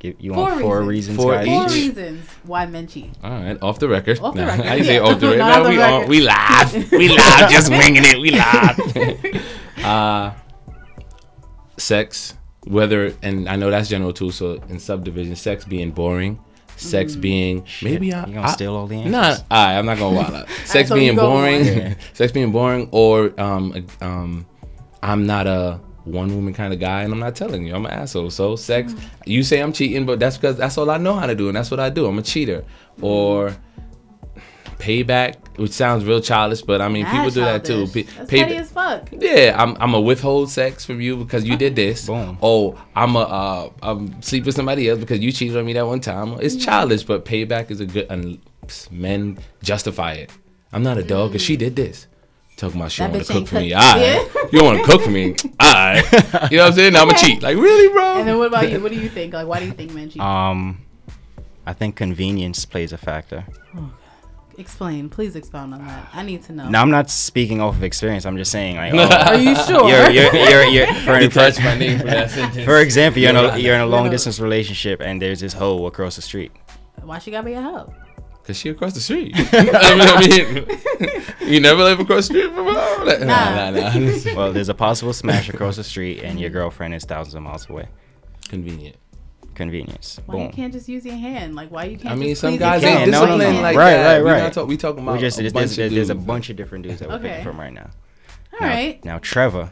Give- 0.00 0.16
You 0.18 0.32
Four 0.34 0.42
want 0.44 0.60
four 0.62 0.82
reasons. 0.82 0.88
reasons? 0.88 1.16
Four 1.18 1.32
guys? 1.34 1.46
Four 1.46 1.64
reasons 1.66 2.26
why 2.44 2.66
men 2.66 2.86
cheat. 2.86 3.10
All 3.22 3.30
right, 3.30 3.58
off 3.62 3.78
the 3.78 3.88
record. 3.88 4.18
Off 4.20 4.34
the 4.34 4.46
record, 4.46 4.66
I 4.66 4.74
didn't 4.76 4.86
say 4.86 4.94
yeah. 4.94 5.00
off 5.00 5.20
the 5.20 5.26
record. 5.36 5.38
No, 5.38 5.62
we 5.68 5.76
record. 5.76 6.02
on, 6.02 6.08
we 6.08 6.20
live. 6.20 6.92
We 6.92 7.08
live, 7.16 7.50
just 7.50 7.68
winging 7.70 8.02
it. 8.06 8.18
We 8.18 8.30
live. 8.30 9.84
uh, 9.84 10.32
sex, 11.76 12.34
whether 12.64 13.14
and 13.22 13.48
I 13.48 13.56
know 13.56 13.70
that's 13.70 13.88
general 13.88 14.12
too. 14.12 14.30
So 14.30 14.62
in 14.68 14.78
subdivision, 14.78 15.36
sex 15.36 15.64
being 15.64 15.90
boring, 15.90 16.38
sex 16.80 17.14
Mm. 17.16 17.20
being 17.20 17.64
maybe 17.82 18.12
I, 18.12 18.26
you 18.26 18.34
gonna 18.34 18.46
I- 18.48 18.52
steal 18.52 18.74
all 18.74 18.86
the 18.86 18.96
answers? 18.96 19.12
Nah, 19.12 19.36
I, 19.50 19.78
I'm 19.78 19.86
not 19.86 19.98
gonna 19.98 20.16
wild 20.16 20.34
out. 20.34 20.48
Sex 20.64 20.90
being 20.90 21.16
boring, 21.16 21.96
sex 22.14 22.32
being 22.32 22.50
boring, 22.52 22.88
or 22.92 23.32
um 23.40 23.86
um, 24.00 24.46
I'm 25.02 25.26
not 25.26 25.46
a 25.46 25.80
one 26.04 26.34
woman 26.34 26.54
kind 26.54 26.72
of 26.72 26.80
guy, 26.80 27.02
and 27.02 27.12
I'm 27.12 27.18
not 27.20 27.36
telling 27.36 27.66
you, 27.66 27.74
I'm 27.74 27.84
an 27.86 27.92
asshole. 27.92 28.30
So 28.30 28.56
sex, 28.56 28.94
you 29.26 29.42
say 29.42 29.60
I'm 29.60 29.72
cheating, 29.72 30.06
but 30.06 30.18
that's 30.18 30.36
because 30.38 30.56
that's 30.56 30.78
all 30.78 30.90
I 30.90 30.96
know 30.96 31.14
how 31.14 31.26
to 31.26 31.34
do, 31.34 31.48
and 31.48 31.56
that's 31.56 31.70
what 31.70 31.78
I 31.80 31.90
do. 31.90 32.06
I'm 32.06 32.18
a 32.18 32.22
cheater, 32.22 32.64
or 33.02 33.54
payback, 34.78 35.34
which 35.60 35.72
sounds 35.72 36.04
real 36.04 36.20
childish, 36.20 36.62
but 36.62 36.80
I 36.80 36.88
mean 36.88 37.04
Mad 37.04 37.12
people 37.16 37.30
do 37.30 37.40
that 37.42 37.64
too. 37.64 37.86
childish. 37.86 37.92
Pay- 37.92 38.02
That's 38.02 38.30
payback- 38.30 38.42
petty 38.42 38.56
as 38.56 38.70
fuck. 38.72 39.08
yeah, 39.12 39.54
I'm 39.62 39.76
I'm 39.80 39.94
a 39.94 40.00
withhold 40.00 40.50
sex 40.50 40.84
from 40.84 41.00
you 41.00 41.16
because 41.16 41.44
you 41.44 41.56
did 41.56 41.76
this. 41.82 42.06
Boom. 42.06 42.38
Oh, 42.42 42.80
I'm 42.96 43.14
a 43.16 43.20
uh, 43.20 43.70
I'm 43.82 44.20
sleep 44.22 44.46
with 44.46 44.54
somebody 44.56 44.88
else 44.88 44.98
because 45.00 45.20
you 45.20 45.30
cheated 45.32 45.56
on 45.56 45.64
me 45.66 45.72
that 45.74 45.86
one 45.86 46.00
time. 46.00 46.38
It's 46.40 46.56
childish, 46.56 47.02
but 47.04 47.24
payback 47.24 47.70
is 47.70 47.80
a 47.80 47.86
good. 47.86 48.06
And 48.10 48.40
men 48.90 49.38
justify 49.62 50.12
it. 50.14 50.30
I'm 50.72 50.82
not 50.82 50.96
a 50.98 51.02
dog 51.02 51.30
because 51.32 51.42
she 51.42 51.56
did 51.56 51.74
this. 51.76 52.06
Talking 52.56 52.80
about 52.80 52.92
she 52.92 53.02
That 53.02 53.12
want 53.12 53.26
to 53.26 53.32
cook 53.32 53.48
for 53.48 53.54
me. 53.56 53.70
cook- 53.74 53.80
Alright. 53.80 54.00
Yeah. 54.02 54.24
You 54.52 54.58
don't 54.60 54.64
want 54.66 54.78
to 54.78 54.84
cook 54.84 55.02
for 55.02 55.10
me. 55.10 55.34
Alright. 55.62 56.04
You 56.52 56.58
know 56.58 56.64
what 56.64 56.70
I'm 56.70 56.72
saying? 56.74 56.92
Now 56.92 57.02
I'm 57.02 57.10
a 57.10 57.14
cheat. 57.14 57.42
Like 57.42 57.56
really, 57.56 57.88
bro? 57.92 58.18
And 58.18 58.28
then 58.28 58.38
what 58.38 58.48
about 58.48 58.70
you? 58.70 58.80
What 58.80 58.92
do 58.92 58.98
you 59.00 59.08
think? 59.18 59.32
Like, 59.32 59.46
why 59.46 59.60
do 59.60 59.66
you 59.66 59.72
think 59.72 59.92
men 59.94 60.10
cheat? 60.10 60.20
Um, 60.20 60.82
I 61.66 61.72
think 61.72 61.96
convenience 61.96 62.64
plays 62.66 62.92
a 62.92 62.98
factor. 62.98 63.44
Explain, 64.60 65.08
please 65.08 65.36
expound 65.36 65.72
on 65.72 65.86
that. 65.86 66.10
I 66.12 66.22
need 66.22 66.42
to 66.44 66.52
know. 66.52 66.68
Now 66.68 66.82
I'm 66.82 66.90
not 66.90 67.08
speaking 67.08 67.62
off 67.62 67.76
of 67.76 67.82
experience. 67.82 68.26
I'm 68.26 68.36
just 68.36 68.52
saying 68.52 68.76
like, 68.76 68.92
Are 68.94 69.32
oh, 69.32 69.36
you 69.36 69.56
sure? 69.56 69.88
you're, 69.88 70.10
you're, 70.10 70.34
you're, 70.36 70.64
you're, 70.64 70.94
for, 71.06 71.18
You 71.18 71.30
for, 71.30 71.34
touched 71.34 71.60
my 71.60 71.76
name 71.78 71.98
for 71.98 72.04
that 72.04 72.30
sentence. 72.36 72.64
for 72.66 72.78
example, 72.78 73.22
you're 73.22 73.30
in 73.30 73.36
You're 73.36 73.50
a 73.52 73.58
you're 73.58 73.74
in 73.74 73.80
a 73.80 73.86
long 73.86 74.02
Little- 74.02 74.12
distance 74.12 74.38
relationship 74.38 75.00
and 75.00 75.20
there's 75.20 75.40
this 75.40 75.54
hoe 75.54 75.86
across 75.86 76.16
the 76.16 76.22
street. 76.22 76.52
Why 77.02 77.18
she 77.18 77.30
gotta 77.30 77.46
be 77.46 77.54
a 77.54 77.62
hoe? 77.62 77.92
Cause 78.44 78.56
she 78.58 78.68
across 78.68 78.92
the 78.92 79.00
street. 79.00 79.32
I 79.34 79.62
mean, 79.94 80.08
I 80.08 81.38
mean, 81.40 81.52
you 81.52 81.60
never 81.60 81.82
live 81.82 82.00
across 82.00 82.28
the 82.28 82.34
street 82.34 82.52
from 82.54 82.66
her. 82.66 83.04
Like, 83.04 83.20
Nah, 83.20 83.70
nah, 83.70 83.92
nah. 83.94 84.34
Well, 84.36 84.52
there's 84.52 84.68
a 84.68 84.74
possible 84.74 85.12
smash 85.14 85.48
across 85.48 85.76
the 85.76 85.84
street 85.84 86.22
and 86.22 86.38
your 86.38 86.50
girlfriend 86.50 86.94
is 86.94 87.04
thousands 87.04 87.34
of 87.34 87.42
miles 87.42 87.68
away. 87.70 87.86
Convenient. 88.48 88.96
Convenience. 89.60 90.18
Why 90.24 90.44
you 90.44 90.48
can't 90.48 90.72
just 90.72 90.88
use 90.88 91.04
your 91.04 91.16
hand? 91.16 91.54
Like, 91.54 91.70
why 91.70 91.84
you 91.84 91.98
can't? 91.98 92.12
I 92.12 92.14
mean, 92.14 92.30
just 92.30 92.40
some 92.40 92.56
guys 92.56 92.82
ain't 92.82 92.98
can. 93.00 93.10
No, 93.10 93.26
no, 93.26 93.36
disciplined 93.36 93.56
no. 93.56 93.62
like 93.62 93.76
Right, 93.76 93.90
that. 93.92 94.06
right, 94.14 94.24
We, 94.24 94.30
right. 94.30 94.42
not 94.44 94.52
talk, 94.54 94.68
we 94.68 94.76
talking 94.78 95.02
about 95.02 95.12
We 95.16 95.20
just 95.20 95.38
a 95.38 95.42
there's, 95.42 95.52
bunch 95.52 95.76
there's, 95.76 95.92
of 95.92 95.94
there's 95.96 96.08
a 96.10 96.14
bunch 96.14 96.48
of 96.48 96.56
different 96.56 96.84
dudes 96.84 97.00
that 97.00 97.08
we're 97.10 97.16
Okay. 97.16 97.28
picking 97.28 97.44
from 97.44 97.60
right 97.60 97.72
now. 97.72 97.90
All 98.54 98.60
now, 98.60 98.66
right. 98.74 99.04
Now 99.04 99.18
Trevor, 99.18 99.70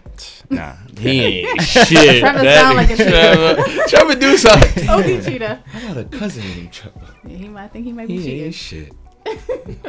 nah. 0.50 0.74
He 0.98 1.20
ain't 1.46 1.60
shit. 1.62 2.20
Trevor 2.20 2.42
That 2.44 2.60
sound 2.60 2.76
like 2.76 2.90
a 2.90 2.96
Trevor, 2.96 3.82
Trevor 3.88 4.14
do 4.14 4.36
something. 4.36 4.88
OD 4.90 5.24
cheetah. 5.24 5.64
I 5.74 5.80
got 5.80 5.96
a 5.96 6.04
cousin 6.04 6.42
named 6.42 6.72
Trevor. 6.72 7.00
Yeah, 7.26 7.36
he 7.38 7.48
might 7.48 7.64
I 7.64 7.68
think 7.68 7.86
he 7.86 7.92
might 7.94 8.08
be 8.08 8.20
He 8.20 8.42
ain't 8.44 8.54
shit. 8.54 8.92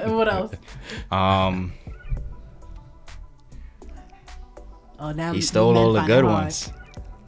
what 0.05 0.31
else? 0.31 0.53
Um, 1.11 1.73
Oh, 5.01 5.11
now 5.13 5.31
he 5.33 5.41
stole 5.41 5.77
all 5.77 5.93
the 5.93 5.99
find 5.99 6.09
it 6.11 6.13
good 6.15 6.25
hard. 6.25 6.43
ones. 6.43 6.71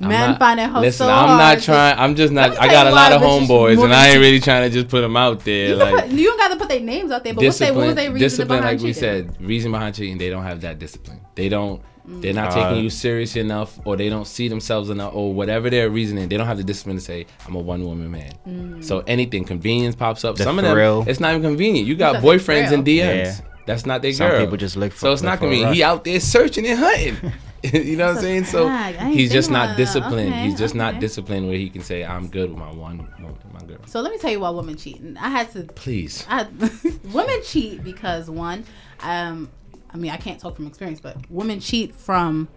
I'm 0.02 0.10
Men 0.10 0.30
not- 0.32 0.40
find 0.40 0.60
it 0.60 0.70
ho- 0.70 0.82
Listen, 0.82 1.06
so 1.08 1.12
I'm 1.14 1.28
hard 1.28 1.40
not 1.58 1.64
trying. 1.64 1.98
I'm 2.00 2.16
just 2.16 2.34
not. 2.34 2.58
I 2.60 2.68
got 2.68 2.88
a 2.88 2.92
lot 2.92 3.12
of 3.12 3.22
homeboys, 3.22 3.84
and 3.84 3.94
I 3.94 4.10
ain't 4.10 4.20
really 4.20 4.40
trying 4.40 4.70
to 4.70 4.74
just 4.74 4.88
put 4.90 5.02
them 5.02 5.16
out 5.16 5.42
there. 5.46 5.70
You, 5.70 5.76
Like 5.76 6.06
put- 6.06 6.12
you 6.12 6.28
don't 6.28 6.38
got 6.38 6.50
to 6.50 6.56
put 6.58 6.70
their 6.70 6.80
names 6.80 7.12
out 7.12 7.24
there, 7.24 7.34
but 7.34 7.44
what's 7.44 7.58
they, 7.60 7.72
what 7.72 7.78
was 7.78 7.86
discipline, 7.88 7.96
their 7.96 8.12
reason 8.14 8.20
discipline, 8.28 8.60
behind 8.62 8.78
like 8.80 8.84
we 8.84 8.94
said, 8.94 9.42
reason 9.42 9.72
behind 9.72 9.96
cheating. 9.96 10.18
They 10.18 10.30
don't 10.30 10.44
have 10.44 10.62
that 10.62 10.80
discipline. 10.80 11.22
They 11.36 11.50
don't. 11.50 11.82
They're 12.04 12.34
not 12.34 12.50
Uh, 12.52 12.70
taking 12.70 12.84
you 12.84 12.90
serious 12.90 13.36
enough, 13.36 13.80
or 13.86 13.96
they 13.96 14.10
don't 14.10 14.26
see 14.26 14.48
themselves 14.48 14.90
enough, 14.90 15.14
or 15.16 15.34
whatever 15.34 15.70
their 15.70 15.90
reasoning. 15.92 16.28
They 16.30 16.36
don't 16.36 16.48
have 16.48 16.58
the 16.58 16.64
discipline 16.64 16.96
to 16.98 17.02
say, 17.02 17.28
"I'm 17.48 17.54
a 17.56 17.60
one 17.60 17.86
woman 17.86 18.10
man." 18.10 18.32
Mm. 18.50 18.84
So 18.84 19.04
anything 19.06 19.46
convenience 19.46 19.96
pops 19.96 20.26
up. 20.26 20.36
The 20.36 20.44
Some 20.44 20.58
of 20.58 20.66
them, 20.66 21.04
it's 21.08 21.20
not 21.20 21.30
even 21.32 21.44
convenient. 21.44 21.88
You 21.88 21.96
got 21.96 22.16
boyfriends 22.24 22.72
and. 22.72 22.84
DMs. 22.84 22.98
Yeah. 23.26 23.36
That's 23.68 23.86
not 23.86 24.02
their 24.02 24.12
Some 24.12 24.32
girl. 24.32 24.40
people 24.42 24.58
just 24.58 24.76
look 24.76 24.92
for- 24.92 24.98
So 25.00 25.14
it's 25.14 25.22
not 25.22 25.38
for 25.38 25.46
a 25.46 25.50
convenient. 25.50 25.76
He 25.76 25.84
out 25.84 26.04
there 26.04 26.20
searching 26.20 26.66
and 26.66 26.80
hunting. 26.80 27.32
you 27.74 27.96
know 27.96 28.06
what 28.06 28.10
I'm 28.10 28.16
That's 28.16 28.26
saying? 28.26 28.44
So 28.46 28.68
fact. 28.68 29.00
I 29.02 29.06
ain't 29.06 29.16
he's 29.16 29.32
just 29.32 29.52
not 29.52 29.78
disciplined. 29.78 30.34
Okay, 30.34 30.44
he's 30.46 30.58
just 30.58 30.74
not 30.74 31.00
disciplined 31.00 31.48
where 31.48 31.58
he 31.58 31.70
can 31.70 31.82
say, 31.82 32.04
"I'm 32.04 32.28
good 32.28 32.50
with 32.50 32.60
my 32.60 32.72
one, 32.72 33.08
my 33.54 33.60
girl." 33.66 33.78
So 33.86 34.02
let 34.02 34.12
me 34.12 34.18
tell 34.18 34.32
you 34.32 34.40
why 34.40 34.50
women 34.50 34.78
cheat. 34.78 35.02
I 35.20 35.30
had 35.30 35.52
to 35.52 35.64
Please. 35.64 36.26
I, 36.28 36.48
women 37.14 37.42
cheat 37.44 37.84
because 37.84 38.30
one, 38.30 38.66
um, 39.02 39.50
I 39.94 39.98
mean, 39.98 40.12
I 40.12 40.18
can't 40.18 40.40
talk 40.40 40.56
from 40.56 40.68
experience, 40.68 41.00
but 41.00 41.18
women 41.30 41.60
cheat 41.60 41.94
from 41.94 42.48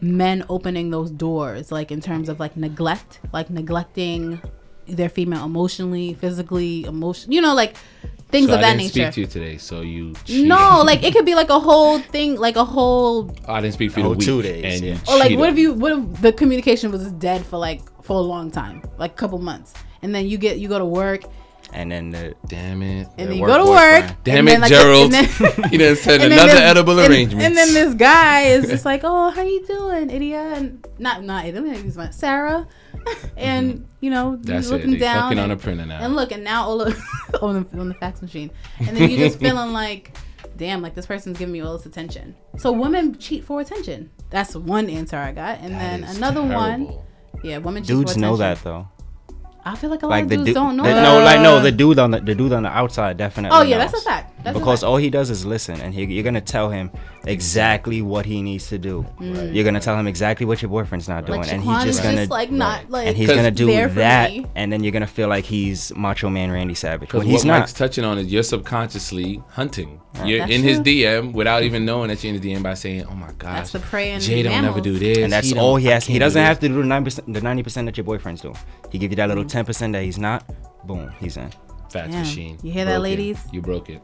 men 0.00 0.44
opening 0.48 0.90
those 0.90 1.10
doors, 1.10 1.72
like 1.72 1.90
in 1.90 2.00
terms 2.00 2.28
of 2.28 2.38
like 2.38 2.56
neglect, 2.56 3.20
like 3.32 3.48
neglecting 3.48 4.40
their 4.88 5.08
female 5.08 5.44
emotionally, 5.44 6.14
physically, 6.14 6.84
emotion, 6.84 7.32
you 7.32 7.40
know, 7.40 7.54
like 7.54 7.76
things 8.30 8.48
So 8.48 8.54
of 8.54 8.58
I 8.58 8.62
that 8.62 8.68
didn't 8.78 8.94
nature. 8.94 9.12
speak 9.12 9.14
to 9.14 9.20
you 9.22 9.26
today, 9.26 9.56
so 9.58 9.80
you. 9.82 10.14
cheated. 10.24 10.48
No, 10.48 10.82
like 10.84 11.02
it 11.04 11.12
could 11.14 11.24
be 11.26 11.34
like 11.34 11.50
a 11.50 11.60
whole 11.60 11.98
thing, 12.00 12.36
like 12.36 12.56
a 12.56 12.64
whole, 12.64 13.34
oh, 13.46 13.52
I 13.52 13.60
didn't 13.60 13.74
speak 13.74 13.92
for 13.92 14.00
Oh, 14.00 14.02
the 14.02 14.08
week. 14.10 14.20
two 14.20 14.42
days, 14.42 14.64
and 14.64 14.82
yeah. 14.82 14.94
you 14.94 15.00
or 15.14 15.18
like 15.18 15.38
what 15.38 15.48
if 15.50 15.58
you, 15.58 15.74
what 15.74 15.92
if 15.92 16.20
the 16.22 16.32
communication 16.32 16.90
was 16.90 17.10
dead 17.12 17.44
for 17.46 17.58
like 17.58 17.82
for 18.02 18.16
a 18.18 18.22
long 18.22 18.50
time, 18.50 18.82
like 18.98 19.12
a 19.12 19.14
couple 19.14 19.38
months, 19.38 19.74
and 20.02 20.14
then 20.14 20.26
you 20.26 20.38
get 20.38 20.58
you 20.58 20.68
go 20.68 20.78
to 20.78 20.84
work 20.86 21.22
And 21.74 21.90
then 21.90 22.10
the 22.10 22.34
Damn 22.46 22.80
it. 22.82 23.08
and 23.18 23.26
The 23.28 23.34
then 23.34 23.38
you 23.38 23.46
go 23.46 23.58
to 23.58 23.64
boyfriend. 23.64 24.06
work. 24.06 24.16
Damn 24.22 24.38
and 24.38 24.48
it, 24.48 24.50
then, 24.52 24.60
like, 24.60 24.70
Gerald. 24.70 25.12
and 25.12 25.26
then- 25.26 25.70
you 25.72 25.78
done 25.78 25.96
said 25.96 26.20
and 26.22 26.32
another 26.32 26.52
this- 26.52 26.70
edible 26.72 26.98
and, 27.00 27.08
arrangement. 27.10 27.42
And 27.44 27.56
then 27.56 27.74
this 27.74 27.92
guy 27.94 28.42
is 28.54 28.68
just 28.70 28.84
like, 28.84 29.00
"Oh, 29.02 29.30
how 29.30 29.42
you 29.42 29.66
doing, 29.66 30.08
idiot?" 30.10 30.46
And 30.58 30.86
not 30.98 31.24
not 31.24 31.44
let 31.44 31.62
me 31.62 31.70
use 31.76 31.96
my 31.96 32.10
Sarah, 32.10 32.66
and 33.36 33.86
you 34.00 34.10
know, 34.10 34.36
That's 34.40 34.68
you 34.68 34.74
it. 34.74 34.76
looking 34.78 34.90
They 34.92 34.98
down 34.98 35.22
fucking 35.22 35.38
and, 35.38 35.52
on 35.52 35.58
a 35.58 35.60
printer 35.60 35.86
now. 35.86 35.98
and 36.00 36.14
look, 36.16 36.32
and 36.32 36.44
now 36.44 36.64
all 36.64 36.80
of 36.82 36.98
on 37.42 37.66
the 37.70 37.78
on 37.78 37.88
the 37.88 37.94
fax 37.94 38.22
machine, 38.22 38.50
and 38.78 38.96
then 38.96 39.10
you're 39.10 39.18
just 39.28 39.38
feeling 39.38 39.72
like, 39.72 40.16
damn, 40.56 40.82
like 40.82 40.94
this 40.94 41.06
person's 41.06 41.38
giving 41.38 41.52
me 41.52 41.60
all 41.60 41.76
this 41.76 41.86
attention. 41.86 42.34
So 42.58 42.72
women 42.72 43.18
cheat 43.18 43.44
for 43.44 43.60
attention. 43.60 44.10
That's 44.30 44.54
one 44.56 44.88
answer 44.90 45.16
I 45.16 45.32
got, 45.32 45.60
and 45.60 45.74
That 45.74 45.78
then 46.00 46.04
is 46.04 46.16
another 46.16 46.42
one, 46.42 46.98
yeah, 47.44 47.58
women 47.58 47.82
cheat 47.82 47.88
dudes 47.88 48.14
for 48.14 48.20
know 48.20 48.36
that 48.36 48.62
though. 48.64 48.88
I 49.66 49.74
feel 49.74 49.90
like 49.90 50.02
a 50.02 50.06
lot 50.06 50.10
Like 50.10 50.22
of 50.24 50.28
the 50.30 50.36
dudes 50.36 50.46
dude, 50.46 50.54
don't 50.54 50.76
know. 50.76 50.84
the- 50.84 50.90
that. 50.90 51.02
no, 51.02 51.18
like 51.24 51.40
no, 51.40 51.60
the 51.60 51.72
dude 51.72 51.98
on 51.98 52.12
the 52.12 52.20
the 52.20 52.34
dude 52.34 52.52
on 52.52 52.62
the 52.62 52.68
outside 52.70 53.16
definitely. 53.16 53.58
oh 53.58 53.62
yeah, 53.62 53.78
that's 53.78 53.94
a 53.94 54.00
fact. 54.00 54.32
That's 54.44 54.56
because 54.56 54.82
a 54.82 54.86
fact. 54.86 54.90
all 54.90 54.96
he 54.96 55.10
does 55.10 55.28
is 55.28 55.44
listen, 55.44 55.80
and 55.80 55.92
he, 55.92 56.04
you're 56.04 56.22
gonna 56.22 56.40
tell 56.40 56.70
him 56.70 56.90
exactly 57.26 58.00
what 58.00 58.24
he 58.26 58.42
needs 58.42 58.68
to 58.68 58.78
do. 58.78 59.04
Mm. 59.20 59.52
You're 59.54 59.64
gonna 59.64 59.80
tell 59.80 59.98
him 59.98 60.06
exactly 60.06 60.46
what 60.46 60.62
your 60.62 60.68
boyfriend's 60.68 61.08
not 61.08 61.26
doing, 61.26 61.40
like 61.40 61.52
and 61.52 61.60
he's 61.62 61.82
just 61.84 62.02
gonna 62.02 62.18
just 62.18 62.30
like 62.30 62.50
not 62.52 62.88
like 62.90 63.08
and 63.08 63.16
he's 63.16 63.28
gonna 63.28 63.50
do 63.50 63.66
there 63.66 63.88
that, 63.88 64.30
me. 64.30 64.46
and 64.54 64.72
then 64.72 64.84
you're 64.84 64.92
gonna 64.92 65.06
feel 65.06 65.28
like 65.28 65.44
he's 65.44 65.92
Macho 65.96 66.30
Man 66.30 66.50
Randy 66.52 66.74
Savage 66.74 67.00
Because 67.08 67.18
when 67.20 67.26
what 67.26 67.32
he's 67.32 67.44
not. 67.44 67.58
Mike's 67.60 67.72
touching 67.72 68.04
on 68.04 68.18
is 68.18 68.32
you're 68.32 68.44
subconsciously 68.44 69.42
hunting. 69.48 70.00
You're 70.24 70.38
That's 70.40 70.52
in 70.52 70.62
his. 70.62 70.80
DM 70.80 71.32
without 71.32 71.62
even 71.64 71.84
knowing 71.84 72.08
that 72.08 72.22
you're 72.22 72.32
in 72.34 72.40
his 72.40 72.52
DM 72.58 72.62
by 72.62 72.74
saying, 72.74 73.04
"Oh 73.10 73.14
my 73.14 73.32
gosh, 73.38 73.56
That's 73.56 73.72
the 73.72 73.80
prey 73.80 74.12
in 74.12 74.20
Jay 74.20 74.42
don't 74.42 74.62
never 74.62 74.80
do 74.80 74.98
this." 74.98 75.18
and 75.18 75.32
that's 75.32 75.50
don't- 75.50 75.58
all 75.58 75.76
he 75.76 75.88
has. 75.88 76.04
He 76.06 76.12
can't 76.14 76.20
do 76.20 76.24
doesn't 76.26 76.42
have 76.42 76.60
to 76.60 76.68
do 76.68 76.74
the 76.82 77.22
the 77.26 77.40
ninety 77.40 77.62
percent 77.62 77.86
that 77.86 77.96
your 77.98 78.04
boyfriends 78.06 78.40
do. 78.42 78.54
He 78.90 78.98
give 78.98 79.10
you 79.10 79.16
that 79.16 79.28
little 79.28 79.44
Mm. 79.56 79.60
ten 79.60 79.64
percent 79.64 79.92
that 79.94 80.02
he's 80.02 80.18
not. 80.18 80.44
Boom, 80.86 81.10
he's 81.18 81.36
in. 81.36 81.50
Fax 81.90 82.10
Damn. 82.10 82.18
machine. 82.20 82.58
You 82.62 82.72
hear 82.72 82.84
that, 82.84 82.92
Broke 82.94 82.98
it. 82.98 83.10
ladies? 83.10 83.38
You 83.52 83.62
broke 83.62 83.90
it. 83.90 84.02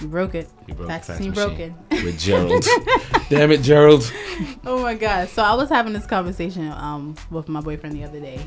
You 0.00 0.08
broke 0.08 0.34
it. 0.34 0.48
You 0.66 0.74
broke 0.74 0.88
fax 0.88 1.06
the 1.08 1.12
fax 1.14 1.26
machine 1.26 1.48
machine 1.48 1.74
broken. 1.90 2.04
with 2.04 2.18
Gerald. 2.20 2.64
Damn 3.30 3.50
it, 3.52 3.62
Gerald. 3.62 4.10
oh 4.66 4.80
my 4.82 4.94
god. 4.94 5.28
So 5.28 5.42
I 5.42 5.54
was 5.54 5.68
having 5.68 5.92
this 5.92 6.06
conversation 6.06 6.70
um 6.72 7.16
with 7.30 7.48
my 7.48 7.60
boyfriend 7.60 7.94
the 7.96 8.04
other 8.04 8.20
day 8.20 8.40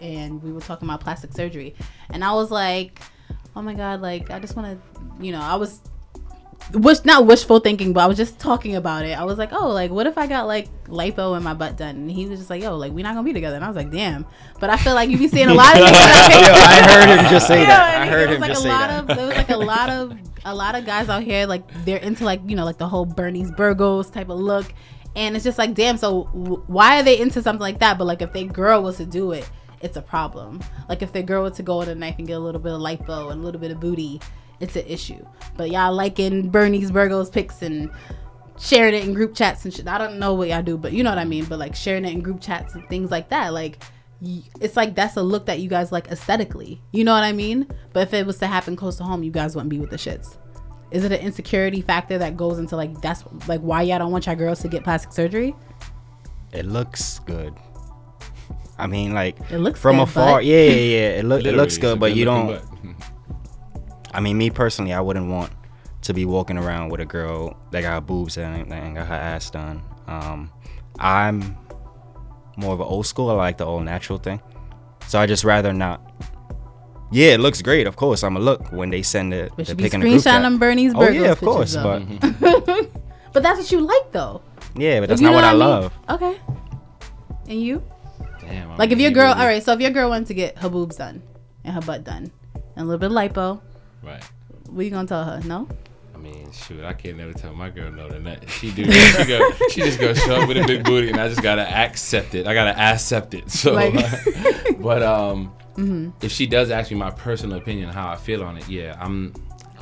and 0.00 0.42
we 0.42 0.52
were 0.52 0.60
talking 0.60 0.88
about 0.88 1.00
plastic 1.00 1.32
surgery. 1.32 1.74
And 2.10 2.24
I 2.24 2.32
was 2.32 2.50
like, 2.50 3.00
Oh 3.54 3.62
my 3.62 3.74
god, 3.74 4.00
like 4.00 4.30
I 4.30 4.38
just 4.38 4.56
wanna 4.56 4.78
you 5.20 5.32
know, 5.32 5.40
I 5.40 5.56
was 5.56 5.80
wish 6.72 7.04
not 7.04 7.26
wishful 7.26 7.60
thinking, 7.60 7.92
but 7.92 8.00
I 8.00 8.06
was 8.06 8.16
just 8.16 8.38
talking 8.38 8.76
about 8.76 9.04
it. 9.04 9.18
I 9.18 9.24
was 9.24 9.38
like, 9.38 9.52
Oh, 9.52 9.68
like 9.68 9.90
what 9.90 10.06
if 10.06 10.16
I 10.18 10.26
got 10.26 10.46
like 10.46 10.68
lipo 10.86 11.36
in 11.36 11.42
my 11.42 11.54
butt 11.54 11.76
done? 11.76 11.96
And 11.96 12.10
he 12.10 12.26
was 12.26 12.38
just 12.40 12.50
like, 12.50 12.62
Yo, 12.62 12.76
like 12.76 12.92
we're 12.92 13.02
not 13.04 13.14
gonna 13.14 13.24
be 13.24 13.32
together. 13.32 13.56
And 13.56 13.64
I 13.64 13.68
was 13.68 13.76
like, 13.76 13.90
Damn. 13.90 14.26
But 14.60 14.70
I 14.70 14.76
feel 14.76 14.94
like 14.94 15.10
you 15.10 15.18
be 15.18 15.28
seeing 15.28 15.48
a 15.48 15.54
lot 15.54 15.74
of 15.78 15.86
niggas 15.86 15.94
out 15.94 16.32
here- 16.32 16.40
Yo, 16.42 16.52
I 16.52 16.82
heard 16.92 17.08
him 17.18 17.30
just 17.30 17.46
say 17.46 17.60
you 17.60 17.66
that. 17.66 18.00
I 18.02 18.06
heard 18.06 18.30
him 18.30 18.40
like 18.40 18.50
just 18.50 18.60
a 18.60 18.62
say 18.64 18.68
lot 18.70 18.88
that. 18.88 19.10
Of, 19.10 19.16
there 19.16 19.26
was 19.26 19.36
like 19.36 19.50
a 19.50 19.56
lot 19.56 19.88
of 19.90 20.12
a 20.44 20.54
lot 20.54 20.74
of 20.74 20.84
guys 20.84 21.08
out 21.08 21.22
here 21.22 21.46
like 21.46 21.62
they're 21.84 21.98
into 21.98 22.24
like 22.24 22.40
you 22.46 22.56
know 22.56 22.64
like 22.64 22.78
the 22.78 22.88
whole 22.88 23.04
Bernice 23.06 23.50
Burgos 23.52 24.10
type 24.10 24.28
of 24.28 24.38
look, 24.40 24.72
and 25.14 25.36
it's 25.36 25.44
just 25.44 25.58
like 25.58 25.74
damn. 25.74 25.96
So 25.96 26.24
w- 26.34 26.62
why 26.66 26.98
are 26.98 27.02
they 27.02 27.18
into 27.20 27.42
something 27.42 27.60
like 27.60 27.78
that? 27.80 27.96
But 27.98 28.06
like 28.06 28.22
if 28.22 28.32
their 28.32 28.46
girl 28.46 28.82
was 28.82 28.96
to 28.96 29.06
do 29.06 29.32
it, 29.32 29.48
it's 29.82 29.96
a 29.96 30.02
problem. 30.02 30.60
Like 30.88 31.02
if 31.02 31.12
their 31.12 31.22
girl 31.22 31.42
was 31.44 31.56
to 31.58 31.62
go 31.62 31.78
with 31.78 31.88
a 31.88 31.94
knife 31.94 32.16
and 32.18 32.26
get 32.26 32.34
a 32.34 32.40
little 32.40 32.60
bit 32.60 32.72
of 32.72 32.80
lipo 32.80 33.30
and 33.30 33.40
a 33.40 33.44
little 33.44 33.60
bit 33.60 33.70
of 33.70 33.78
booty, 33.78 34.20
it's 34.62 34.76
an 34.76 34.86
issue. 34.86 35.24
But 35.56 35.70
y'all 35.70 35.92
liking 35.92 36.50
Bernice 36.50 36.90
Burgos 36.90 37.28
pics 37.28 37.60
and 37.62 37.90
sharing 38.58 38.94
it 38.94 39.04
in 39.04 39.12
group 39.12 39.34
chats 39.34 39.64
and 39.64 39.74
shit. 39.74 39.86
I 39.88 39.98
don't 39.98 40.18
know 40.18 40.34
what 40.34 40.48
y'all 40.48 40.62
do, 40.62 40.78
but 40.78 40.92
you 40.92 41.02
know 41.02 41.10
what 41.10 41.18
I 41.18 41.24
mean. 41.24 41.44
But 41.44 41.58
like 41.58 41.74
sharing 41.74 42.04
it 42.04 42.12
in 42.12 42.20
group 42.20 42.40
chats 42.40 42.74
and 42.74 42.88
things 42.88 43.10
like 43.10 43.28
that, 43.30 43.52
like 43.52 43.82
it's 44.60 44.76
like 44.76 44.94
that's 44.94 45.16
a 45.16 45.22
look 45.22 45.46
that 45.46 45.58
you 45.60 45.68
guys 45.68 45.90
like 45.92 46.06
aesthetically. 46.08 46.80
You 46.92 47.02
know 47.04 47.12
what 47.12 47.24
I 47.24 47.32
mean? 47.32 47.66
But 47.92 48.04
if 48.08 48.14
it 48.14 48.24
was 48.26 48.38
to 48.38 48.46
happen 48.46 48.76
close 48.76 48.96
to 48.98 49.04
home, 49.04 49.22
you 49.24 49.32
guys 49.32 49.54
wouldn't 49.56 49.70
be 49.70 49.78
with 49.80 49.90
the 49.90 49.96
shits. 49.96 50.36
Is 50.92 51.04
it 51.04 51.10
an 51.12 51.20
insecurity 51.20 51.80
factor 51.80 52.18
that 52.18 52.36
goes 52.36 52.58
into 52.58 52.76
like 52.76 53.00
that's 53.00 53.24
like 53.48 53.60
why 53.62 53.82
y'all 53.82 53.98
don't 53.98 54.12
want 54.12 54.26
your 54.26 54.36
girls 54.36 54.60
to 54.60 54.68
get 54.68 54.84
plastic 54.84 55.12
surgery? 55.12 55.56
It 56.52 56.66
looks 56.66 57.18
good. 57.20 57.54
I 58.78 58.86
mean, 58.86 59.12
like 59.14 59.36
It 59.50 59.58
looks 59.58 59.80
from 59.80 59.96
good, 59.96 60.02
afar. 60.02 60.32
but- 60.38 60.44
Yeah, 60.44 60.56
yeah, 60.64 60.70
yeah. 60.72 61.08
It 61.18 61.24
look 61.24 61.44
it 61.44 61.54
looks 61.54 61.78
good, 61.78 61.98
but 61.98 62.14
you 62.14 62.24
don't. 62.24 62.46
butt. 62.46 62.64
I 64.12 64.20
mean, 64.20 64.36
me 64.38 64.50
personally, 64.50 64.92
I 64.92 65.00
wouldn't 65.00 65.28
want 65.28 65.50
to 66.02 66.12
be 66.12 66.24
walking 66.24 66.58
around 66.58 66.90
with 66.90 67.00
a 67.00 67.04
girl 67.04 67.56
that 67.70 67.82
got 67.82 68.06
boobs 68.06 68.36
and, 68.36 68.72
and 68.72 68.94
got 68.96 69.06
her 69.06 69.14
ass 69.14 69.50
done. 69.50 69.82
Um, 70.06 70.50
I'm 70.98 71.56
more 72.56 72.74
of 72.74 72.80
an 72.80 72.86
old 72.86 73.06
school. 73.06 73.30
I 73.30 73.34
like 73.34 73.58
the 73.58 73.64
old 73.64 73.84
natural 73.84 74.18
thing, 74.18 74.40
so 75.06 75.18
I 75.18 75.26
just 75.26 75.44
rather 75.44 75.72
not. 75.72 76.00
Yeah, 77.10 77.34
it 77.34 77.40
looks 77.40 77.60
great. 77.62 77.86
Of 77.86 77.96
course, 77.96 78.22
I'm 78.24 78.36
a 78.36 78.40
look 78.40 78.72
when 78.72 78.90
they 78.90 79.02
send 79.02 79.32
it. 79.34 79.52
But 79.56 79.66
the 79.66 79.72
you 79.72 79.76
be 79.76 79.82
pic 79.84 79.94
in 79.94 80.00
the 80.00 80.06
group 80.08 80.20
screenshotting 80.20 80.24
chat. 80.24 80.42
them 80.42 80.58
Bernice 80.58 80.92
Oh 80.94 81.08
yeah, 81.08 81.30
of 81.32 81.40
course, 81.40 81.76
but 81.76 82.02
But 83.32 83.42
that's 83.42 83.58
what 83.60 83.70
you 83.72 83.80
like 83.80 84.12
though. 84.12 84.42
yeah, 84.76 85.00
but 85.00 85.08
that's 85.08 85.20
not 85.20 85.30
know 85.30 85.34
what 85.34 85.44
I 85.44 85.50
mean? 85.52 85.58
love. 85.60 85.92
Okay. 86.08 86.38
And 87.48 87.60
you? 87.62 87.82
Damn. 88.40 88.72
I 88.72 88.76
Like 88.76 88.90
if 88.90 88.98
mean, 88.98 89.02
your 89.04 89.10
you 89.10 89.14
girl, 89.14 89.32
all 89.32 89.46
right. 89.46 89.62
So 89.62 89.72
if 89.72 89.80
your 89.80 89.90
girl 89.90 90.08
wants 90.10 90.28
to 90.28 90.34
get 90.34 90.58
her 90.58 90.68
boobs 90.68 90.96
done 90.96 91.22
and 91.64 91.74
her 91.74 91.80
butt 91.80 92.04
done 92.04 92.30
and 92.54 92.62
a 92.76 92.84
little 92.84 92.98
bit 92.98 93.10
of 93.10 93.12
lipo, 93.12 93.60
Right. 94.02 94.22
what 94.68 94.84
you 94.84 94.90
gonna 94.90 95.06
tell 95.08 95.24
her? 95.24 95.40
No. 95.44 95.68
I 96.14 96.18
mean, 96.18 96.52
shoot, 96.52 96.84
I 96.84 96.92
can't 96.92 97.16
never 97.16 97.32
tell 97.32 97.52
my 97.54 97.68
girl 97.70 97.90
no 97.90 98.08
to 98.08 98.18
nothing. 98.20 98.48
She 98.48 98.70
do, 98.70 98.84
she 98.90 99.24
go, 99.24 99.50
she 99.70 99.80
just 99.80 99.98
go 99.98 100.12
show 100.14 100.36
up 100.42 100.48
with 100.48 100.56
a 100.58 100.66
big 100.66 100.84
booty, 100.84 101.08
and 101.10 101.18
I 101.20 101.28
just 101.28 101.42
gotta 101.42 101.62
accept 101.68 102.34
it. 102.34 102.46
I 102.46 102.54
gotta 102.54 102.78
accept 102.78 103.34
it. 103.34 103.50
So, 103.50 103.72
Like- 103.72 103.92
Mm-hmm. 103.94 104.82
but 104.82 105.02
um, 105.02 105.52
if 106.20 106.30
she 106.32 106.46
does 106.46 106.70
ask 106.70 106.90
me 106.90 106.96
my 106.96 107.10
personal 107.10 107.58
opinion, 107.58 107.88
how 107.88 108.08
I 108.10 108.16
feel 108.16 108.42
on 108.44 108.56
it, 108.58 108.68
yeah, 108.68 108.96
I'm. 109.00 109.32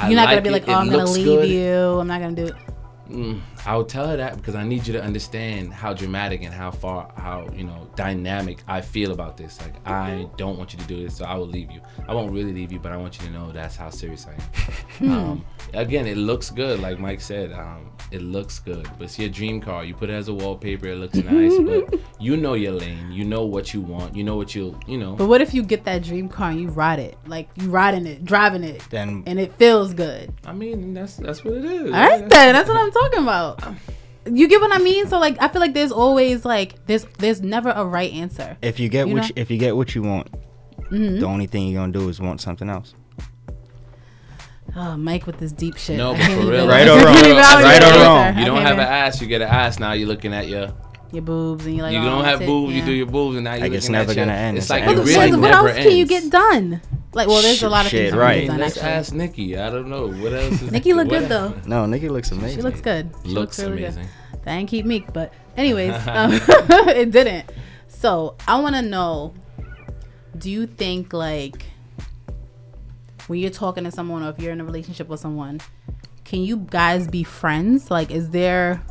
You're 0.07 0.15
not 0.17 0.29
gonna 0.31 0.41
be 0.41 0.49
it. 0.49 0.53
like, 0.53 0.69
oh, 0.69 0.73
It 0.73 0.75
I'm 0.77 0.89
gonna 0.89 1.05
leave 1.05 1.25
good. 1.27 1.49
you. 1.49 1.75
I'm 2.01 2.07
not 2.07 2.21
gonna 2.23 2.37
do 2.37 2.47
it. 2.47 2.55
Mm, 3.11 3.41
I 3.67 3.77
would 3.77 3.89
tell 3.89 4.07
her 4.09 4.17
that 4.17 4.37
because 4.37 4.55
I 4.55 4.65
need 4.65 4.87
you 4.87 4.93
to 4.95 5.03
understand 5.03 5.73
how 5.73 5.93
dramatic 5.93 6.43
and 6.43 6.53
how 6.53 6.71
far, 6.71 7.13
how 7.17 7.47
you 7.55 7.65
know, 7.65 7.89
dynamic 7.95 8.63
I 8.67 8.81
feel 8.81 9.13
about 9.13 9.37
this. 9.37 9.61
Like 9.61 9.75
I 9.87 10.27
don't 10.37 10.57
want 10.59 10.73
you 10.73 10.79
to 10.79 10.87
do 10.87 11.03
this, 11.03 11.17
so 11.17 11.25
I 11.25 11.35
will 11.35 11.47
leave 11.47 11.71
you. 11.71 11.81
I 12.09 12.15
won't 12.15 12.33
really 12.33 12.53
leave 12.53 12.73
you, 12.73 12.79
but 12.79 12.93
I 12.93 12.97
want 12.97 13.19
you 13.21 13.27
to 13.27 13.33
know 13.33 13.53
that's 13.53 13.77
how 13.77 13.91
serious 13.91 14.27
I 14.27 14.41
Hmm. 15.01 15.11
am. 15.13 15.13
um, 15.31 15.45
again, 15.73 16.07
it 16.07 16.17
looks 16.17 16.51
good, 16.51 16.81
like 16.81 16.99
Mike 16.99 17.21
said. 17.21 17.53
Um, 17.53 17.91
it 18.11 18.23
looks 18.23 18.59
good, 18.59 18.89
but 18.99 19.05
it's 19.05 19.19
your 19.19 19.29
dream 19.29 19.61
car. 19.61 19.85
You 19.85 19.95
put 19.95 20.11
it 20.11 20.15
as 20.15 20.29
a 20.29 20.35
wallpaper. 20.35 20.89
It 20.89 20.97
looks 20.97 21.15
nice, 21.15 21.57
but 21.59 22.01
you 22.21 22.37
know 22.37 22.55
your 22.55 22.73
lane. 22.73 23.13
You 23.13 23.25
know 23.25 23.45
what 23.45 23.73
you 23.73 23.81
want. 23.81 24.17
You 24.17 24.25
know 24.25 24.37
what 24.37 24.55
you, 24.55 24.79
you 24.87 24.99
know. 24.99 25.15
But 25.15 25.27
what 25.29 25.41
if 25.41 25.55
you 25.55 25.63
get 25.63 25.85
that 25.85 26.03
dream 26.03 26.29
car 26.29 26.51
and 26.51 26.61
you 26.61 26.69
ride 26.69 26.99
it, 26.99 27.17
like 27.27 27.49
you 27.57 27.71
riding 27.71 28.07
it, 28.07 28.25
driving 28.25 28.65
it, 28.65 28.85
Then 28.91 29.23
and 29.27 29.39
it 29.39 29.55
feels 29.59 29.95
good? 29.95 30.33
I 30.45 30.53
mean, 30.53 30.93
that's 30.93 31.17
that's 31.17 31.45
what 31.45 31.55
it 31.55 31.65
is. 31.65 31.85
All 31.85 31.91
right, 31.91 32.29
then 32.29 32.53
that's 32.55 32.69
what 32.69 32.79
I'm 32.79 32.91
talking 32.91 33.23
about. 33.23 33.50
You 34.31 34.49
get 34.49 34.61
what 34.61 34.73
I 34.73 34.79
mean? 34.79 35.07
So 35.09 35.19
like, 35.19 35.37
I 35.41 35.49
feel 35.49 35.61
like 35.61 35.73
there's 35.75 35.93
always 35.93 36.45
like 36.45 36.85
there's 36.87 37.05
there's 37.19 37.41
never 37.41 37.71
a 37.71 37.85
right 37.85 38.13
answer. 38.13 38.57
if 38.63 38.79
you 38.79 38.89
get 38.89 39.09
You 39.09 39.15
what 39.15 39.29
you, 39.29 39.35
if 39.37 39.51
you 39.51 39.57
get 39.59 39.77
what 39.77 39.95
you 39.95 40.03
want, 40.03 40.29
Mm-hmm. 40.91 41.21
the 41.21 41.27
only 41.27 41.47
thing 41.47 41.69
you're 41.69 41.81
gonna 41.81 41.93
do 41.93 42.09
is 42.09 42.21
want 42.21 42.41
something 42.41 42.69
else. 42.69 42.95
Oh, 44.77 44.97
Mike 44.97 45.27
with 45.27 45.39
this 45.39 45.53
deep 45.53 45.77
shit. 45.77 45.97
No, 45.99 46.11
I 46.13 46.17
but 46.17 46.21
can't 46.21 46.41
for 46.43 46.51
real, 46.51 46.69
Right 46.69 46.87
I 46.89 46.91
or 47.01 47.05
wrong? 47.05 47.17
even- 47.17 47.37
I 47.39 47.53
don't 47.53 47.63
Right 47.63 47.83
or 47.83 48.05
wrong? 48.05 48.39
You 48.39 48.45
don't 48.47 48.57
can't 48.57 48.69
have 48.69 48.79
an 48.79 48.87
ass, 48.93 49.21
you 49.21 49.27
get 49.27 49.41
an 49.43 49.49
ass. 49.49 49.79
Now 49.79 49.93
you're 49.93 50.09
looking 50.09 50.33
at 50.35 50.49
your. 50.49 50.73
Your 51.13 51.23
boobs 51.23 51.67
and 51.67 51.77
you're 51.77 51.85
like, 51.85 51.93
You 51.95 52.01
oh, 52.01 52.05
don't 52.05 52.25
have 52.25 52.39
that's 52.41 52.43
it, 52.43 52.53
boobs, 52.53 52.73
you 52.75 52.85
do 52.85 52.93
your 52.93 53.07
boobs, 53.07 53.37
and 53.37 53.45
now 53.45 53.55
you're 53.55 53.63
Like, 53.63 53.73
it's 53.73 53.89
never 53.89 54.15
gonna 54.15 54.33
end. 54.33 54.57
It's 54.57 54.65
It's 54.67 54.71
like 54.71 54.83
an 54.85 54.89
it 54.89 54.93
endless 54.93 55.09
really 55.17 55.31
What 55.33 55.41
never 55.51 55.69
else 55.69 55.77
can 55.79 55.97
you 55.97 56.07
get 56.07 56.31
done? 56.31 56.81
Like, 57.13 57.27
well, 57.27 57.43
there's 57.43 57.63
a 57.63 57.69
lot 57.69 57.85
of 57.87 57.91
Shit, 57.91 58.11
things. 58.11 58.17
right. 58.17 58.39
Right. 58.41 58.47
Done, 58.47 58.59
Let's 58.59 58.77
actually. 58.77 58.91
ask 58.93 59.13
Nikki. 59.13 59.57
I 59.59 59.69
don't 59.71 59.89
know 59.89 60.07
what 60.09 60.33
else. 60.33 60.63
Is 60.63 60.71
Nikki 60.71 60.93
look 60.93 61.09
good 61.09 61.29
though. 61.29 61.55
No, 61.67 61.85
Nikki 61.87 62.09
looks 62.09 62.31
amazing. 62.31 62.59
She 62.59 62.63
looks 62.63 62.81
good. 62.81 63.11
She 63.25 63.31
Looks 63.31 63.59
really 63.59 63.85
amazing. 63.85 64.05
Good. 64.33 64.43
That 64.45 64.53
ain't 64.53 64.69
keep 64.71 64.87
meek, 64.87 65.13
but 65.13 65.33
anyways, 65.57 65.93
um, 66.07 66.31
it 66.89 67.11
didn't. 67.11 67.51
So 67.89 68.37
I 68.47 68.61
want 68.61 68.77
to 68.77 68.83
know: 68.83 69.35
Do 70.39 70.51
you 70.51 70.67
think 70.67 71.13
like 71.13 71.65
when 73.27 73.39
you're 73.41 73.51
talking 73.51 73.85
to 73.85 73.91
someone, 73.91 74.23
or 74.23 74.31
if 74.31 74.39
you're 74.39 74.53
in 74.53 74.61
a 74.61 74.65
relationship 74.65 75.09
with 75.09 75.21
someone, 75.21 75.61
can 76.25 76.41
you 76.43 76.59
guys 76.59 77.09
be 77.09 77.25
friends? 77.25 77.91
Like, 77.91 78.11
is 78.13 78.31
there 78.31 78.83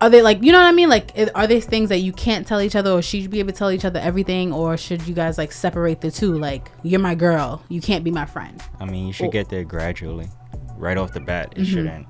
are 0.00 0.08
they 0.10 0.22
like 0.22 0.42
you 0.42 0.52
know 0.52 0.58
what 0.58 0.66
I 0.66 0.72
mean? 0.72 0.88
Like, 0.88 1.12
are 1.34 1.46
there 1.46 1.60
things 1.60 1.88
that 1.90 1.98
you 1.98 2.12
can't 2.12 2.46
tell 2.46 2.60
each 2.60 2.74
other, 2.76 2.90
or 2.90 3.02
should 3.02 3.20
you 3.20 3.28
be 3.28 3.38
able 3.40 3.52
to 3.52 3.58
tell 3.58 3.70
each 3.70 3.84
other 3.84 4.00
everything, 4.00 4.52
or 4.52 4.76
should 4.76 5.06
you 5.06 5.14
guys 5.14 5.36
like 5.38 5.52
separate 5.52 6.00
the 6.00 6.10
two? 6.10 6.38
Like, 6.38 6.70
you're 6.82 7.00
my 7.00 7.14
girl, 7.14 7.62
you 7.68 7.80
can't 7.80 8.02
be 8.04 8.10
my 8.10 8.26
friend. 8.26 8.60
I 8.80 8.84
mean, 8.86 9.06
you 9.06 9.12
should 9.12 9.24
Well- 9.24 9.32
get 9.32 9.48
there 9.48 9.64
gradually, 9.64 10.28
right 10.76 10.96
off 10.96 11.12
the 11.12 11.20
bat. 11.20 11.50
Mm-hmm. 11.52 11.62
It 11.62 11.66
shouldn't 11.66 12.06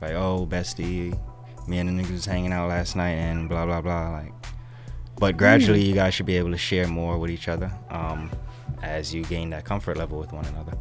like, 0.00 0.12
oh, 0.12 0.46
bestie, 0.50 1.18
me 1.68 1.78
and 1.78 1.88
the 1.98 2.02
niggas 2.02 2.10
was 2.12 2.26
hanging 2.26 2.52
out 2.52 2.68
last 2.68 2.94
night 2.96 3.12
and 3.16 3.48
blah 3.48 3.64
blah 3.66 3.80
blah. 3.80 4.10
Like, 4.10 4.32
but 5.18 5.36
gradually, 5.36 5.84
Mm. 5.84 5.86
you 5.88 5.94
guys 5.94 6.14
should 6.14 6.26
be 6.26 6.36
able 6.36 6.50
to 6.50 6.58
share 6.58 6.88
more 6.88 7.18
with 7.18 7.30
each 7.30 7.48
other 7.48 7.70
um, 7.90 8.30
as 8.82 9.14
you 9.14 9.22
gain 9.24 9.50
that 9.50 9.64
comfort 9.64 9.96
level 9.96 10.18
with 10.18 10.32
one 10.32 10.44
another. 10.46 10.72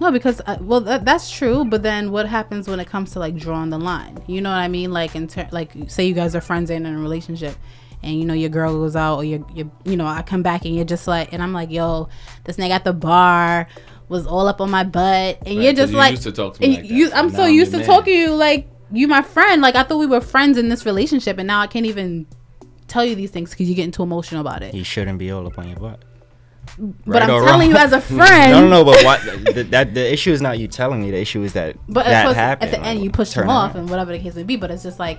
No, 0.00 0.12
because 0.12 0.40
uh, 0.46 0.58
well, 0.60 0.80
that, 0.82 1.04
that's 1.04 1.30
true. 1.30 1.64
But 1.64 1.82
then, 1.82 2.10
what 2.10 2.26
happens 2.26 2.68
when 2.68 2.80
it 2.80 2.86
comes 2.86 3.12
to 3.12 3.18
like 3.18 3.36
drawing 3.36 3.70
the 3.70 3.78
line? 3.78 4.18
You 4.26 4.40
know 4.40 4.50
what 4.50 4.56
I 4.56 4.68
mean? 4.68 4.92
Like 4.92 5.16
in 5.16 5.26
ter- 5.26 5.48
like 5.50 5.72
say 5.88 6.06
you 6.06 6.14
guys 6.14 6.34
are 6.36 6.40
friends 6.40 6.70
and 6.70 6.86
in 6.86 6.94
a 6.94 6.98
relationship, 6.98 7.56
and 8.02 8.18
you 8.18 8.24
know 8.24 8.34
your 8.34 8.50
girl 8.50 8.72
goes 8.72 8.96
out, 8.96 9.16
or 9.16 9.24
you 9.24 9.46
you 9.54 9.70
you 9.84 9.96
know 9.96 10.06
I 10.06 10.22
come 10.22 10.42
back 10.42 10.64
and 10.64 10.74
you're 10.74 10.84
just 10.84 11.06
like, 11.06 11.32
and 11.32 11.42
I'm 11.42 11.52
like, 11.52 11.70
yo, 11.70 12.08
this 12.44 12.56
nigga 12.56 12.70
at 12.70 12.84
the 12.84 12.92
bar 12.92 13.68
was 14.08 14.26
all 14.26 14.48
up 14.48 14.60
on 14.60 14.70
my 14.70 14.84
butt, 14.84 15.38
and 15.44 15.46
Right, 15.46 15.58
you're 15.64 15.72
just 15.72 15.92
you 15.92 15.98
like, 15.98 16.12
used 16.12 16.22
to 16.22 16.32
talk 16.32 16.54
to 16.54 16.60
me 16.60 16.66
and 16.66 16.74
like 16.76 16.88
that, 16.88 16.94
you, 16.94 17.10
I'm 17.12 17.30
so 17.30 17.44
I'm 17.44 17.52
used 17.52 17.72
to 17.72 17.78
man. 17.78 17.86
talking 17.86 18.14
to 18.14 18.18
you 18.18 18.34
like 18.34 18.68
you 18.92 19.08
my 19.08 19.22
friend. 19.22 19.60
Like 19.62 19.74
I 19.74 19.82
thought 19.82 19.98
we 19.98 20.06
were 20.06 20.20
friends 20.20 20.58
in 20.58 20.68
this 20.68 20.86
relationship, 20.86 21.38
and 21.38 21.46
now 21.46 21.60
I 21.60 21.66
can't 21.66 21.86
even 21.86 22.26
tell 22.86 23.04
you 23.04 23.14
these 23.14 23.30
things 23.30 23.50
because 23.50 23.68
you 23.68 23.74
get 23.74 23.92
too 23.92 24.02
emotional 24.02 24.40
about 24.40 24.62
it. 24.62 24.74
He 24.74 24.82
shouldn't 24.82 25.18
be 25.18 25.30
all 25.30 25.46
up 25.46 25.58
on 25.58 25.68
your 25.68 25.78
butt. 25.78 26.04
But 27.06 27.22
I'm 27.22 27.30
or 27.30 27.44
telling 27.44 27.70
you 27.70 27.76
as 27.76 27.92
a 27.92 28.00
friend. 28.00 28.52
No, 28.52 28.60
no, 28.60 28.68
no. 28.68 28.84
But 28.84 29.04
what? 29.04 29.20
the, 29.54 29.62
that 29.70 29.94
the 29.94 30.12
issue 30.12 30.32
is 30.32 30.40
not 30.40 30.58
you 30.58 30.68
telling 30.68 31.02
me. 31.02 31.10
The 31.10 31.18
issue 31.20 31.42
is 31.42 31.52
that 31.54 31.76
But 31.88 32.04
that 32.06 32.26
of 32.26 32.34
happened. 32.36 32.72
at 32.72 32.80
the 32.80 32.86
end, 32.86 33.02
you 33.02 33.10
push 33.10 33.32
them 33.34 33.48
off 33.48 33.74
around. 33.74 33.80
and 33.82 33.90
whatever 33.90 34.12
the 34.12 34.18
case 34.18 34.34
may 34.34 34.42
be. 34.44 34.56
But 34.56 34.70
it's 34.70 34.82
just 34.82 34.98
like 34.98 35.18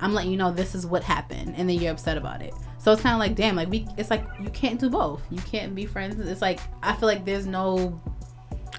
I'm 0.00 0.14
letting 0.14 0.30
you 0.30 0.36
know 0.36 0.52
this 0.52 0.74
is 0.74 0.86
what 0.86 1.02
happened, 1.02 1.54
and 1.56 1.68
then 1.68 1.78
you're 1.80 1.92
upset 1.92 2.16
about 2.16 2.42
it. 2.42 2.54
So 2.78 2.92
it's 2.92 3.02
kind 3.02 3.14
of 3.14 3.18
like, 3.18 3.34
damn, 3.34 3.56
like 3.56 3.68
we. 3.68 3.86
It's 3.96 4.10
like 4.10 4.24
you 4.40 4.48
can't 4.50 4.78
do 4.78 4.88
both. 4.90 5.22
You 5.30 5.40
can't 5.42 5.74
be 5.74 5.86
friends. 5.86 6.18
It's 6.20 6.40
like 6.42 6.60
I 6.82 6.94
feel 6.94 7.08
like 7.08 7.24
there's 7.24 7.46
no. 7.46 8.00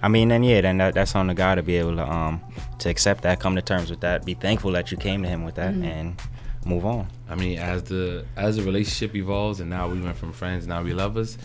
I 0.02 0.08
mean, 0.08 0.30
then 0.30 0.44
yeah, 0.44 0.62
then 0.62 0.78
that, 0.78 0.94
that's 0.94 1.14
on 1.16 1.28
the 1.28 1.34
guy 1.34 1.56
to 1.56 1.64
be 1.64 1.76
able 1.76 1.96
to 1.98 2.10
um 2.10 2.42
to 2.80 2.90
accept 2.90 3.24
that, 3.24 3.40
come 3.42 3.56
to 3.56 3.62
terms 3.62 3.90
with 3.90 4.00
that, 4.02 4.26
be 4.26 4.34
thankful 4.34 4.72
that 4.72 4.92
you 4.92 4.98
came 4.98 5.22
to 5.24 5.28
him 5.30 5.44
with 5.44 5.56
Mm-hmm. 5.56 5.82
that, 5.82 5.90
and 5.92 6.22
move 6.66 6.86
on. 6.86 7.08
I 7.30 7.36
mean, 7.36 7.60
as 7.60 7.84
the 7.84 8.26
as 8.38 8.56
the 8.56 8.64
relationship 8.64 9.14
evolves, 9.16 9.60
and 9.60 9.70
now 9.70 9.90
we 9.90 10.00
went 10.00 10.16
from 10.16 10.32
friends, 10.32 10.68
now 10.68 10.82
we 10.84 10.94
lovers. 10.94 11.38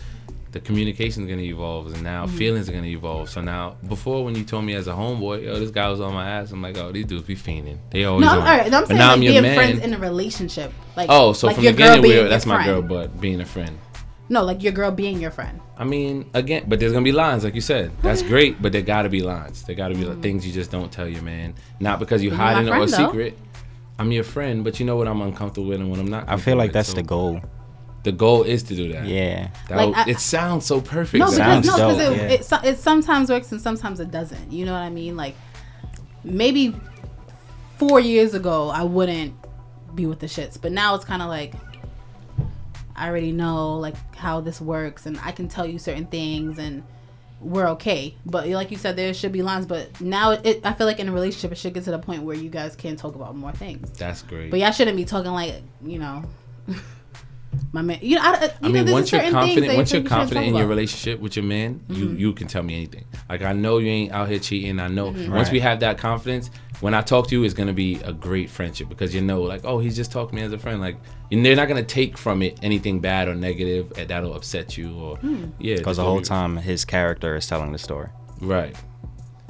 The 0.55 0.61
communication 0.61 1.23
is 1.23 1.29
gonna 1.29 1.41
evolve, 1.41 1.93
and 1.93 2.01
now 2.01 2.25
Mm-hmm. 2.25 2.37
feelings 2.37 2.69
are 2.69 2.71
gonna 2.71 2.87
evolve. 2.87 3.29
So 3.29 3.41
now, 3.41 3.75
before 3.89 4.23
when 4.23 4.35
you 4.35 4.45
told 4.45 4.63
me 4.63 4.73
as 4.75 4.87
a 4.87 4.93
homeboy, 4.93 5.43
yo, 5.43 5.59
this 5.59 5.69
guy 5.69 5.89
was 5.89 5.99
on 5.99 6.13
my 6.13 6.25
ass, 6.29 6.51
I'm 6.53 6.61
like, 6.61 6.77
oh, 6.77 6.93
these 6.93 7.05
dudes 7.05 7.23
be 7.23 7.35
fiending. 7.35 7.77
They 7.89 8.05
always 8.05 8.25
No, 8.25 8.31
I'm, 8.31 8.39
on. 8.41 8.47
all 8.47 8.57
right. 8.59 8.71
No, 8.71 8.77
I'm 8.77 8.83
But 8.83 8.87
saying 8.87 8.97
now 8.99 9.07
like 9.09 9.17
I'm 9.17 9.23
your 9.23 9.31
being 9.33 9.41
man. 9.43 9.55
friends 9.57 9.79
in 9.83 9.93
a 9.93 9.99
relationship. 9.99 10.71
Like 10.95 11.07
Oh, 11.09 11.33
so 11.33 11.47
like 11.47 11.57
from 11.57 11.65
your 11.65 11.73
the 11.73 11.77
girl 11.77 11.87
beginning, 11.97 12.01
being 12.03 12.11
we 12.13 12.15
were, 12.15 12.21
your 12.21 12.29
that's 12.29 12.45
my 12.45 12.65
girl, 12.65 12.81
but 12.81 13.19
being 13.19 13.41
a 13.41 13.45
friend. 13.45 13.77
No, 14.29 14.45
like 14.45 14.63
your 14.63 14.71
girl 14.71 14.91
being 14.91 15.19
your 15.19 15.29
friend. 15.29 15.59
I 15.77 15.83
mean, 15.83 16.29
again, 16.33 16.63
but 16.69 16.79
there's 16.79 16.93
gonna 16.93 17.03
be 17.03 17.11
lines, 17.11 17.43
like 17.43 17.53
you 17.53 17.59
said. 17.59 17.91
That's 18.01 18.21
great, 18.33 18.61
but 18.61 18.71
there 18.71 18.81
gotta 18.81 19.09
be 19.09 19.21
lines. 19.21 19.63
There 19.63 19.75
gotta 19.75 19.93
be 19.93 20.05
like, 20.05 20.21
things 20.21 20.47
you 20.47 20.53
just 20.53 20.71
don't 20.71 20.89
tell 20.89 21.09
your 21.09 21.21
man, 21.21 21.53
not 21.81 21.99
because 21.99 22.23
you 22.23 22.29
But 22.29 22.37
you're 22.37 22.45
my 22.45 22.53
hiding 22.53 22.67
it 22.69 22.71
or 22.71 22.83
a 22.83 22.85
though. 22.85 23.07
secret. 23.07 23.37
I'm 23.99 24.09
your 24.13 24.23
friend, 24.23 24.63
but 24.63 24.79
you 24.79 24.85
know 24.85 24.95
what 24.95 25.09
I'm 25.09 25.21
uncomfortable 25.21 25.67
with 25.67 25.81
and 25.81 25.89
what 25.91 25.99
I'm 25.99 26.07
not. 26.07 26.29
I 26.29 26.37
feel 26.37 26.55
like 26.55 26.71
comfortable 26.71 26.73
that's 26.73 26.87
with, 26.89 26.95
the 26.95 27.03
goal. 27.03 27.41
The 28.05 28.11
goal 28.13 28.43
is 28.43 28.63
to 28.63 28.75
do 28.75 28.93
that. 28.93 29.05
Yeah. 29.07 29.49
That 29.67 29.75
Like, 29.77 29.87
would- 29.89 29.97
I- 29.97 30.09
it 30.11 30.19
sounds 30.19 30.65
so 30.65 30.79
perfect. 30.79 31.19
No, 31.19 31.29
though. 31.29 31.37
because 31.37 31.65
no, 31.65 31.75
because 31.75 31.99
it, 31.99 32.15
yeah. 32.17 32.23
it, 32.35 32.45
so- 32.45 32.59
it 32.63 32.77
sometimes 32.77 33.29
works 33.29 33.51
and 33.51 33.59
sometimes 33.59 33.99
it 33.99 34.11
doesn't. 34.11 34.51
You 34.51 34.65
know 34.65 34.73
what 34.73 34.79
I 34.83 34.89
mean? 34.89 35.17
Like 35.17 35.35
maybe 36.23 36.73
four 37.77 37.99
years 37.99 38.33
ago, 38.33 38.69
I 38.69 38.83
wouldn't 38.83 39.33
be 39.93 40.05
with 40.05 40.19
the 40.19 40.27
shits, 40.27 40.59
but 40.61 40.71
now 40.71 40.95
it's 40.95 41.03
kind 41.05 41.21
of 41.21 41.27
like 41.29 41.53
I 42.95 43.07
already 43.09 43.31
know 43.31 43.77
like 43.77 43.95
how 44.15 44.39
this 44.39 44.61
works, 44.61 45.05
and 45.05 45.19
I 45.23 45.31
can 45.31 45.47
tell 45.47 45.65
you 45.65 45.79
certain 45.79 46.05
things, 46.05 46.57
and 46.59 46.83
we're 47.41 47.67
okay. 47.69 48.15
But 48.25 48.47
like 48.47 48.71
you 48.71 48.77
said, 48.77 48.95
there 48.95 49.13
should 49.13 49.31
be 49.33 49.41
lines. 49.41 49.65
But 49.65 49.99
now 49.99 50.31
it, 50.31 50.61
I 50.63 50.73
feel 50.73 50.87
like 50.87 50.99
in 50.99 51.09
a 51.09 51.11
relationship, 51.11 51.51
it 51.51 51.57
should 51.57 51.73
get 51.73 51.83
to 51.85 51.91
the 51.91 51.99
point 51.99 52.23
where 52.23 52.35
you 52.37 52.49
guys 52.49 52.75
can 52.75 52.95
talk 52.95 53.15
about 53.15 53.35
more 53.35 53.51
things. 53.51 53.91
That's 53.97 54.21
great. 54.21 54.51
But 54.51 54.59
y'all 54.59 54.71
shouldn't 54.71 54.95
be 54.95 55.05
talking 55.05 55.31
like 55.31 55.55
you 55.83 55.97
know. 55.99 56.23
My 57.73 57.81
man, 57.81 57.99
you 58.01 58.15
know, 58.15 58.21
I, 58.23 58.43
you 58.45 58.49
I 58.61 58.67
mean, 58.69 58.85
there's 58.85 58.91
once 58.93 59.11
you're 59.11 59.21
confident, 59.31 59.75
once 59.75 59.91
you 59.93 59.99
you're 59.99 60.07
confident 60.07 60.45
talk 60.45 60.49
in 60.53 60.55
your 60.55 60.67
relationship 60.67 61.19
with 61.19 61.35
your 61.35 61.45
man, 61.45 61.81
you 61.89 62.05
Mm-hmm. 62.05 62.17
you 62.17 62.33
can 62.33 62.47
tell 62.47 62.63
me 62.63 62.75
anything. 62.75 63.05
Like 63.29 63.41
I 63.41 63.53
know 63.53 63.77
you 63.79 63.89
ain't 63.89 64.11
out 64.11 64.29
here 64.29 64.39
cheating. 64.39 64.79
I 64.79 64.87
know 64.87 65.11
Mm-hmm. 65.11 65.33
once 65.33 65.51
we 65.51 65.59
have 65.59 65.79
that 65.81 65.97
confidence, 65.97 66.49
when 66.81 66.93
I 66.93 67.01
talk 67.01 67.27
to 67.29 67.35
you, 67.35 67.43
it's 67.43 67.53
gonna 67.53 67.73
be 67.73 67.95
a 68.03 68.11
great 68.13 68.49
friendship 68.49 68.89
because 68.89 69.13
you 69.15 69.21
know, 69.21 69.41
like, 69.41 69.61
oh, 69.63 69.79
he's 69.79 69.95
just 69.95 70.11
talking 70.11 70.31
to 70.31 70.35
me 70.35 70.41
as 70.43 70.53
a 70.53 70.57
friend. 70.57 70.81
Like, 70.81 70.97
and 71.31 71.45
they're 71.45 71.55
not 71.55 71.67
gonna 71.67 71.83
take 71.83 72.17
from 72.17 72.41
it 72.41 72.59
anything 72.63 72.99
bad 72.99 73.27
or 73.27 73.35
negative 73.35 73.89
negative 73.89 74.07
that'll 74.09 74.33
upset 74.35 74.77
you 74.77 74.93
or 74.97 75.17
Hmm. 75.17 75.45
yeah. 75.59 75.75
Because 75.77 75.97
the 75.97 76.03
whole 76.03 76.21
time 76.21 76.57
his 76.57 76.85
character 76.85 77.35
is 77.35 77.47
telling 77.47 77.71
the 77.71 77.77
story. 77.77 78.09
right? 78.41 78.75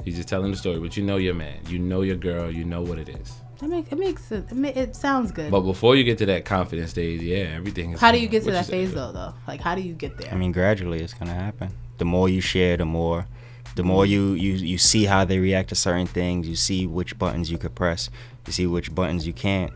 He's 0.04 0.14
just 0.16 0.28
telling 0.28 0.52
the 0.52 0.56
story, 0.56 0.78
but 0.78 0.96
you 0.96 1.02
know 1.02 1.16
your 1.16 1.34
man, 1.34 1.58
you 1.68 1.80
know 1.80 2.02
your 2.02 2.14
girl, 2.16 2.48
you 2.50 2.64
know 2.64 2.80
what 2.82 2.98
it 2.98 3.08
is. 3.08 3.32
It 3.62 3.68
makes 3.68 3.92
it 3.92 3.98
makes 3.98 4.32
it, 4.32 4.44
it, 4.50 4.54
ma- 4.54 4.68
it 4.68 4.94
sounds 4.94 5.32
good. 5.32 5.50
But 5.50 5.62
before 5.62 5.96
you 5.96 6.04
get 6.04 6.18
to 6.18 6.26
that 6.26 6.44
confidence 6.44 6.90
stage, 6.90 7.22
yeah, 7.22 7.54
everything 7.56 7.92
is. 7.92 8.00
how 8.00 8.12
do 8.12 8.18
you 8.20 8.28
get 8.28 8.44
to 8.44 8.50
that 8.50 8.66
phase 8.66 8.92
though? 8.92 9.12
Though, 9.12 9.32
like 9.48 9.60
how 9.60 9.74
do 9.74 9.80
you 9.80 9.94
get 9.94 10.18
there? 10.18 10.30
I 10.32 10.36
mean, 10.36 10.52
gradually 10.52 11.00
it's 11.00 11.14
gonna 11.14 11.34
happen. 11.34 11.70
The 11.98 12.04
more 12.04 12.28
you 12.28 12.42
share, 12.42 12.76
the 12.76 12.84
more, 12.84 13.26
the 13.74 13.82
more 13.82 14.04
you 14.04 14.32
you 14.32 14.52
you 14.52 14.76
see 14.76 15.04
how 15.04 15.24
they 15.24 15.38
react 15.38 15.70
to 15.70 15.74
certain 15.74 16.06
things. 16.06 16.46
You 16.46 16.56
see 16.56 16.86
which 16.86 17.18
buttons 17.18 17.50
you 17.50 17.56
could 17.56 17.74
press. 17.74 18.10
You 18.46 18.52
see 18.52 18.66
which 18.66 18.94
buttons 18.94 19.26
you 19.26 19.32
can't. 19.32 19.72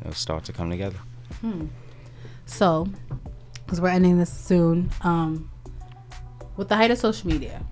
It'll 0.00 0.14
start 0.14 0.44
to 0.44 0.52
come 0.52 0.68
together. 0.68 0.98
Hmm. 1.40 1.66
So, 2.46 2.88
because 3.64 3.80
we're 3.80 3.88
ending 3.90 4.18
this 4.18 4.32
soon, 4.32 4.90
um, 5.02 5.48
with 6.56 6.68
the 6.68 6.76
height 6.76 6.90
of 6.90 6.98
social 6.98 7.30
media, 7.30 7.62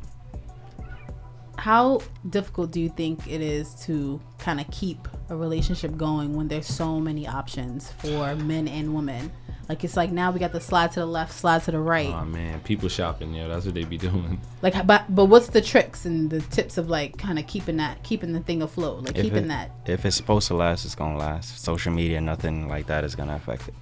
how 1.61 2.01
difficult 2.31 2.71
do 2.71 2.81
you 2.81 2.89
think 2.89 3.27
it 3.29 3.43
is 3.43 3.75
to 3.87 4.19
kind 4.39 4.61
of 4.61 4.71
keep 4.71 5.07
a 5.29 5.37
relationship 5.37 5.95
going 5.97 6.35
when 6.35 6.49
there's 6.49 6.67
so 6.67 6.99
many 6.99 7.29
options 7.29 7.93
for 7.99 8.35
men 8.37 8.67
and 8.67 8.95
women? 8.95 9.31
Like 9.69 9.85
it's 9.85 9.95
like 9.97 10.11
now 10.11 10.31
we 10.33 10.41
got 10.41 10.53
the 10.53 10.61
slide 10.61 10.91
to 10.93 11.01
the 11.01 11.07
left, 11.07 11.33
slide 11.33 11.63
to 11.65 11.71
the 11.71 11.79
right. 11.79 12.09
Oh 12.09 12.25
man, 12.25 12.61
people 12.63 12.89
shopping, 12.89 13.33
yeah, 13.35 13.47
that's 13.47 13.67
what 13.67 13.75
they 13.75 13.85
be 13.85 13.99
doing. 13.99 14.41
like, 14.63 14.75
but 14.87 15.05
but 15.15 15.27
what's 15.27 15.49
the 15.49 15.61
tricks 15.61 16.07
and 16.07 16.29
the 16.31 16.41
tips 16.41 16.77
of 16.79 16.89
like 16.89 17.19
kind 17.19 17.39
of 17.39 17.47
keeping 17.47 17.77
that, 17.77 18.03
keeping 18.03 18.33
the 18.33 18.41
thing 18.41 18.63
afloat, 18.63 19.05
like 19.05 19.17
If 19.17 19.23
keeping 19.25 19.45
it- 19.45 19.49
that? 19.49 19.71
If 19.87 20.05
it's 20.07 20.17
supposed 20.17 20.49
to 20.49 20.55
last, 20.55 20.85
it's 20.87 20.95
gonna 20.97 21.19
last. 21.19 21.63
Social 21.63 21.93
media, 21.93 22.21
nothing 22.21 22.69
like 22.69 22.87
that 22.87 23.05
is 23.05 23.15
gonna 23.15 23.37
affect 23.37 23.69
it. 23.69 23.75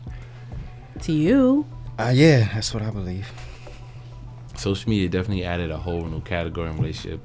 To 1.05 1.13
you, 1.13 1.65
Uh, 1.99 2.13
yeah, 2.15 2.49
that's 2.53 2.75
what 2.75 2.83
I 2.83 2.91
believe. 2.91 3.31
social 4.57 4.91
media 4.91 5.09
definitely 5.09 5.45
added 5.45 5.71
a 5.71 5.77
whole 5.79 6.03
new 6.05 6.21
category 6.21 6.69
in 6.71 6.77
relationship. 6.77 7.21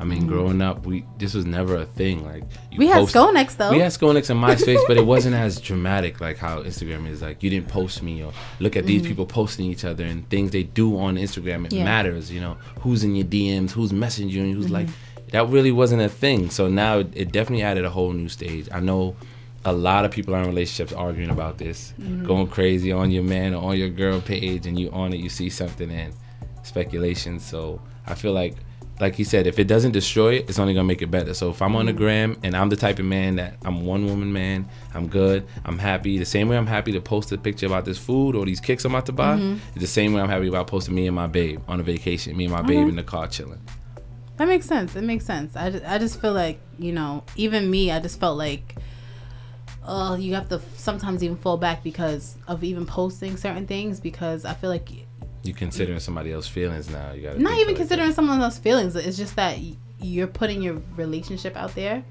I 0.00 0.04
mean, 0.04 0.20
Mm-hmm. 0.20 0.28
growing 0.28 0.62
up, 0.62 0.86
we 0.86 1.04
this 1.18 1.34
was 1.34 1.44
never 1.44 1.76
a 1.76 1.84
thing. 1.84 2.24
Like 2.24 2.44
you 2.70 2.78
we 2.78 2.86
had 2.86 2.98
post- 3.00 3.14
Sconex 3.14 3.56
though. 3.56 3.70
We 3.72 3.80
had 3.80 3.90
Sconex 3.90 4.30
and 4.30 4.40
MySpace, 4.42 4.78
but 4.86 4.96
it 4.96 5.04
wasn't 5.14 5.34
as 5.34 5.60
dramatic 5.60 6.20
like 6.20 6.36
how 6.38 6.62
Instagram 6.62 7.08
is. 7.08 7.20
Like 7.22 7.42
you 7.42 7.50
didn't 7.50 7.68
post 7.68 8.02
me 8.02 8.22
or 8.22 8.32
look 8.60 8.76
at 8.76 8.86
these 8.86 9.02
people 9.02 9.26
posting 9.26 9.66
each 9.66 9.84
other 9.84 10.04
and 10.04 10.28
things 10.30 10.52
they 10.52 10.62
do 10.62 10.96
on 10.98 11.16
Instagram. 11.16 11.64
It 11.64 11.70
Mm-hmm. 11.70 11.76
Yeah. 11.78 11.84
matters, 11.84 12.30
you 12.30 12.40
know, 12.40 12.56
who's 12.80 13.02
in 13.04 13.16
your 13.16 13.26
DMs, 13.26 13.70
who's 13.72 13.92
messaging 13.92 14.30
you, 14.30 14.54
who's 14.54 14.70
like. 14.70 14.86
Mm-hmm. 14.86 14.94
That 15.32 15.46
really 15.50 15.72
wasn't 15.72 16.00
a 16.00 16.08
thing. 16.08 16.48
So 16.48 16.68
now 16.68 17.00
it, 17.00 17.08
it 17.14 17.32
definitely 17.32 17.62
added 17.62 17.84
a 17.84 17.90
whole 17.90 18.14
new 18.14 18.30
stage. 18.30 18.66
I 18.72 18.80
know 18.80 19.14
a 19.66 19.72
lot 19.74 20.06
of 20.06 20.10
people 20.10 20.34
are 20.34 20.40
in 20.40 20.46
relationships 20.46 20.94
arguing 20.94 21.28
about 21.28 21.58
this, 21.58 21.92
Mm-hmm. 22.00 22.24
going 22.24 22.46
crazy 22.46 22.92
on 22.92 23.10
your 23.10 23.24
man 23.24 23.52
or 23.52 23.62
on 23.72 23.76
your 23.76 23.90
girl 23.90 24.22
page, 24.22 24.66
and 24.66 24.78
you 24.80 24.90
on 24.90 25.12
it, 25.12 25.18
you 25.18 25.28
see 25.28 25.50
something 25.50 25.90
and 25.90 26.14
speculation. 26.62 27.40
So 27.40 27.80
I 28.06 28.14
feel 28.14 28.32
like, 28.32 28.54
like 29.00 29.14
he 29.14 29.24
said, 29.24 29.46
if 29.46 29.58
it 29.58 29.64
doesn't 29.64 29.92
destroy 29.92 30.34
it, 30.34 30.48
it's 30.48 30.58
only 30.58 30.74
gonna 30.74 30.84
make 30.84 31.02
it 31.02 31.10
better. 31.10 31.34
So 31.34 31.50
if 31.50 31.62
I'm 31.62 31.76
on 31.76 31.86
the 31.86 31.92
mm. 31.92 31.96
gram 31.96 32.38
and 32.42 32.56
I'm 32.56 32.68
the 32.68 32.76
type 32.76 32.98
of 32.98 33.04
man 33.04 33.36
that 33.36 33.56
I'm 33.64 33.86
one 33.86 34.06
woman 34.06 34.32
man, 34.32 34.68
I'm 34.94 35.06
good, 35.06 35.46
I'm 35.64 35.78
happy. 35.78 36.18
The 36.18 36.24
same 36.24 36.48
way 36.48 36.56
I'm 36.56 36.66
happy 36.66 36.92
to 36.92 37.00
post 37.00 37.30
a 37.32 37.38
picture 37.38 37.66
about 37.66 37.84
this 37.84 37.98
food 37.98 38.34
or 38.34 38.44
these 38.44 38.60
kicks 38.60 38.84
I'm 38.84 38.94
about 38.94 39.06
to 39.06 39.12
buy, 39.12 39.36
mm-hmm. 39.36 39.76
is 39.76 39.80
the 39.80 39.86
same 39.86 40.12
way 40.12 40.20
I'm 40.20 40.28
happy 40.28 40.48
about 40.48 40.66
posting 40.66 40.94
me 40.94 41.06
and 41.06 41.14
my 41.14 41.26
babe 41.26 41.60
on 41.68 41.80
a 41.80 41.82
vacation, 41.82 42.36
me 42.36 42.44
and 42.44 42.52
my 42.52 42.62
babe 42.62 42.78
mm-hmm. 42.78 42.90
in 42.90 42.96
the 42.96 43.04
car 43.04 43.28
chilling. 43.28 43.60
That 44.36 44.46
makes 44.46 44.66
sense. 44.66 44.94
It 44.94 45.02
makes 45.02 45.24
sense. 45.26 45.56
I 45.56 45.70
just, 45.70 45.84
I 45.84 45.98
just 45.98 46.20
feel 46.20 46.32
like, 46.32 46.60
you 46.78 46.92
know, 46.92 47.24
even 47.36 47.70
me, 47.70 47.90
I 47.90 47.98
just 47.98 48.20
felt 48.20 48.38
like, 48.38 48.76
oh, 49.84 50.14
you 50.14 50.34
have 50.34 50.48
to 50.50 50.60
sometimes 50.76 51.24
even 51.24 51.36
fall 51.36 51.56
back 51.56 51.82
because 51.82 52.36
of 52.46 52.62
even 52.62 52.86
posting 52.86 53.36
certain 53.36 53.66
things 53.66 53.98
because 54.00 54.44
I 54.44 54.54
feel 54.54 54.70
like, 54.70 54.90
You 55.42 55.54
considering 55.54 56.00
somebody 56.00 56.32
else's 56.32 56.50
feelings 56.50 56.90
now. 56.90 57.12
You 57.12 57.22
gotta 57.22 57.38
not 57.38 57.58
even 57.58 57.74
considering 57.74 58.12
someone 58.12 58.40
else's 58.40 58.60
feelings, 58.60 58.96
it's 58.96 59.16
just 59.16 59.36
that 59.36 59.58
you're 60.00 60.26
putting 60.26 60.62
your 60.62 60.82
relationship 60.96 61.56
out 61.56 61.74
there 61.74 62.04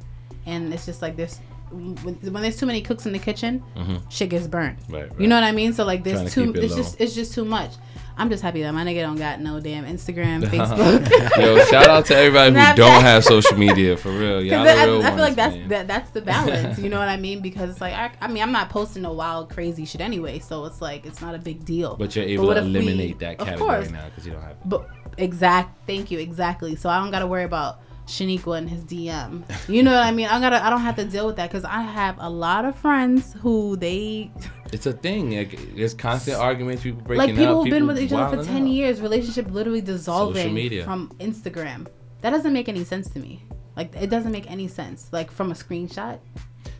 and 0.46 0.74
it's 0.74 0.86
just 0.86 1.02
like 1.02 1.16
this. 1.16 1.40
When, 1.70 1.96
when 1.98 2.42
there's 2.42 2.58
too 2.58 2.66
many 2.66 2.82
cooks 2.82 3.06
in 3.06 3.12
the 3.12 3.20
kitchen, 3.20 3.62
shit 4.10 4.30
gets 4.30 4.48
burnt. 4.48 4.80
Mm-hmm. 4.84 4.94
Right, 4.94 5.10
right. 5.10 5.20
You 5.20 5.28
know 5.28 5.36
what 5.36 5.44
I 5.44 5.52
mean? 5.52 5.74
So 5.74 5.84
like, 5.84 6.04
there's 6.04 6.34
to 6.34 6.46
too. 6.46 6.52
it 6.52 6.64
It's 6.64 6.72
low. 6.72 6.78
just 6.78 7.02
it's 7.02 7.14
just 7.14 7.34
too 7.34 7.44
much. 7.44 7.74
I'm 8.18 8.30
just 8.30 8.42
happy 8.42 8.64
that 8.64 8.74
my 8.74 8.84
nigga 8.84 9.02
don't 9.02 9.18
got 9.18 9.40
no 9.40 9.60
damn 9.60 9.86
Instagram, 9.86 10.42
Facebook. 10.50 11.38
Yo, 11.38 11.64
shout 11.66 11.88
out 11.88 12.06
to 12.08 12.16
everybody 12.16 12.50
who 12.50 12.76
don't 12.76 13.02
have 13.04 13.24
social 13.24 13.58
media 13.58 13.96
for 13.96 14.10
real. 14.10 14.42
Y'all 14.44 14.68
I, 14.68 14.86
real 14.86 15.02
I 15.02 15.02
feel 15.02 15.02
ones, 15.02 15.20
like 15.20 15.36
that's 15.36 15.70
that, 15.70 15.88
that's 15.88 16.10
the 16.12 16.22
balance. 16.22 16.80
You 16.80 16.90
know 16.90 16.98
what 16.98 17.10
I 17.10 17.18
mean? 17.18 17.42
Because 17.42 17.70
it's 17.70 17.82
like 17.82 17.94
I, 17.94 18.12
I 18.20 18.28
mean 18.28 18.42
I'm 18.42 18.52
not 18.52 18.70
posting 18.70 19.04
no 19.04 19.14
wild 19.14 19.50
crazy 19.52 19.86
shit 19.86 20.02
anyway, 20.02 20.40
so 20.40 20.66
it's 20.66 20.82
like 20.82 21.06
it's 21.06 21.22
not 21.22 21.36
a 21.36 21.40
big 21.40 21.64
deal. 21.64 21.96
But 21.96 22.16
you're 22.16 22.26
able 22.26 22.48
what 22.48 22.56
to 22.56 22.62
if 22.62 22.66
we- 22.66 22.70
eliminate 22.72 23.20
that 23.20 23.38
category 23.38 23.58
course. 23.60 23.92
now 23.92 24.06
because 24.10 24.26
you 24.26 24.34
don't 24.34 24.42
have 24.42 24.52
it. 24.52 24.58
But 24.66 24.90
exact, 25.18 25.86
thank 25.86 26.10
you, 26.12 26.20
exactly. 26.20 26.76
So 26.76 26.90
I 26.90 27.00
don't 27.00 27.12
got 27.12 27.20
to 27.20 27.28
worry 27.28 27.44
about 27.44 27.82
Shaniqua 28.08 28.58
and 28.58 28.70
his 28.70 28.84
DM. 28.84 29.44
You 29.70 29.84
know 29.84 29.92
what 29.94 30.04
I 30.04 30.12
mean? 30.12 30.28
I 30.28 30.40
gotta 30.40 30.64
I 30.66 30.70
don't 30.70 30.82
have 30.82 30.96
to 30.96 31.06
deal 31.06 31.28
with 31.28 31.36
that 31.36 31.50
because 31.52 31.66
I 31.66 31.82
have 31.82 32.16
a 32.20 32.30
lot 32.30 32.66
of 32.66 32.76
friends 32.76 33.34
who 33.42 33.76
they 33.76 34.32
It's 34.74 34.86
a 34.86 34.94
thing. 34.94 35.36
Like 35.38 35.76
there's 35.76 35.94
constant 35.94 36.38
arguments, 36.38 36.84
people 36.84 37.02
breaking 37.02 37.18
like 37.28 37.36
people 37.36 37.60
up. 37.60 37.64
who've 37.66 37.72
been 37.72 37.88
with 37.88 38.00
each 38.00 38.12
other 38.12 38.38
for 38.38 38.44
ten 38.44 38.64
out. 38.64 38.70
years, 38.70 39.02
relationship 39.02 39.50
literally 39.52 39.82
dissolving 39.82 40.84
from 40.84 41.10
Instagram. 41.20 41.88
That 42.22 42.32
doesn't 42.32 42.52
make 42.54 42.68
any 42.68 42.84
sense 42.84 43.10
to 43.12 43.20
me. 43.20 43.44
Like 43.76 43.96
it 43.96 44.10
doesn't 44.10 44.32
make 44.32 44.50
any 44.50 44.68
sense. 44.68 45.08
Like 45.12 45.30
from 45.32 45.52
a 45.52 45.54
screenshot. 45.54 46.20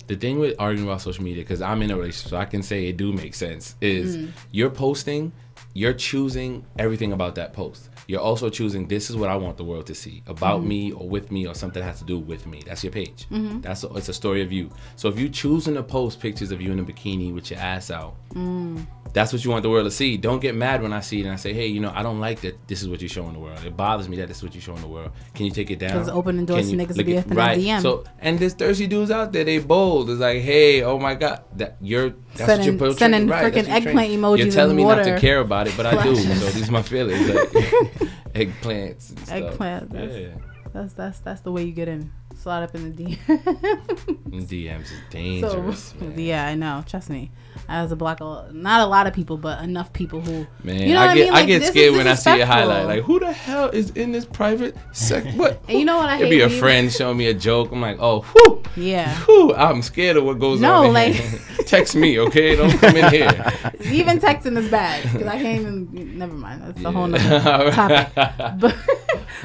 The 0.08 0.16
thing 0.16 0.40
with 0.40 0.56
arguing 0.58 0.88
about 0.88 1.02
social 1.02 1.24
media, 1.24 1.44
because 1.44 1.62
I'm 1.62 1.82
in 1.82 1.92
a 1.92 1.98
relationship, 1.98 2.30
so 2.32 2.38
I 2.38 2.46
can 2.46 2.64
say 2.64 2.88
it 2.88 2.96
do 2.98 3.12
make 3.12 3.36
sense. 3.36 3.76
Is 3.82 4.16
Mm. 4.18 4.32
you're 4.52 4.70
posting, 4.70 5.34
you're 5.74 5.94
choosing 5.94 6.66
everything 6.80 7.12
about 7.12 7.36
that 7.36 7.52
post. 7.54 7.90
You're 8.08 8.22
also 8.22 8.50
choosing 8.50 8.88
this 8.88 9.10
is 9.10 9.18
what 9.18 9.30
I 9.30 9.36
want 9.36 9.58
the 9.58 9.66
world 9.66 9.86
to 9.88 9.96
see 9.96 10.24
about 10.28 10.60
Mm-hmm. 10.60 10.68
me 10.70 10.92
or 10.94 11.10
with 11.10 11.30
me 11.32 11.46
or 11.46 11.54
something 11.54 11.82
that 11.82 11.88
has 11.88 12.00
to 12.00 12.06
do 12.06 12.18
with 12.18 12.48
me. 12.48 12.62
That's 12.66 12.82
your 12.84 12.92
page. 12.94 13.26
Mm-hmm. 13.30 13.62
That's 13.62 13.84
a, 13.84 13.88
it's 13.96 14.08
a 14.08 14.14
story 14.14 14.42
of 14.42 14.52
you. 14.52 14.70
So 14.96 15.10
if 15.10 15.20
you 15.20 15.28
choosing 15.30 15.74
to 15.76 15.84
post 15.84 16.20
pictures 16.22 16.52
of 16.52 16.62
you 16.62 16.72
in 16.72 16.80
a 16.80 16.84
bikini 16.86 17.34
with 17.34 17.52
your 17.52 17.60
ass 17.60 17.92
out, 17.92 18.16
Mm. 18.34 18.86
that's 19.14 19.32
what 19.34 19.44
you 19.44 19.50
want 19.50 19.64
the 19.64 19.70
world 19.70 19.86
to 19.86 19.92
see. 19.92 20.16
Don't 20.18 20.40
get 20.40 20.54
mad 20.54 20.82
when 20.84 20.92
I 20.94 21.00
see 21.00 21.22
it 21.22 21.24
and 21.24 21.32
I 21.32 21.38
say, 21.38 21.54
hey, 21.54 21.66
you 21.68 21.80
know, 21.80 21.92
I 21.96 22.04
don't 22.04 22.20
like 22.20 22.42
that. 22.42 22.68
This 22.68 22.84
is 22.84 22.90
what 22.90 23.02
you're 23.02 23.10
showing 23.10 23.34
the 23.34 23.40
world. 23.40 23.58
It 23.66 23.76
bothers 23.76 24.08
me 24.10 24.18
that 24.18 24.28
this 24.28 24.38
is 24.38 24.44
what 24.44 24.54
you're 24.54 24.62
showing 24.62 24.82
the 24.82 24.88
world. 24.88 25.12
Can 25.34 25.46
you 25.46 25.52
take 25.52 25.72
it 25.72 25.80
down? 25.80 25.92
'Cause 25.94 26.10
opening 26.10 26.46
doors 26.46 26.70
to 26.70 26.76
niggas 26.76 26.98
to 26.98 27.04
be 27.04 27.18
up 27.18 27.26
right. 27.30 27.58
DM. 27.58 27.82
So 27.82 28.04
and 28.20 28.38
there's 28.38 28.54
thirsty 28.54 28.86
dudes 28.86 29.10
out 29.12 29.32
there. 29.34 29.44
They 29.46 29.58
bold. 29.60 30.10
It's 30.12 30.20
like, 30.20 30.42
hey, 30.42 30.84
oh 30.84 31.00
my 31.00 31.16
god, 31.16 31.42
that 31.56 31.78
you're 31.82 32.10
that's 32.36 32.46
Sending- 32.46 32.58
what 32.58 32.66
you're 32.66 32.74
portraying. 32.78 32.98
sending 32.98 33.28
right, 33.28 33.52
freaking 33.54 33.70
eggplant 33.70 34.12
emojis 34.12 34.38
You're 34.38 34.48
in 34.48 34.54
telling 34.54 34.76
me 34.76 34.84
not 34.84 35.04
to 35.06 35.20
care 35.20 35.40
about 35.40 35.68
it, 35.68 35.74
but 35.78 35.86
I 35.88 36.04
do. 36.04 36.16
So 36.16 36.50
these 36.50 36.70
are 36.70 36.72
my 36.74 36.82
feelings. 36.84 37.28
Like, 37.30 37.50
eggplants. 38.38 39.10
And 39.10 39.20
stuff. 39.20 39.30
Eggplant, 39.30 39.90
that's- 39.92 40.16
Yeah. 40.22 40.38
That's 40.74 40.94
that's 40.94 41.20
that's 41.20 41.42
the 41.42 41.52
way 41.52 41.64
you 41.64 41.72
get 41.72 41.88
in. 41.88 42.12
Slide 42.38 42.64
up 42.64 42.76
in 42.76 42.96
the 42.96 43.04
DMs. 43.04 44.48
DMs 44.48 44.82
is 44.84 44.90
so 44.90 44.96
dangerous. 45.10 45.96
man. 46.00 46.20
yeah, 46.20 46.46
I 46.48 46.54
know. 46.54 46.84
Trust 46.88 47.10
me. 47.10 47.32
As 47.68 47.92
a 47.92 47.96
block, 47.96 48.20
of, 48.22 48.54
not 48.54 48.82
a 48.82 48.86
lot 48.86 49.08
of 49.08 49.14
people, 49.14 49.38
but 49.38 49.62
enough 49.64 49.92
people 49.92 50.22
who. 50.22 50.46
Man, 50.64 50.80
you 50.88 50.94
know 50.94 51.02
I 51.02 51.08
what 51.08 51.16
get 51.16 51.22
I, 51.22 51.24
mean? 51.26 51.34
Like, 51.34 51.48
get 51.48 51.60
this 51.60 51.68
is 51.70 51.74
scared 51.74 51.94
when 51.96 52.08
I 52.08 52.14
see 52.14 52.40
a 52.40 52.46
highlight. 52.46 52.86
Like, 52.86 53.04
who 53.04 53.20
the 53.20 53.32
hell 53.32 53.70
is 53.70 53.90
in 53.92 54.12
this 54.12 54.24
private 54.24 54.78
sec? 54.94 55.26
What? 55.36 55.62
And 55.68 55.80
you 55.80 55.86
know 55.86 55.98
what 55.98 56.10
I 56.10 56.18
It'd 56.18 56.30
be 56.30 56.42
a 56.42 56.50
friend 56.50 56.94
showing 56.94 57.18
me 57.18 57.26
a 57.28 57.34
joke. 57.34 57.72
I'm 57.72 57.82
like, 57.82 57.98
oh, 58.00 58.22
whew, 58.22 58.64
Yeah. 58.76 59.14
whew, 59.26 59.54
I'm 59.56 59.82
scared 59.82 60.18
of 60.18 60.24
what 60.24 60.38
goes 60.40 60.62
No, 60.62 60.76
on. 60.76 60.84
No, 60.86 60.92
like. 60.92 61.16
Text 61.66 61.96
me, 61.96 62.20
okay? 62.20 62.56
Don't 62.56 62.78
come 62.78 62.96
in 62.96 63.12
here. 63.12 63.52
even 63.82 64.20
texting 64.20 64.56
is 64.58 64.70
bad 64.70 65.04
because 65.12 65.28
I 65.28 65.42
can't 65.42 65.62
even. 65.62 66.18
Never 66.18 66.34
mind. 66.36 66.62
That's 66.62 66.84
a 66.86 66.92
whole 66.92 67.10
Yeah. 67.10 67.40
nother 67.40 67.72
topic. 67.72 68.60
But 68.60 68.76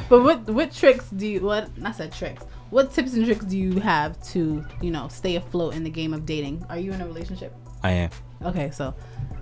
but 0.08 0.22
what 0.22 0.46
what 0.50 0.72
tricks 0.72 1.08
do 1.10 1.26
you 1.26 1.40
what 1.40 1.68
I 1.82 1.90
said 1.92 2.12
tricks? 2.12 2.44
What 2.72 2.90
tips 2.90 3.12
and 3.12 3.26
tricks 3.26 3.44
do 3.44 3.58
you 3.58 3.78
have 3.80 4.20
to 4.32 4.64
you 4.80 4.90
know 4.90 5.06
stay 5.08 5.36
afloat 5.36 5.74
in 5.74 5.84
the 5.84 5.90
game 5.90 6.14
of 6.14 6.24
dating? 6.24 6.64
Are 6.70 6.78
you 6.78 6.90
in 6.94 7.00
a 7.02 7.06
relationship? 7.06 7.54
I 7.82 7.90
am. 7.90 8.10
Okay, 8.42 8.70
so 8.70 8.94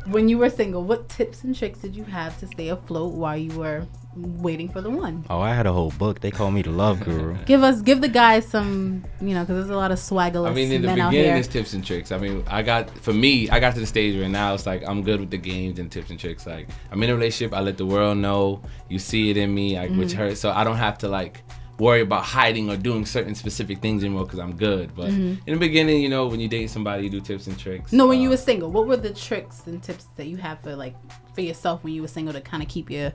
when 0.07 0.29
you 0.29 0.37
were 0.37 0.51
single, 0.51 0.83
what 0.83 1.09
tips 1.09 1.45
and 1.45 1.55
tricks 1.57 1.79
did 1.79 1.95
you 1.95 2.03
have 2.05 2.39
to 2.41 2.47
stay 2.49 2.69
afloat 2.69 3.13
while 3.15 3.37
you 3.37 3.57
were 3.57 3.87
waiting 4.17 4.69
for 4.69 4.81
the 4.81 4.91
one? 4.91 5.25
Oh, 5.31 5.41
I 5.41 5.55
had 5.55 5.67
a 5.67 5.73
whole 5.73 5.91
book. 5.93 6.19
They 6.21 6.33
call 6.33 6.51
me 6.51 6.63
the 6.63 6.71
love 6.73 6.99
guru. 7.05 7.37
Give 7.47 7.63
us, 7.63 7.81
give 7.83 8.01
the 8.01 8.09
guys 8.09 8.45
some, 8.49 9.05
you 9.21 9.35
know, 9.35 9.43
because 9.43 9.57
there's 9.59 9.71
a 9.71 9.77
lot 9.77 9.93
of 9.93 9.99
swaggerless 9.99 10.49
I 10.51 10.55
mean, 10.55 10.73
in 10.73 10.83
the 10.83 10.89
beginning, 10.89 11.13
here. 11.13 11.37
it's 11.37 11.47
tips 11.49 11.73
and 11.75 11.85
tricks. 11.87 12.11
I 12.11 12.19
mean, 12.19 12.43
I 12.49 12.63
got 12.63 12.91
for 12.99 13.13
me, 13.13 13.49
I 13.51 13.61
got 13.61 13.75
to 13.75 13.81
the 13.81 13.87
stage 13.87 14.17
where 14.19 14.29
now 14.29 14.53
it's 14.55 14.67
like 14.67 14.83
I'm 14.89 15.03
good 15.05 15.21
with 15.21 15.31
the 15.31 15.39
games 15.39 15.79
and 15.79 15.91
tips 15.93 16.11
and 16.11 16.19
tricks. 16.19 16.47
Like 16.47 16.69
I'm 16.91 17.01
in 17.05 17.11
a 17.11 17.15
relationship, 17.15 17.55
I 17.55 17.61
let 17.61 17.77
the 17.79 17.87
world 17.87 18.19
know. 18.19 18.63
You 18.89 18.99
see 18.99 19.31
it 19.31 19.37
in 19.37 19.55
me, 19.55 19.77
like, 19.79 19.91
which 19.93 20.09
Mm-hmm. 20.09 20.19
hurts. 20.19 20.41
So 20.41 20.51
I 20.51 20.65
don't 20.65 20.79
have 20.79 20.99
to 20.99 21.09
like 21.09 21.43
worry 21.81 22.03
about 22.03 22.23
hiding 22.23 22.71
or 22.71 22.77
doing 22.77 23.05
certain 23.07 23.35
specific 23.35 23.81
things 23.81 24.05
anymore 24.05 24.25
because 24.25 24.39
I'm 24.39 24.55
good. 24.57 24.95
But 24.95 25.09
in 25.09 25.41
the 25.47 25.57
beginning, 25.57 26.03
you 26.03 26.09
know, 26.09 26.27
when 26.27 26.39
you 26.39 26.47
date 26.49 26.71
somebody, 26.71 27.05
you 27.05 27.11
do 27.11 27.21
tips 27.21 27.47
and 27.47 27.59
tricks. 27.59 27.87
Mm-hmm. 27.89 27.97
No, 27.97 28.07
when 28.07 28.19
Uh, 28.19 28.23
you 28.23 28.29
were 28.29 28.37
single, 28.37 28.71
what 28.71 28.87
were 28.87 28.97
the 28.97 29.15
tricks 29.15 29.63
and 29.67 29.83
tips 29.83 30.07
that 30.17 30.27
you 30.27 30.37
have 30.37 30.61
for 30.61 30.77
like 30.77 30.95
for 31.35 31.41
yourself 31.41 31.83
when 31.83 31.93
you 31.95 32.03
were 32.03 32.09
single 32.09 32.33
to 32.35 32.41
kind 32.41 32.63
of 32.63 32.69
keep 32.69 32.91
your, 32.91 33.13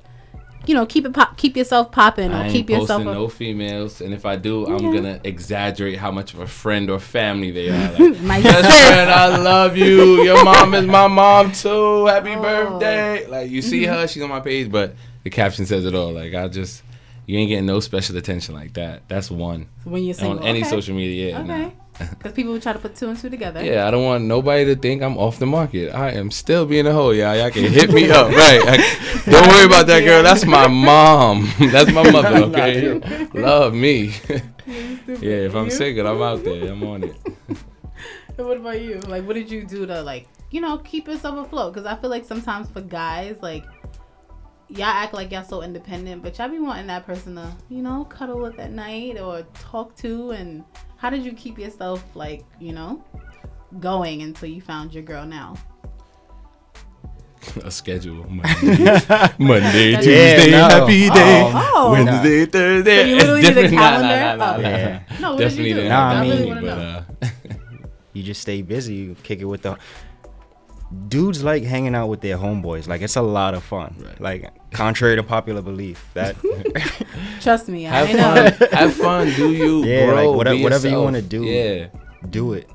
you 0.66 0.74
know, 0.74 0.86
keep 0.86 1.06
it 1.06 1.14
pop, 1.14 1.38
keep 1.38 1.56
yourself 1.56 1.92
popping 1.92 2.32
or 2.32 2.38
I 2.38 2.50
keep 2.50 2.70
yourself. 2.70 3.04
posting 3.04 3.08
A, 3.10 3.14
no 3.14 3.28
females, 3.28 4.02
and 4.02 4.14
if 4.14 4.26
I 4.26 4.36
do, 4.36 4.66
I'm 4.66 4.92
gonna 4.92 5.20
exaggerate 5.24 5.98
how 6.00 6.10
much 6.12 6.34
of 6.34 6.40
a 6.40 6.48
friend 6.48 6.90
or 6.90 6.98
family 7.00 7.52
they 7.52 7.70
are. 7.70 7.92
Like, 8.00 8.20
My 8.22 8.42
Best 8.42 8.88
friend, 8.88 9.10
I 9.12 9.38
love 9.38 9.78
you. 9.78 10.24
Your 10.24 10.44
mom 10.44 10.74
is 10.74 10.86
my 10.88 11.08
mom 11.08 11.52
too. 11.52 12.08
Happy 12.08 12.32
Oh. 12.34 12.42
birthday! 12.42 13.28
Like 13.28 13.50
you 13.52 13.62
see 13.62 13.86
her, 13.86 14.08
she's 14.08 14.24
on 14.24 14.30
my 14.30 14.40
page, 14.40 14.72
but 14.72 14.96
the 15.24 15.30
caption 15.30 15.66
says 15.68 15.86
it 15.86 15.94
all. 15.94 16.12
Like 16.14 16.34
I 16.34 16.48
just, 16.48 16.82
you 17.26 17.38
ain't 17.38 17.50
getting 17.50 17.66
no 17.66 17.80
special 17.80 18.18
attention 18.18 18.56
like 18.56 18.74
that. 18.74 19.08
That's 19.08 19.32
one 19.32 19.68
when 19.84 20.04
you're 20.04 20.14
single, 20.14 20.40
on 20.40 20.46
any 20.46 20.62
okay. 20.62 20.70
social 20.70 20.96
media. 20.96 21.32
Yeah, 21.32 21.42
Okay. 21.42 21.74
Because 21.98 22.34
people 22.36 22.52
would 22.52 22.62
try 22.62 22.74
to 22.74 22.80
put 22.80 22.96
two 22.96 23.08
and 23.08 23.18
two 23.18 23.30
together. 23.30 23.64
yeah. 23.64 23.88
I 23.88 23.92
don't 23.92 24.04
want 24.04 24.26
nobody 24.26 24.66
to 24.66 24.76
think 24.76 25.02
I'm 25.02 25.18
off 25.18 25.40
the 25.40 25.46
market. 25.46 25.94
I 25.94 26.12
am 26.12 26.30
still 26.30 26.66
being 26.66 26.86
a 26.86 26.92
hoe. 26.92 27.12
Yeah, 27.12 27.34
y'all 27.34 27.52
can 27.52 27.72
hit 27.72 27.92
me 27.92 28.10
up. 28.12 28.32
Right? 28.36 28.66
Like, 28.66 28.82
don't 29.26 29.48
worry 29.48 29.66
about 29.66 29.88
that 29.88 30.02
girl. 30.02 30.22
That's 30.22 30.46
my 30.46 30.68
mom. 30.68 31.50
That's 31.60 31.92
my 31.92 32.10
mother. 32.12 32.44
Okay, 32.46 33.00
love 33.34 33.74
me. 33.74 34.14
yeah, 35.08 35.48
if 35.48 35.56
I'm 35.56 35.70
single, 35.70 36.08
I'm 36.08 36.22
out 36.22 36.44
there. 36.44 36.72
I'm 36.72 36.84
on 36.84 37.06
it. 37.06 37.16
And 38.38 38.48
what 38.48 38.58
about 38.58 38.82
you? 38.82 39.00
Like, 39.00 39.26
what 39.26 39.36
did 39.36 39.50
you 39.50 39.64
do 39.66 39.86
to 39.86 40.02
like, 40.02 40.28
you 40.52 40.60
know, 40.60 40.78
keep 40.80 41.08
yourself 41.08 41.48
afloat? 41.48 41.74
Because 41.74 41.86
I 41.86 41.96
feel 41.96 42.10
like 42.10 42.26
sometimes 42.26 42.70
for 42.70 42.82
guys, 42.82 43.38
like, 43.42 43.64
y'all 44.70 44.86
act 44.86 45.14
like 45.14 45.32
y'all 45.32 45.44
so 45.44 45.62
independent, 45.62 46.22
but 46.24 46.38
y'all 46.38 46.50
be 46.50 46.60
wanting 46.60 46.88
that 46.88 47.06
person 47.06 47.36
to, 47.36 47.52
you 47.70 47.82
know, 47.82 48.06
cuddle 48.06 48.40
with 48.40 48.58
at 48.60 48.72
night 48.72 49.20
or 49.20 49.44
talk 49.54 49.96
to. 49.98 50.32
And 50.32 50.64
how 50.98 51.10
did 51.10 51.24
you 51.24 51.34
keep 51.34 51.58
yourself 51.60 52.04
like, 52.16 52.44
you 52.60 52.74
know, 52.74 53.04
going 53.80 54.22
until 54.22 54.50
you 54.50 54.62
found 54.62 54.94
your 54.94 55.04
girl 55.04 55.26
now? 55.26 55.56
a 57.64 57.70
schedule. 57.70 58.26
Monday, 58.28 58.46
Monday 59.40 59.92
Yeah, 59.92 60.02
Tuesday, 60.02 60.52
no. 60.52 60.58
happy 60.68 61.10
day. 61.10 61.52
Oh. 61.54 61.92
Wednesday, 61.92 62.46
Thursday. 62.48 63.04
So 63.04 63.08
you 63.08 63.16
literally 63.18 63.40
It's 63.42 63.50
did 63.50 63.58
a 63.58 63.62
different- 63.62 63.76
nah, 63.82 63.90
calendar? 63.90 64.08
Nah, 64.08 64.36
nah, 64.36 64.52
nah, 64.52 64.58
Oh. 64.58 64.60
Yeah. 64.62 65.02
No, 65.22 65.32
what 65.32 65.40
Definitely 65.40 65.64
did 65.66 65.70
you 65.78 65.84
do? 65.84 65.90
Nah, 65.90 66.10
I 66.12 66.16
I 66.16 66.22
really 66.22 66.52
mean, 66.52 66.62
but, 66.62 66.70
uh, 66.70 67.02
You 68.14 68.24
just 68.24 68.42
stay 68.42 68.62
busy. 68.62 68.96
You 68.96 69.16
kick 69.24 69.42
it 69.42 69.46
with 69.46 69.62
the 69.64 69.78
dudes 71.08 71.44
like 71.44 71.64
hanging 71.64 71.96
out 71.96 72.08
with 72.08 72.22
their 72.22 72.38
homeboys. 72.38 72.88
Like 72.88 73.02
it's 73.02 73.16
a 73.16 73.22
lot 73.22 73.54
of 73.54 73.64
fun. 73.64 73.96
Right. 74.00 74.22
Like 74.22 74.72
contrary 74.72 75.16
to 75.16 75.24
popular 75.24 75.62
belief, 75.62 76.06
that 76.14 76.36
Trust 77.42 77.68
me, 77.70 77.88
I 77.88 78.04
have 78.06 78.16
know. 78.16 78.52
fun. 78.52 78.70
have 78.72 78.94
fun. 79.08 79.28
Do 79.36 79.52
you 79.52 79.84
Yeah, 79.86 80.06
grow? 80.08 80.16
like, 80.30 80.38
whatever- 80.38 80.64
whatever 80.64 80.88
you 80.90 81.02
wanna 81.02 81.22
do. 81.22 81.44
Yeah, 81.44 81.88
do 82.30 82.54
it. 82.54 82.70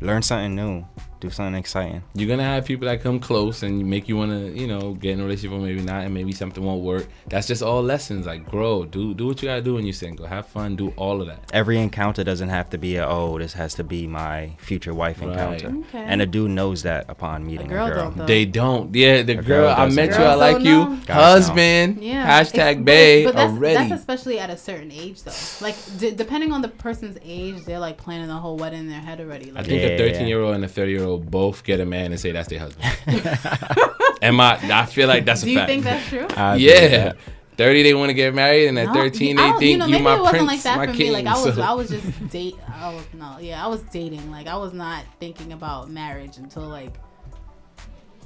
Learn 0.00 0.22
something 0.22 0.54
new. 0.54 0.84
Do 1.20 1.30
something 1.30 1.54
exciting. 1.56 2.02
you're 2.14 2.28
gonna 2.28 2.44
have 2.44 2.64
people 2.64 2.86
that 2.86 3.02
come 3.02 3.18
close 3.18 3.62
and 3.64 3.84
make 3.90 4.08
you 4.08 4.16
wanna, 4.16 4.38
you 4.50 4.66
know, 4.68 4.94
get 4.94 5.12
in 5.14 5.20
a 5.20 5.24
relationship 5.24 5.52
or 5.58 5.60
maybe 5.60 5.80
not, 5.82 6.04
and 6.04 6.14
maybe 6.14 6.30
something 6.32 6.62
won't 6.64 6.82
work. 6.84 7.08
That's 7.28 7.46
just 7.48 7.60
all 7.62 7.82
lessons. 7.82 8.26
Like 8.26 8.48
grow. 8.48 8.84
Do 8.84 9.14
do 9.14 9.26
what 9.26 9.42
you 9.42 9.48
gotta 9.48 9.62
do 9.62 9.74
when 9.74 9.84
you're 9.84 9.92
single. 9.92 10.26
Have 10.26 10.46
fun. 10.46 10.76
Do 10.76 10.90
all 10.96 11.20
of 11.20 11.26
that. 11.26 11.40
Every 11.52 11.78
encounter 11.78 12.22
doesn't 12.22 12.48
have 12.50 12.70
to 12.70 12.78
be 12.78 12.96
a 12.96 13.06
oh, 13.08 13.38
this 13.38 13.52
has 13.54 13.74
to 13.74 13.84
be 13.84 14.06
my 14.06 14.52
future 14.58 14.94
wife 14.94 15.20
Right. 15.20 15.30
encounter. 15.30 15.68
Okay. 15.88 15.98
And 15.98 16.22
a 16.22 16.26
dude 16.26 16.52
knows 16.52 16.82
that 16.84 17.06
upon 17.08 17.44
meeting 17.46 17.66
a 17.66 17.68
girl 17.70 17.88
girl. 17.88 17.96
don't, 18.04 18.16
though. 18.18 18.26
They 18.26 18.44
don't. 18.44 18.94
Yeah, 18.94 19.22
the 19.22 19.34
girl 19.34 19.44
girl, 19.44 19.74
I 19.76 19.88
met 19.88 20.10
you. 20.10 20.24
I 20.24 20.34
like 20.34 20.58
you. 20.62 20.64
know. 20.64 20.96
Husband. 21.08 21.98
Yeah. 22.00 22.26
Hashtag 22.40 22.86
It's- 22.88 23.24
but- 23.24 23.32
But 23.32 23.34
that's, 23.36 23.52
already. 23.52 23.74
that's 23.88 24.00
especially 24.00 24.38
at 24.38 24.50
a 24.50 24.56
certain 24.56 24.92
age, 24.92 25.22
though. 25.22 25.32
Like, 25.60 25.74
d- 25.98 26.12
depending 26.12 26.52
on 26.52 26.62
the 26.62 26.68
person's 26.68 27.18
age, 27.24 27.64
they're 27.64 27.78
like 27.78 27.96
planning 27.96 28.28
the 28.28 28.34
whole 28.34 28.56
wedding 28.56 28.80
in 28.80 28.88
their 28.88 29.00
head 29.00 29.20
already. 29.20 29.46
Like, 29.50 29.64
I 29.64 29.68
think 29.68 29.82
Yeah, 29.82 29.88
a 29.88 29.98
13 29.98 30.26
year 30.28 30.40
old 30.42 30.54
and 30.54 30.64
a 30.64 30.68
30 30.68 30.92
year 30.92 31.00
old 31.04 31.07
both 31.16 31.64
get 31.64 31.80
a 31.80 31.86
man 31.86 32.10
and 32.12 32.20
say 32.20 32.32
that's 32.32 32.48
their 32.48 32.58
husband. 32.58 32.84
Am 34.22 34.38
I? 34.40 34.58
I 34.70 34.84
feel 34.86 35.08
like 35.08 35.24
that's 35.24 35.42
a 35.42 35.46
fact. 35.46 35.46
do 35.46 35.50
you 35.52 35.58
fact. 35.58 35.68
think 35.70 35.84
that's 35.84 36.08
true? 36.08 36.26
I 36.36 36.56
yeah. 36.56 37.12
30 37.56 37.82
they 37.82 37.94
want 37.94 38.10
to 38.10 38.14
get 38.14 38.32
married 38.34 38.68
and 38.68 38.78
at 38.78 38.86
No, 38.88 38.94
13 38.94 39.36
I 39.38 39.42
they 39.42 39.48
don't- 39.50 39.58
think 39.58 39.70
you, 39.72 39.78
know, 39.78 39.86
you 39.86 39.92
maybe 39.92 40.04
my 40.04 40.14
it 40.14 40.20
wasn't 40.20 40.30
prince, 40.30 40.46
like 40.46 40.62
that 40.62 40.76
my 40.76 40.86
for 40.86 40.92
king. 40.92 41.06
me. 41.08 41.12
Like 41.22 41.26
I 41.26 41.44
was, 41.44 41.54
so- 41.56 41.62
I 41.62 41.72
was 41.72 41.88
just 41.90 42.28
date. 42.30 42.54
I 42.72 42.94
was 42.94 43.04
no, 43.14 43.38
yeah, 43.40 43.64
I 43.64 43.68
was 43.68 43.80
dating. 43.84 44.30
Like 44.30 44.46
I 44.46 44.56
was 44.56 44.72
not 44.72 45.04
thinking 45.18 45.52
about 45.52 45.90
marriage 45.90 46.36
until 46.36 46.62
like 46.68 46.94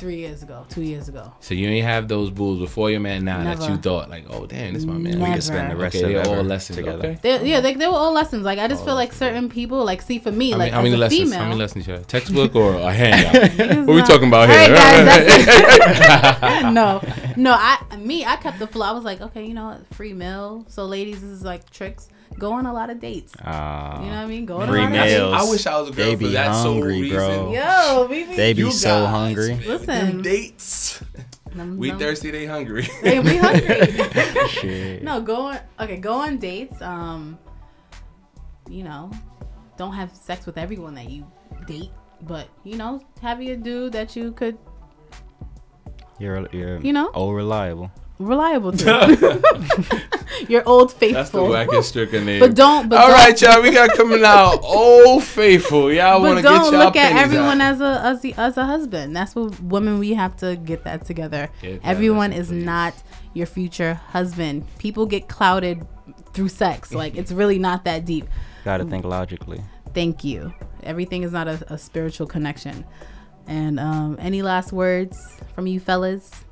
three 0.02 0.16
years 0.16 0.42
ago, 0.42 0.66
two 0.68 0.82
years 0.82 1.08
ago. 1.08 1.32
So 1.38 1.54
you 1.54 1.68
ain't 1.68 1.86
have 1.86 2.08
those 2.08 2.28
bulls 2.28 2.58
before 2.58 2.90
your 2.90 2.98
man 2.98 3.24
now 3.24 3.44
that 3.44 3.68
you 3.70 3.76
thought 3.76 4.10
like, 4.10 4.24
oh 4.28 4.46
damn, 4.46 4.74
this 4.74 4.84
my 4.84 4.94
man. 4.94 5.12
Never. 5.18 5.24
We 5.26 5.34
could 5.34 5.42
spend 5.44 5.70
the 5.70 5.76
rest 5.76 5.94
Okay, 5.94 6.12
of 6.16 6.24
they're 6.24 6.34
all 6.36 6.42
lessons. 6.42 6.76
together. 6.78 7.08
Okay. 7.10 7.18
They, 7.22 7.48
yeah, 7.48 7.60
they, 7.60 7.74
they 7.74 7.86
were 7.86 7.94
all 7.94 8.12
lessons. 8.12 8.44
Like 8.44 8.58
I 8.58 8.66
just 8.66 8.80
All 8.80 8.86
feel 8.86 8.94
like 8.96 9.12
certain 9.12 9.48
people, 9.48 9.84
like 9.84 10.02
see 10.02 10.18
for 10.18 10.32
me, 10.32 10.50
How 10.50 10.58
like 10.58 10.72
many, 10.72 10.74
how 10.74 10.82
many 10.82 10.94
as 10.94 10.98
a 10.98 10.98
lessons? 11.02 11.20
female. 11.22 11.38
How 11.38 11.44
many 11.50 11.60
lessons 11.60 11.86
you 11.86 11.92
have? 11.92 12.06
Textbook 12.08 12.54
or 12.62 12.74
a 12.74 12.92
handout? 12.92 13.34
Niggas 13.52 13.86
what 13.86 13.94
we 13.94 14.02
talking 14.02 14.26
about 14.26 14.48
here? 14.48 14.58
right, 14.58 14.74
guys, 14.74 16.62
no, 16.74 17.00
no. 17.36 17.52
I 17.52 17.78
me, 17.96 18.24
I 18.24 18.34
kept 18.36 18.58
the 18.58 18.66
flow. 18.66 18.86
I 18.86 18.92
was 18.92 19.04
like, 19.04 19.20
okay, 19.20 19.46
you 19.46 19.54
know, 19.54 19.78
free 19.92 20.14
meal. 20.14 20.64
So 20.68 20.84
ladies, 20.86 21.20
this 21.20 21.30
is 21.30 21.42
like 21.44 21.70
tricks. 21.70 22.08
Go 22.38 22.52
on 22.52 22.66
a 22.66 22.72
lot 22.72 22.90
of 22.90 22.98
dates. 23.00 23.34
Uh, 23.36 24.00
You 24.02 24.10
know 24.10 24.16
what 24.16 24.24
I 24.24 24.26
mean? 24.26 24.46
Go 24.46 24.60
on 24.60 24.68
Free 24.68 24.80
a 24.80 24.82
lot 24.84 24.92
meals. 24.92 25.32
of 25.34 25.40
I 25.48 25.50
wish 25.50 25.66
I 25.66 25.80
was 25.80 25.88
a 25.90 25.92
girl 25.92 26.06
They 26.06 26.12
for 26.14 26.18
be 26.18 26.28
that 26.32 26.52
sole 26.62 26.72
hungry, 26.74 27.00
reason. 27.02 27.16
bro. 27.16 27.52
dates. 27.52 27.64
Yo, 27.64 28.08
baby. 28.08 28.36
They 28.36 28.52
be 28.52 28.60
You 28.62 28.70
so 28.72 28.88
guys, 28.88 29.08
hungry. 29.10 29.54
Listen. 29.66 29.86
them 29.86 30.22
dates. 30.22 31.02
Them- 31.54 31.76
We 31.76 31.90
them- 31.90 31.98
thirsty, 31.98 32.30
they 32.30 32.46
hungry. 32.46 32.88
They 33.02 33.20
be 33.20 33.36
hungry. 33.44 34.48
Shit. 34.48 35.02
no, 35.04 35.20
go 35.20 35.42
on. 35.52 35.58
Okay, 35.80 35.98
go 35.98 36.14
on 36.14 36.38
dates. 36.38 36.80
Um, 36.82 37.38
you 38.68 38.82
know, 38.84 39.10
don't 39.76 39.92
have 39.92 40.14
sex 40.16 40.46
with 40.46 40.56
everyone 40.58 40.94
that 40.94 41.10
you 41.10 41.26
date, 41.66 41.90
but 42.22 42.48
you 42.64 42.76
know, 42.76 43.00
have 43.20 43.42
your 43.42 43.56
dude 43.56 43.92
that 43.92 44.16
you 44.16 44.32
could 44.32 44.56
You're, 46.18 46.48
you're 46.52 46.78
You 46.80 46.92
know? 46.92 47.10
oh 47.14 47.30
reliable. 47.32 47.90
Reliable 48.18 48.72
to. 48.72 49.40
Your 50.48 50.66
old 50.68 50.92
faithful. 50.92 51.14
That's 51.14 51.30
the 51.30 51.38
faithful. 51.38 51.48
wackest 51.78 51.84
stricken 51.84 52.24
name. 52.24 52.40
But 52.40 52.54
don't. 52.54 52.88
But 52.88 52.98
All 53.00 53.08
don't, 53.08 53.16
right, 53.16 53.40
y'all, 53.40 53.62
we 53.62 53.70
got 53.70 53.90
coming 53.96 54.24
out. 54.24 54.60
Old 54.62 55.22
faithful, 55.24 55.92
y'all 55.92 56.20
want 56.20 56.36
But 56.36 56.36
to 56.36 56.42
get 56.42 56.52
y'all. 56.52 56.70
don't 56.70 56.80
look 56.80 56.96
at 56.96 57.12
everyone 57.16 57.60
out. 57.60 57.74
as 57.74 57.80
a 57.80 58.00
as, 58.04 58.20
the, 58.22 58.34
as 58.34 58.56
a 58.56 58.64
husband. 58.64 59.14
That's 59.14 59.34
what 59.34 59.60
women 59.60 59.98
we 59.98 60.14
have 60.14 60.36
to 60.38 60.56
get 60.56 60.84
that 60.84 61.04
together. 61.04 61.48
Get 61.60 61.82
that 61.82 61.88
everyone 61.88 62.32
is 62.32 62.48
please. 62.48 62.64
not 62.64 63.02
your 63.34 63.46
future 63.46 63.94
husband. 63.94 64.66
People 64.78 65.06
get 65.06 65.28
clouded 65.28 65.86
through 66.32 66.48
sex. 66.48 66.92
Like 66.92 67.16
it's 67.16 67.32
really 67.32 67.58
not 67.58 67.84
that 67.84 68.04
deep. 68.04 68.26
Gotta 68.64 68.84
think 68.84 69.04
logically. 69.04 69.62
Thank 69.94 70.24
you. 70.24 70.52
Everything 70.82 71.22
is 71.22 71.32
not 71.32 71.48
a, 71.48 71.64
a 71.68 71.78
spiritual 71.78 72.26
connection. 72.26 72.84
And 73.46 73.78
um, 73.78 74.16
any 74.20 74.40
last 74.42 74.72
words 74.72 75.18
from 75.54 75.66
you 75.66 75.80
fellas? 75.80 76.44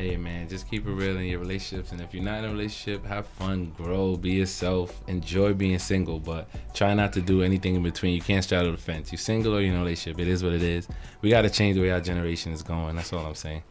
Hey 0.00 0.16
man, 0.16 0.48
just 0.48 0.66
keep 0.66 0.86
it 0.86 0.90
real 0.90 1.18
in 1.18 1.26
your 1.26 1.40
relationships, 1.40 1.92
and 1.92 2.00
if 2.00 2.14
you're 2.14 2.24
not 2.24 2.38
in 2.38 2.46
a 2.46 2.52
relationship, 2.52 3.04
have 3.04 3.26
fun, 3.26 3.70
grow, 3.76 4.16
be 4.16 4.30
yourself, 4.30 4.98
enjoy 5.08 5.52
being 5.52 5.78
single, 5.78 6.18
but 6.18 6.48
try 6.72 6.94
not 6.94 7.12
to 7.12 7.20
do 7.20 7.42
anything 7.42 7.74
in 7.74 7.82
between. 7.82 8.14
You 8.14 8.22
can't 8.22 8.42
straddle 8.42 8.72
the 8.72 8.78
fence. 8.78 9.12
You're 9.12 9.18
single 9.18 9.54
or 9.54 9.60
you're 9.60 9.74
in 9.74 9.76
a 9.76 9.82
relationship. 9.82 10.18
It 10.18 10.28
is 10.28 10.42
what 10.42 10.54
it 10.54 10.62
is. 10.62 10.88
We 11.20 11.28
got 11.28 11.42
to 11.42 11.50
change 11.50 11.76
the 11.76 11.82
way 11.82 11.90
our 11.90 12.00
generation 12.00 12.50
is 12.52 12.62
going. 12.62 12.96
That's 12.96 13.12
all 13.12 13.26
I'm 13.26 13.34
saying. 13.34 13.62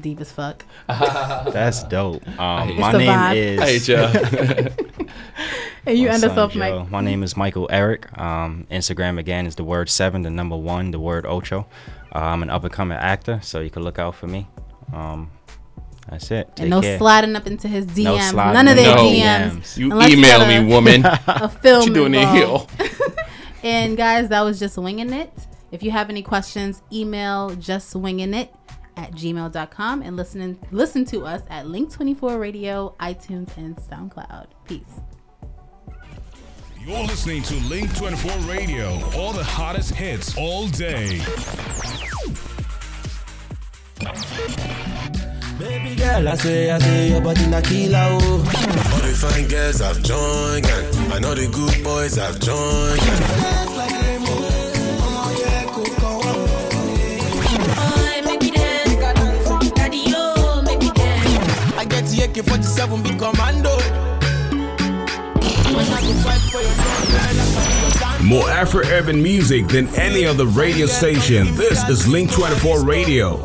Deep 0.00 0.22
as 0.22 0.32
fuck. 0.32 0.64
That's 0.88 1.84
dope. 1.84 2.26
Um, 2.40 2.80
my 2.80 2.92
name 2.92 3.10
vibe. 3.10 3.36
is. 3.36 3.60
I 3.60 3.66
hate 3.66 3.88
y'all. 3.88 5.10
And 5.84 5.98
you 5.98 6.08
my 6.08 6.14
end 6.14 6.24
us 6.24 6.30
son, 6.30 6.38
off, 6.38 6.52
Joe. 6.52 6.78
Mike. 6.78 6.90
My 6.90 7.02
name 7.02 7.22
is 7.22 7.36
Michael 7.36 7.68
Eric. 7.70 8.18
Um, 8.18 8.66
Instagram 8.70 9.18
again 9.18 9.46
is 9.46 9.56
the 9.56 9.64
word 9.64 9.90
seven, 9.90 10.22
the 10.22 10.30
number 10.30 10.56
one, 10.56 10.92
the 10.92 10.98
word 11.00 11.26
ocho. 11.26 11.66
Uh, 12.14 12.20
I'm 12.20 12.42
an 12.42 12.48
up 12.48 12.64
and 12.64 12.72
coming 12.72 12.96
actor, 12.96 13.40
so 13.42 13.60
you 13.60 13.68
can 13.68 13.82
look 13.82 13.98
out 13.98 14.14
for 14.14 14.28
me. 14.28 14.48
Um, 14.94 15.30
that's 16.10 16.30
it. 16.30 16.48
Take 16.56 16.60
and 16.64 16.70
no 16.70 16.80
care. 16.80 16.98
sliding 16.98 17.36
up 17.36 17.46
into 17.46 17.68
his 17.68 17.86
DMs. 17.86 18.34
No 18.34 18.52
None 18.52 18.68
of 18.68 18.76
their 18.76 18.96
No. 18.96 19.02
DMs. 19.02 19.76
you 19.76 19.90
Unless 19.92 20.10
you 20.10 20.18
email 20.18 20.38
got 20.38 20.48
me, 20.48 20.56
a- 20.56 20.62
woman. 20.64 21.04
A 21.04 21.48
film. 21.48 21.78
what 21.80 21.88
you 21.88 21.94
doing 21.94 22.14
in 22.14 22.28
here? 22.28 22.42
involved. 22.44 22.70
And 23.64 23.96
guys, 23.96 24.28
that 24.28 24.42
was 24.42 24.60
just 24.60 24.78
winging 24.78 25.12
it. 25.12 25.32
If 25.72 25.82
you 25.82 25.90
have 25.90 26.10
any 26.10 26.22
questions, 26.22 26.80
email 26.92 27.50
just 27.56 27.90
swinging 27.90 28.32
it 28.32 28.54
at 28.96 29.10
gmail.com 29.12 30.02
and 30.02 30.16
listen 30.16 30.58
listen 30.70 31.04
to 31.06 31.24
us 31.26 31.42
at 31.50 31.66
Link24 31.66 32.38
Radio, 32.38 32.94
iTunes, 33.00 33.54
and 33.56 33.76
SoundCloud. 33.76 34.46
Peace. 34.64 35.00
You're 36.86 37.02
listening 37.02 37.42
to 37.42 37.54
Link 37.68 37.94
24 37.96 38.30
Radio, 38.48 38.92
all 39.16 39.32
the 39.32 39.44
hottest 39.44 39.92
hits 39.94 40.38
all 40.38 40.68
day. 40.68 41.20
Baby 45.58 45.96
girl, 45.96 46.28
I 46.28 46.36
say, 46.36 46.70
I 46.70 46.78
say, 46.78 47.10
your 47.10 47.20
body 47.20 47.46
na 47.48 47.60
killer, 47.60 47.98
oh. 47.98 48.38
All 48.94 49.00
the 49.02 49.12
fine 49.12 49.48
girls 49.48 49.80
have 49.80 50.00
joined, 50.04 50.64
and 50.66 51.12
I 51.12 51.18
know 51.18 51.34
the 51.34 51.48
good 51.48 51.82
boys 51.82 52.14
have 52.14 52.38
joined. 52.38 53.00
Dance 53.00 53.76
like 53.76 53.90
rainbow, 53.90 54.38
oh 55.02 55.34
yeah, 55.42 55.64
coco, 55.66 56.22
I 61.76 61.84
get 61.84 62.04
the 62.06 62.22
AK-47 62.22 63.02
big 63.02 63.18
commando. 63.18 63.76
When 65.74 65.86
I 65.86 66.00
go 66.00 66.12
fight 66.22 66.40
for 66.52 66.62
your 66.62 66.70
love, 66.70 67.08
girl, 67.10 67.34
I 67.34 67.46
can 67.50 68.22
be 68.22 68.30
your 68.30 68.40
More 68.40 68.48
Afro 68.48 68.86
urban 68.86 69.20
music 69.20 69.66
than 69.66 69.88
any 69.96 70.24
other 70.24 70.46
radio 70.46 70.86
station. 70.86 71.56
This 71.56 71.82
is 71.88 72.06
Link 72.06 72.30
24 72.30 72.84
Radio. 72.84 73.42